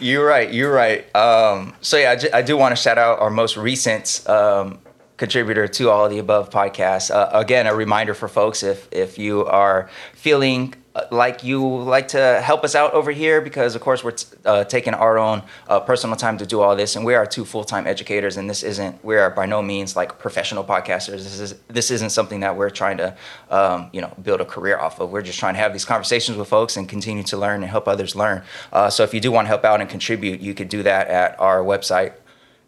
you're 0.00 0.26
right. 0.26 0.52
You're 0.52 0.72
right. 0.72 1.14
Um, 1.14 1.74
so 1.80 1.96
yeah, 1.96 2.20
I, 2.32 2.42
do 2.42 2.56
want 2.56 2.76
to 2.76 2.80
shout 2.80 2.98
out 2.98 3.20
our 3.20 3.30
most 3.30 3.56
recent 3.56 4.22
um, 4.28 4.78
contributor 5.16 5.68
to 5.68 5.90
all 5.90 6.04
of 6.04 6.10
the 6.10 6.18
above 6.18 6.50
podcasts. 6.50 7.10
Uh, 7.10 7.30
again, 7.32 7.66
a 7.66 7.74
reminder 7.74 8.14
for 8.14 8.28
folks 8.28 8.62
if 8.62 8.88
if 8.92 9.18
you 9.18 9.44
are 9.46 9.90
feeling 10.14 10.74
like 11.10 11.44
you 11.44 11.66
like 11.66 12.08
to 12.08 12.40
help 12.42 12.64
us 12.64 12.74
out 12.74 12.92
over 12.92 13.10
here 13.10 13.40
because 13.40 13.74
of 13.74 13.80
course 13.80 14.02
we're 14.02 14.12
t- 14.12 14.26
uh, 14.44 14.64
taking 14.64 14.94
our 14.94 15.18
own 15.18 15.42
uh, 15.68 15.80
personal 15.80 16.16
time 16.16 16.38
to 16.38 16.46
do 16.46 16.60
all 16.60 16.74
this 16.76 16.96
and 16.96 17.04
we 17.04 17.14
are 17.14 17.26
two 17.26 17.44
full-time 17.44 17.86
educators 17.86 18.36
and 18.36 18.48
this 18.48 18.62
isn't 18.62 19.04
we 19.04 19.16
are 19.16 19.30
by 19.30 19.46
no 19.46 19.62
means 19.62 19.96
like 19.96 20.18
professional 20.18 20.64
podcasters. 20.64 21.22
This 21.24 21.40
is 21.40 21.54
this 21.68 21.90
isn't 21.90 22.10
something 22.10 22.40
that 22.40 22.56
we're 22.56 22.70
trying 22.70 22.98
to 22.98 23.16
um, 23.50 23.90
you 23.92 24.00
know 24.00 24.12
build 24.22 24.40
a 24.40 24.44
career 24.44 24.78
off 24.78 25.00
of. 25.00 25.10
We're 25.10 25.22
just 25.22 25.38
trying 25.38 25.54
to 25.54 25.60
have 25.60 25.72
these 25.72 25.84
conversations 25.84 26.38
with 26.38 26.48
folks 26.48 26.76
and 26.76 26.88
continue 26.88 27.22
to 27.24 27.36
learn 27.36 27.62
and 27.62 27.70
help 27.70 27.88
others 27.88 28.14
learn. 28.14 28.42
Uh, 28.72 28.90
so 28.90 29.02
if 29.02 29.12
you 29.14 29.20
do 29.20 29.30
want 29.30 29.46
to 29.46 29.48
help 29.48 29.64
out 29.64 29.80
and 29.80 29.88
contribute 29.88 30.40
you 30.40 30.54
could 30.54 30.68
do 30.68 30.82
that 30.82 31.08
at 31.08 31.38
our 31.40 31.60
website 31.62 32.12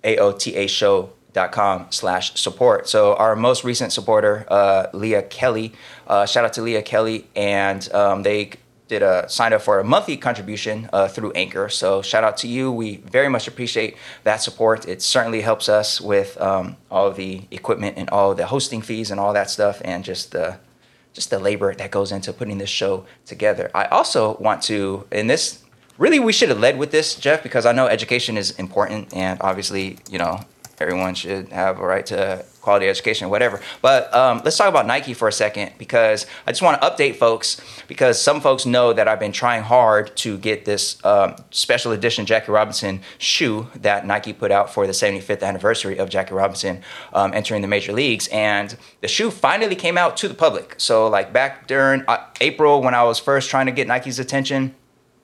aota 0.05 0.69
show 0.69 1.11
dot 1.33 1.53
com 1.53 1.87
slash 1.91 2.35
support. 2.35 2.89
So 2.89 3.15
our 3.15 3.37
most 3.37 3.65
recent 3.65 3.93
supporter, 3.93 4.45
uh, 4.49 4.87
Leah 4.93 5.23
Kelly, 5.23 5.73
uh, 6.07 6.27
shout 6.27 6.45
out 6.45 6.53
to 6.55 6.63
Leah 6.63 6.83
Kelly, 6.83 7.29
and 7.37 7.93
um, 7.93 8.23
they 8.23 8.53
did 8.89 9.03
a 9.03 9.29
sign 9.29 9.53
up 9.53 9.63
for 9.63 9.79
a 9.79 9.85
monthly 9.85 10.17
contribution 10.17 10.91
uh, 10.93 11.07
through 11.07 11.31
Anchor. 11.33 11.69
So 11.69 12.03
shout 12.03 12.25
out 12.25 12.37
to 12.39 12.49
you. 12.49 12.73
We 12.73 12.97
very 12.97 13.29
much 13.29 13.47
appreciate 13.47 13.97
that 14.25 14.43
support. 14.43 14.89
It 14.89 15.01
certainly 15.01 15.43
helps 15.43 15.69
us 15.69 16.01
with 16.01 16.41
um, 16.41 16.77
all 16.91 17.13
the 17.13 17.43
equipment 17.53 17.97
and 17.97 18.11
all 18.11 18.35
the 18.35 18.47
hosting 18.47 18.83
fees 18.83 19.13
and 19.13 19.21
all 19.21 19.33
that 19.35 19.49
stuff, 19.49 19.81
and 19.85 20.05
just 20.05 20.33
the 20.33 20.59
just 21.13 21.31
the 21.31 21.39
labor 21.39 21.75
that 21.75 21.91
goes 21.91 22.13
into 22.13 22.33
putting 22.33 22.59
this 22.59 22.71
show 22.71 23.05
together. 23.27 23.71
I 23.75 23.85
also 23.87 24.37
want 24.39 24.63
to, 24.63 25.07
in 25.11 25.27
this, 25.27 25.63
really, 25.99 26.21
we 26.21 26.33
should 26.33 26.51
have 26.51 26.61
led 26.61 26.79
with 26.79 26.93
this, 26.93 27.17
Jeff, 27.17 27.43
because 27.43 27.67
I 27.67 27.73
know 27.73 27.87
education 27.87 28.37
is 28.37 28.53
important, 28.53 29.13
and 29.13 29.37
obviously, 29.41 29.99
you 30.09 30.19
know, 30.19 30.41
everyone 30.81 31.15
should 31.15 31.49
have 31.51 31.79
a 31.79 31.87
right 31.87 32.07
to 32.07 32.45
quality 32.61 32.89
education, 32.89 33.31
whatever. 33.31 33.61
But 33.83 34.13
um, 34.15 34.43
let's 34.45 34.57
talk 34.57 34.69
about 34.69 34.87
Nike 34.87 35.15
for 35.15 35.29
a 35.29 35.33
second 35.33 35.73
because 35.79 36.27
I 36.47 36.53
just 36.53 36.63
want 36.63 36.81
to 36.81 36.89
update 36.89 37.17
folks 37.17 37.61
because 37.89 38.21
some 38.21 38.41
folks 38.41 38.67
know 38.67 38.93
that 38.93 39.09
I've 39.09 39.21
been 39.21 39.33
trying 39.33 39.63
hard 39.63 40.17
to 40.19 40.39
get 40.39 40.65
this 40.65 41.03
um, 41.05 41.37
special 41.51 41.93
edition 41.93 42.27
Jackie 42.27 42.53
Robinson 42.53 43.01
shoe 43.19 43.69
that 43.77 44.07
Nike 44.07 44.33
put 44.33 44.51
out 44.51 44.73
for 44.73 44.87
the 44.87 44.93
75th 44.93 45.43
anniversary 45.43 45.99
of 45.99 46.11
Jackie 46.11 46.35
Robinson 46.35 46.83
um, 47.13 47.33
entering 47.35 47.63
the 47.63 47.69
major 47.69 47.93
leagues. 47.93 48.29
And 48.29 48.77
the 49.01 49.09
shoe 49.09 49.31
finally 49.31 49.77
came 49.77 49.97
out 49.97 50.17
to 50.19 50.29
the 50.29 50.35
public. 50.35 50.75
So, 50.79 51.09
like 51.09 51.33
back 51.33 51.67
during 51.67 52.05
uh, 52.09 52.27
April 52.41 52.83
when 52.83 52.95
I 52.95 53.05
was 53.05 53.19
first 53.19 53.51
trying 53.51 53.67
to 53.67 53.73
get 53.73 53.87
Nike's 53.87 54.19
attention, 54.19 54.75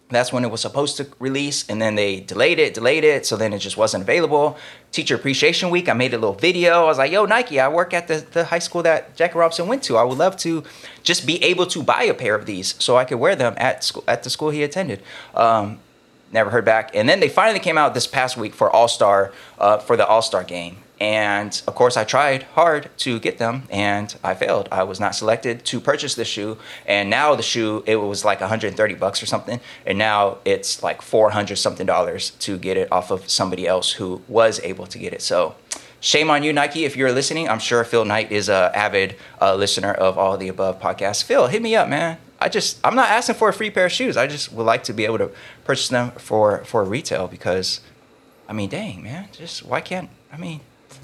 that's 0.09 0.33
when 0.33 0.45
it 0.45 0.51
was 0.51 0.61
supposed 0.61 0.97
to 0.99 1.07
release 1.19 1.69
and 1.69 1.83
then 1.83 1.97
they 1.97 2.21
delayed 2.21 2.59
it 2.59 2.75
delayed 2.75 3.05
it 3.05 3.27
so 3.27 3.37
then 3.37 3.53
it 3.53 3.59
just 3.59 3.77
wasn't 3.77 4.03
available. 4.03 4.57
Teacher 4.93 5.15
appreciation 5.15 5.71
week 5.71 5.89
i 5.89 5.93
made 5.93 6.15
a 6.15 6.19
little 6.19 6.35
video. 6.35 6.83
I 6.83 6.85
was 6.85 6.99
like 6.99 7.13
yo 7.13 7.25
nike 7.25 7.59
i 7.61 7.69
work 7.69 7.93
at 7.93 8.09
the, 8.09 8.25
the 8.33 8.45
high 8.45 8.61
school 8.61 8.83
that 8.83 9.17
jackie 9.17 9.39
robinson 9.39 9.67
went 9.67 9.83
to. 9.85 9.97
I 9.97 10.05
would 10.05 10.19
love 10.19 10.37
to 10.39 10.65
just 11.03 11.27
be 11.27 11.43
able 11.43 11.67
to 11.67 11.83
buy 11.83 12.05
a 12.05 12.15
pair 12.15 12.35
of 12.35 12.47
these 12.47 12.75
so 12.83 12.97
i 12.97 13.05
could 13.05 13.19
wear 13.19 13.37
them 13.37 13.55
at 13.57 13.85
school 13.85 14.05
at 14.07 14.23
the 14.23 14.31
school 14.31 14.51
he 14.51 14.63
attended. 14.63 15.03
Um, 15.35 15.81
never 16.33 16.51
heard 16.51 16.65
back. 16.65 16.91
And 16.95 17.09
then 17.09 17.21
they 17.21 17.29
finally 17.29 17.61
came 17.61 17.79
out 17.79 17.95
this 17.95 18.07
past 18.07 18.37
week 18.37 18.55
for 18.55 18.71
all-star 18.71 19.33
uh, 19.59 19.79
for 19.79 19.97
the 19.97 20.07
all-star 20.07 20.45
game 20.45 20.79
and 20.99 21.61
of 21.67 21.75
course, 21.75 21.97
I 21.97 22.05
tried 22.05 22.45
hard 22.55 22.89
to 22.99 23.21
get 23.21 23.39
them 23.39 23.65
and 23.71 24.15
I 24.25 24.35
failed. 24.35 24.69
I 24.73 24.83
was 24.85 24.99
not 24.99 25.15
selected 25.15 25.65
to 25.67 25.81
purchase 25.81 26.15
the 26.15 26.25
shoe. 26.25 26.57
And 26.87 27.11
now 27.11 27.35
the 27.35 27.43
shoe, 27.43 27.85
it 27.87 27.97
was 27.97 28.25
like 28.25 28.41
130 28.41 28.95
bucks 28.95 29.23
or 29.23 29.27
something. 29.27 29.61
And 29.85 29.99
now 29.99 30.39
it's 30.45 30.83
like 30.83 31.03
400 31.03 31.57
something 31.57 31.87
dollars 31.87 32.31
to 32.31 32.57
get 32.57 32.79
it 32.79 32.91
off 32.91 33.11
of 33.11 33.29
somebody 33.29 33.67
else 33.67 33.93
who 33.93 34.23
was 34.27 34.59
able 34.61 34.87
to 34.87 34.99
get 34.99 35.13
it. 35.13 35.21
So 35.21 35.55
shame 36.01 36.31
on 36.31 36.43
you, 36.43 36.53
Nike, 36.53 36.87
if 36.87 36.97
you're 36.97 37.13
listening. 37.13 37.47
I'm 37.47 37.59
sure 37.59 37.85
Phil 37.85 38.07
Knight 38.07 38.33
is 38.33 38.49
a 38.49 38.73
avid 38.75 39.17
uh, 39.41 39.55
listener 39.55 39.93
of 39.93 40.17
all 40.17 40.39
the 40.39 40.49
above 40.49 40.81
podcasts. 40.81 41.23
Phil, 41.23 41.47
hit 41.49 41.61
me 41.61 41.77
up, 41.77 41.89
man. 41.89 42.17
I 42.41 42.49
just 42.49 42.79
I'm 42.85 42.95
not 42.95 43.11
asking 43.11 43.35
for 43.37 43.49
a 43.51 43.53
free 43.53 43.71
pair 43.71 43.87
of 43.87 43.93
shoes. 43.93 44.17
I 44.17 44.27
just 44.27 44.53
would 44.53 44.65
like 44.65 44.85
to 44.85 44.95
be 44.95 45.05
able 45.05 45.19
to 45.19 45.31
purchase 45.65 45.89
them 45.89 46.11
for 46.13 46.65
for 46.65 46.85
retail 46.85 47.29
because, 47.29 47.81
I 48.49 48.53
mean, 48.53 48.69
dang 48.69 49.03
man, 49.03 49.29
just 49.33 49.65
why 49.65 49.81
can't 49.81 50.11
I 50.33 50.37
mean? 50.37 50.61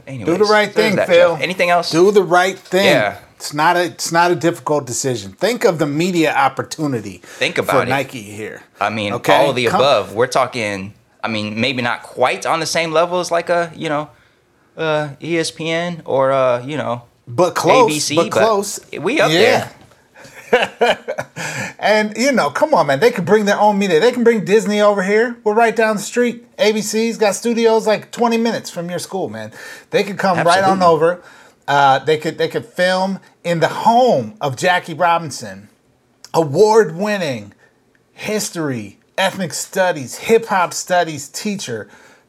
Anyways, 0.06 0.26
Do 0.26 0.44
the 0.44 0.50
right 0.50 0.72
thing, 0.72 0.96
Phil. 0.96 1.34
Jeff. 1.34 1.40
Anything 1.42 1.70
else? 1.70 1.90
Do 1.90 2.10
the 2.10 2.22
right 2.22 2.58
thing. 2.58 2.86
Yeah. 2.86 3.18
It's 3.36 3.52
not 3.54 3.76
a 3.76 3.84
it's 3.86 4.12
not 4.12 4.30
a 4.30 4.36
difficult 4.36 4.86
decision. 4.86 5.32
Think 5.32 5.64
of 5.64 5.78
the 5.78 5.86
media 5.86 6.32
opportunity. 6.34 7.18
Think 7.24 7.58
about 7.58 7.72
for 7.76 7.82
it. 7.82 7.88
Nike 7.88 8.22
here. 8.22 8.62
I 8.80 8.88
mean, 8.90 9.12
Okay, 9.14 9.34
all 9.34 9.50
of 9.50 9.56
the 9.56 9.66
come- 9.66 9.80
above. 9.80 10.14
We're 10.14 10.28
talking. 10.28 10.94
I 11.24 11.28
mean, 11.28 11.60
maybe 11.60 11.82
not 11.82 12.02
quite 12.02 12.46
on 12.46 12.60
the 12.60 12.66
same 12.66 12.92
level 12.92 13.18
as 13.20 13.30
like 13.32 13.48
a 13.48 13.72
you 13.74 13.88
know, 13.88 14.10
uh, 14.76 15.10
ESPN 15.20 16.02
or 16.04 16.30
uh, 16.32 16.64
you 16.64 16.76
know, 16.76 17.02
But 17.26 17.54
close. 17.54 17.90
ABC, 17.90 18.14
but 18.16 18.30
but 18.30 18.32
close. 18.40 18.80
we 19.00 19.20
up 19.20 19.30
there. 19.30 19.70
and 21.82 22.16
you 22.16 22.30
know, 22.30 22.48
come 22.48 22.72
on, 22.74 22.86
man. 22.86 23.00
They 23.00 23.10
could 23.10 23.24
bring 23.24 23.44
their 23.44 23.58
own 23.58 23.76
media. 23.76 23.98
They 23.98 24.12
can 24.12 24.22
bring 24.22 24.44
Disney 24.44 24.80
over 24.80 25.02
here. 25.02 25.36
We're 25.42 25.52
right 25.54 25.74
down 25.74 25.96
the 25.96 26.02
street. 26.02 26.56
ABC's 26.56 27.18
got 27.18 27.34
studios 27.34 27.88
like 27.88 28.12
20 28.12 28.38
minutes 28.38 28.70
from 28.70 28.88
your 28.88 29.00
school, 29.00 29.28
man. 29.28 29.52
They 29.90 30.04
could 30.04 30.16
come 30.16 30.46
right 30.46 30.62
on 30.62 30.80
over. 30.80 31.22
Uh, 31.66 31.98
they 31.98 32.18
could 32.18 32.38
they 32.38 32.46
could 32.46 32.64
film 32.64 33.18
in 33.42 33.58
the 33.58 33.68
home 33.68 34.34
of 34.40 34.56
Jackie 34.56 34.94
Robinson, 34.94 35.68
award-winning 36.32 37.52
history, 38.12 38.98
ethnic 39.18 39.52
studies, 39.52 40.18
hip 40.18 40.46
hop 40.46 40.72
studies 40.72 41.28
teacher, 41.28 41.88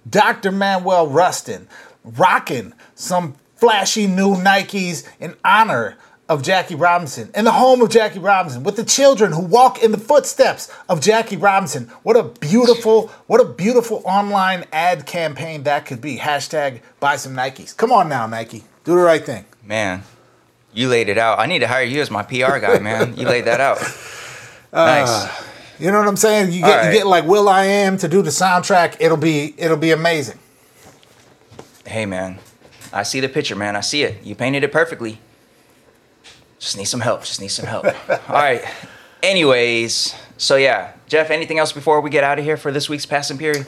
Dr. 0.09 0.51
Manuel 0.51 1.07
Rustin, 1.07 1.67
rocking 2.03 2.73
some 2.95 3.35
flashy 3.55 4.07
new 4.07 4.35
Nikes 4.35 5.07
in 5.19 5.35
honor 5.45 5.95
of 6.29 6.41
Jackie 6.41 6.75
Robinson, 6.75 7.29
in 7.35 7.43
the 7.45 7.51
home 7.51 7.81
of 7.81 7.89
Jackie 7.89 8.19
Robinson, 8.19 8.63
with 8.63 8.75
the 8.75 8.85
children 8.85 9.33
who 9.33 9.41
walk 9.41 9.83
in 9.83 9.91
the 9.91 9.97
footsteps 9.97 10.71
of 10.87 11.01
Jackie 11.01 11.35
Robinson. 11.35 11.87
What 12.03 12.15
a 12.15 12.23
beautiful, 12.23 13.07
what 13.27 13.41
a 13.41 13.45
beautiful 13.45 14.01
online 14.05 14.65
ad 14.71 15.05
campaign 15.05 15.63
that 15.63 15.85
could 15.85 16.01
be. 16.01 16.17
Hashtag 16.17 16.81
buy 16.99 17.17
some 17.17 17.33
Nikes. 17.33 17.75
Come 17.75 17.91
on 17.91 18.07
now, 18.07 18.25
Nike. 18.25 18.63
Do 18.85 18.95
the 18.95 19.01
right 19.01 19.23
thing. 19.23 19.45
Man, 19.65 20.03
you 20.73 20.87
laid 20.87 21.09
it 21.09 21.17
out. 21.17 21.39
I 21.39 21.45
need 21.45 21.59
to 21.59 21.67
hire 21.67 21.83
you 21.83 22.01
as 22.01 22.09
my 22.09 22.23
PR 22.23 22.57
guy, 22.57 22.79
man. 22.79 23.17
You 23.17 23.27
laid 23.27 23.45
that 23.45 23.59
out. 23.59 23.79
Nice. 24.71 25.09
Uh, 25.09 25.43
you 25.77 25.91
know 25.91 25.99
what 25.99 26.07
I'm 26.07 26.17
saying? 26.17 26.51
You 26.51 26.61
get, 26.61 26.75
right. 26.75 26.87
you 26.87 26.97
get 26.97 27.05
like 27.05 27.25
Will 27.25 27.49
I 27.49 27.65
Am 27.65 27.97
to 27.97 28.07
do 28.07 28.21
the 28.21 28.29
soundtrack. 28.29 28.97
It'll 28.99 29.17
be 29.17 29.53
it'll 29.57 29.77
be 29.77 29.91
amazing. 29.91 30.39
Hey, 31.85 32.05
man. 32.05 32.39
I 32.91 33.03
see 33.03 33.19
the 33.19 33.29
picture, 33.29 33.55
man. 33.55 33.75
I 33.75 33.81
see 33.81 34.03
it. 34.03 34.23
You 34.23 34.35
painted 34.35 34.63
it 34.63 34.71
perfectly. 34.71 35.19
Just 36.63 36.77
need 36.77 36.85
some 36.85 37.01
help. 37.01 37.25
Just 37.25 37.41
need 37.41 37.49
some 37.49 37.65
help. 37.65 37.85
All 38.09 38.17
right. 38.29 38.63
Anyways, 39.21 40.15
so 40.37 40.55
yeah, 40.55 40.93
Jeff. 41.09 41.29
Anything 41.29 41.59
else 41.59 41.73
before 41.73 41.99
we 41.99 42.09
get 42.09 42.23
out 42.23 42.39
of 42.39 42.45
here 42.45 42.55
for 42.55 42.71
this 42.71 42.87
week's 42.87 43.05
passing 43.05 43.37
period? 43.37 43.67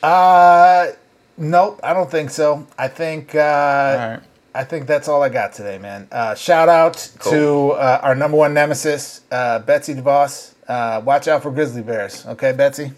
Uh, 0.00 0.92
nope, 1.36 1.80
I 1.82 1.92
don't 1.92 2.08
think 2.08 2.30
so. 2.30 2.64
I 2.78 2.86
think 2.86 3.34
uh, 3.34 3.38
right. 3.38 4.20
I 4.54 4.62
think 4.62 4.86
that's 4.86 5.08
all 5.08 5.24
I 5.24 5.28
got 5.28 5.54
today, 5.54 5.78
man. 5.78 6.06
Uh, 6.12 6.36
shout 6.36 6.68
out 6.68 7.10
to 7.30 7.72
uh, 7.72 7.98
our 8.04 8.14
number 8.14 8.36
one 8.36 8.54
nemesis, 8.54 9.22
uh, 9.32 9.58
Betsy 9.58 9.94
DeVos. 9.94 10.54
Uh, 10.68 11.02
watch 11.04 11.26
out 11.26 11.42
for 11.42 11.50
grizzly 11.50 11.82
bears, 11.82 12.24
okay, 12.26 12.52
Betsy? 12.52 12.92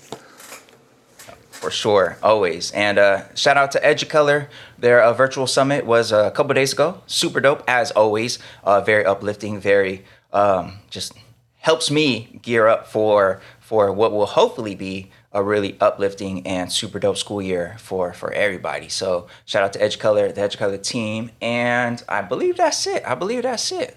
For 1.58 1.72
sure, 1.72 2.16
always. 2.22 2.70
And 2.70 2.98
uh, 2.98 3.34
shout 3.34 3.56
out 3.56 3.72
to 3.72 3.80
Educolor. 3.80 4.46
Their 4.78 5.02
uh, 5.02 5.12
virtual 5.12 5.48
summit 5.48 5.84
was 5.84 6.12
uh, 6.12 6.26
a 6.26 6.30
couple 6.30 6.54
days 6.54 6.72
ago. 6.72 7.02
Super 7.08 7.40
dope, 7.40 7.64
as 7.66 7.90
always. 7.90 8.38
Uh, 8.62 8.80
very 8.80 9.04
uplifting. 9.04 9.58
Very 9.60 10.04
um, 10.32 10.78
just 10.88 11.14
helps 11.58 11.90
me 11.90 12.38
gear 12.42 12.68
up 12.68 12.86
for 12.86 13.40
for 13.58 13.92
what 13.92 14.12
will 14.12 14.26
hopefully 14.26 14.76
be 14.76 15.10
a 15.32 15.42
really 15.42 15.76
uplifting 15.80 16.46
and 16.46 16.72
super 16.72 17.00
dope 17.00 17.16
school 17.16 17.42
year 17.42 17.74
for 17.80 18.12
for 18.12 18.32
everybody. 18.32 18.88
So 18.88 19.26
shout 19.44 19.64
out 19.64 19.72
to 19.72 19.80
Educolor, 19.80 20.32
the 20.32 20.40
Educolor 20.42 20.80
team, 20.80 21.32
and 21.42 22.00
I 22.08 22.22
believe 22.22 22.56
that's 22.56 22.86
it. 22.86 23.02
I 23.04 23.16
believe 23.16 23.42
that's 23.42 23.72
it. 23.72 23.96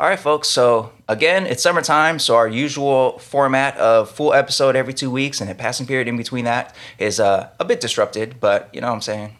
All 0.00 0.08
right, 0.08 0.18
folks. 0.18 0.48
So 0.48 0.92
again, 1.08 1.44
it's 1.44 1.62
summertime, 1.62 2.18
so 2.20 2.34
our 2.34 2.48
usual 2.48 3.18
format 3.18 3.76
of 3.76 4.10
full 4.10 4.32
episode 4.32 4.74
every 4.74 4.94
two 4.94 5.10
weeks 5.10 5.42
and 5.42 5.50
a 5.50 5.54
passing 5.54 5.86
period 5.86 6.08
in 6.08 6.16
between 6.16 6.46
that 6.46 6.74
is 6.98 7.20
uh, 7.20 7.50
a 7.60 7.66
bit 7.66 7.82
disrupted, 7.82 8.40
but 8.40 8.70
you 8.72 8.80
know 8.80 8.86
what 8.86 8.94
I'm 8.94 9.02
saying. 9.02 9.36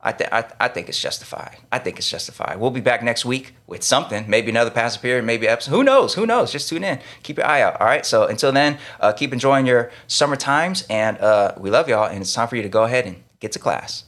I, 0.00 0.12
th- 0.12 0.30
I, 0.30 0.44
I 0.60 0.68
think 0.68 0.88
it's 0.88 1.00
justified. 1.00 1.56
I 1.72 1.80
think 1.80 1.98
it's 1.98 2.08
justified. 2.08 2.60
We'll 2.60 2.70
be 2.70 2.80
back 2.80 3.02
next 3.02 3.24
week 3.24 3.56
with 3.66 3.82
something, 3.82 4.30
maybe 4.30 4.50
another 4.50 4.70
passing 4.70 5.02
period, 5.02 5.24
maybe 5.24 5.48
episode. 5.48 5.72
Who 5.72 5.82
knows? 5.82 6.14
Who 6.14 6.24
knows? 6.24 6.52
Just 6.52 6.68
tune 6.68 6.84
in. 6.84 7.00
Keep 7.24 7.38
your 7.38 7.46
eye 7.46 7.62
out. 7.62 7.80
All 7.80 7.86
right. 7.88 8.06
So 8.06 8.28
until 8.28 8.52
then, 8.52 8.78
uh, 9.00 9.10
keep 9.12 9.32
enjoying 9.32 9.66
your 9.66 9.90
summer 10.06 10.36
times, 10.36 10.86
and 10.88 11.18
uh, 11.18 11.54
we 11.58 11.70
love 11.70 11.88
y'all. 11.88 12.08
And 12.08 12.20
it's 12.20 12.32
time 12.32 12.46
for 12.46 12.54
you 12.54 12.62
to 12.62 12.68
go 12.68 12.84
ahead 12.84 13.06
and 13.06 13.24
get 13.40 13.50
to 13.50 13.58
class. 13.58 14.04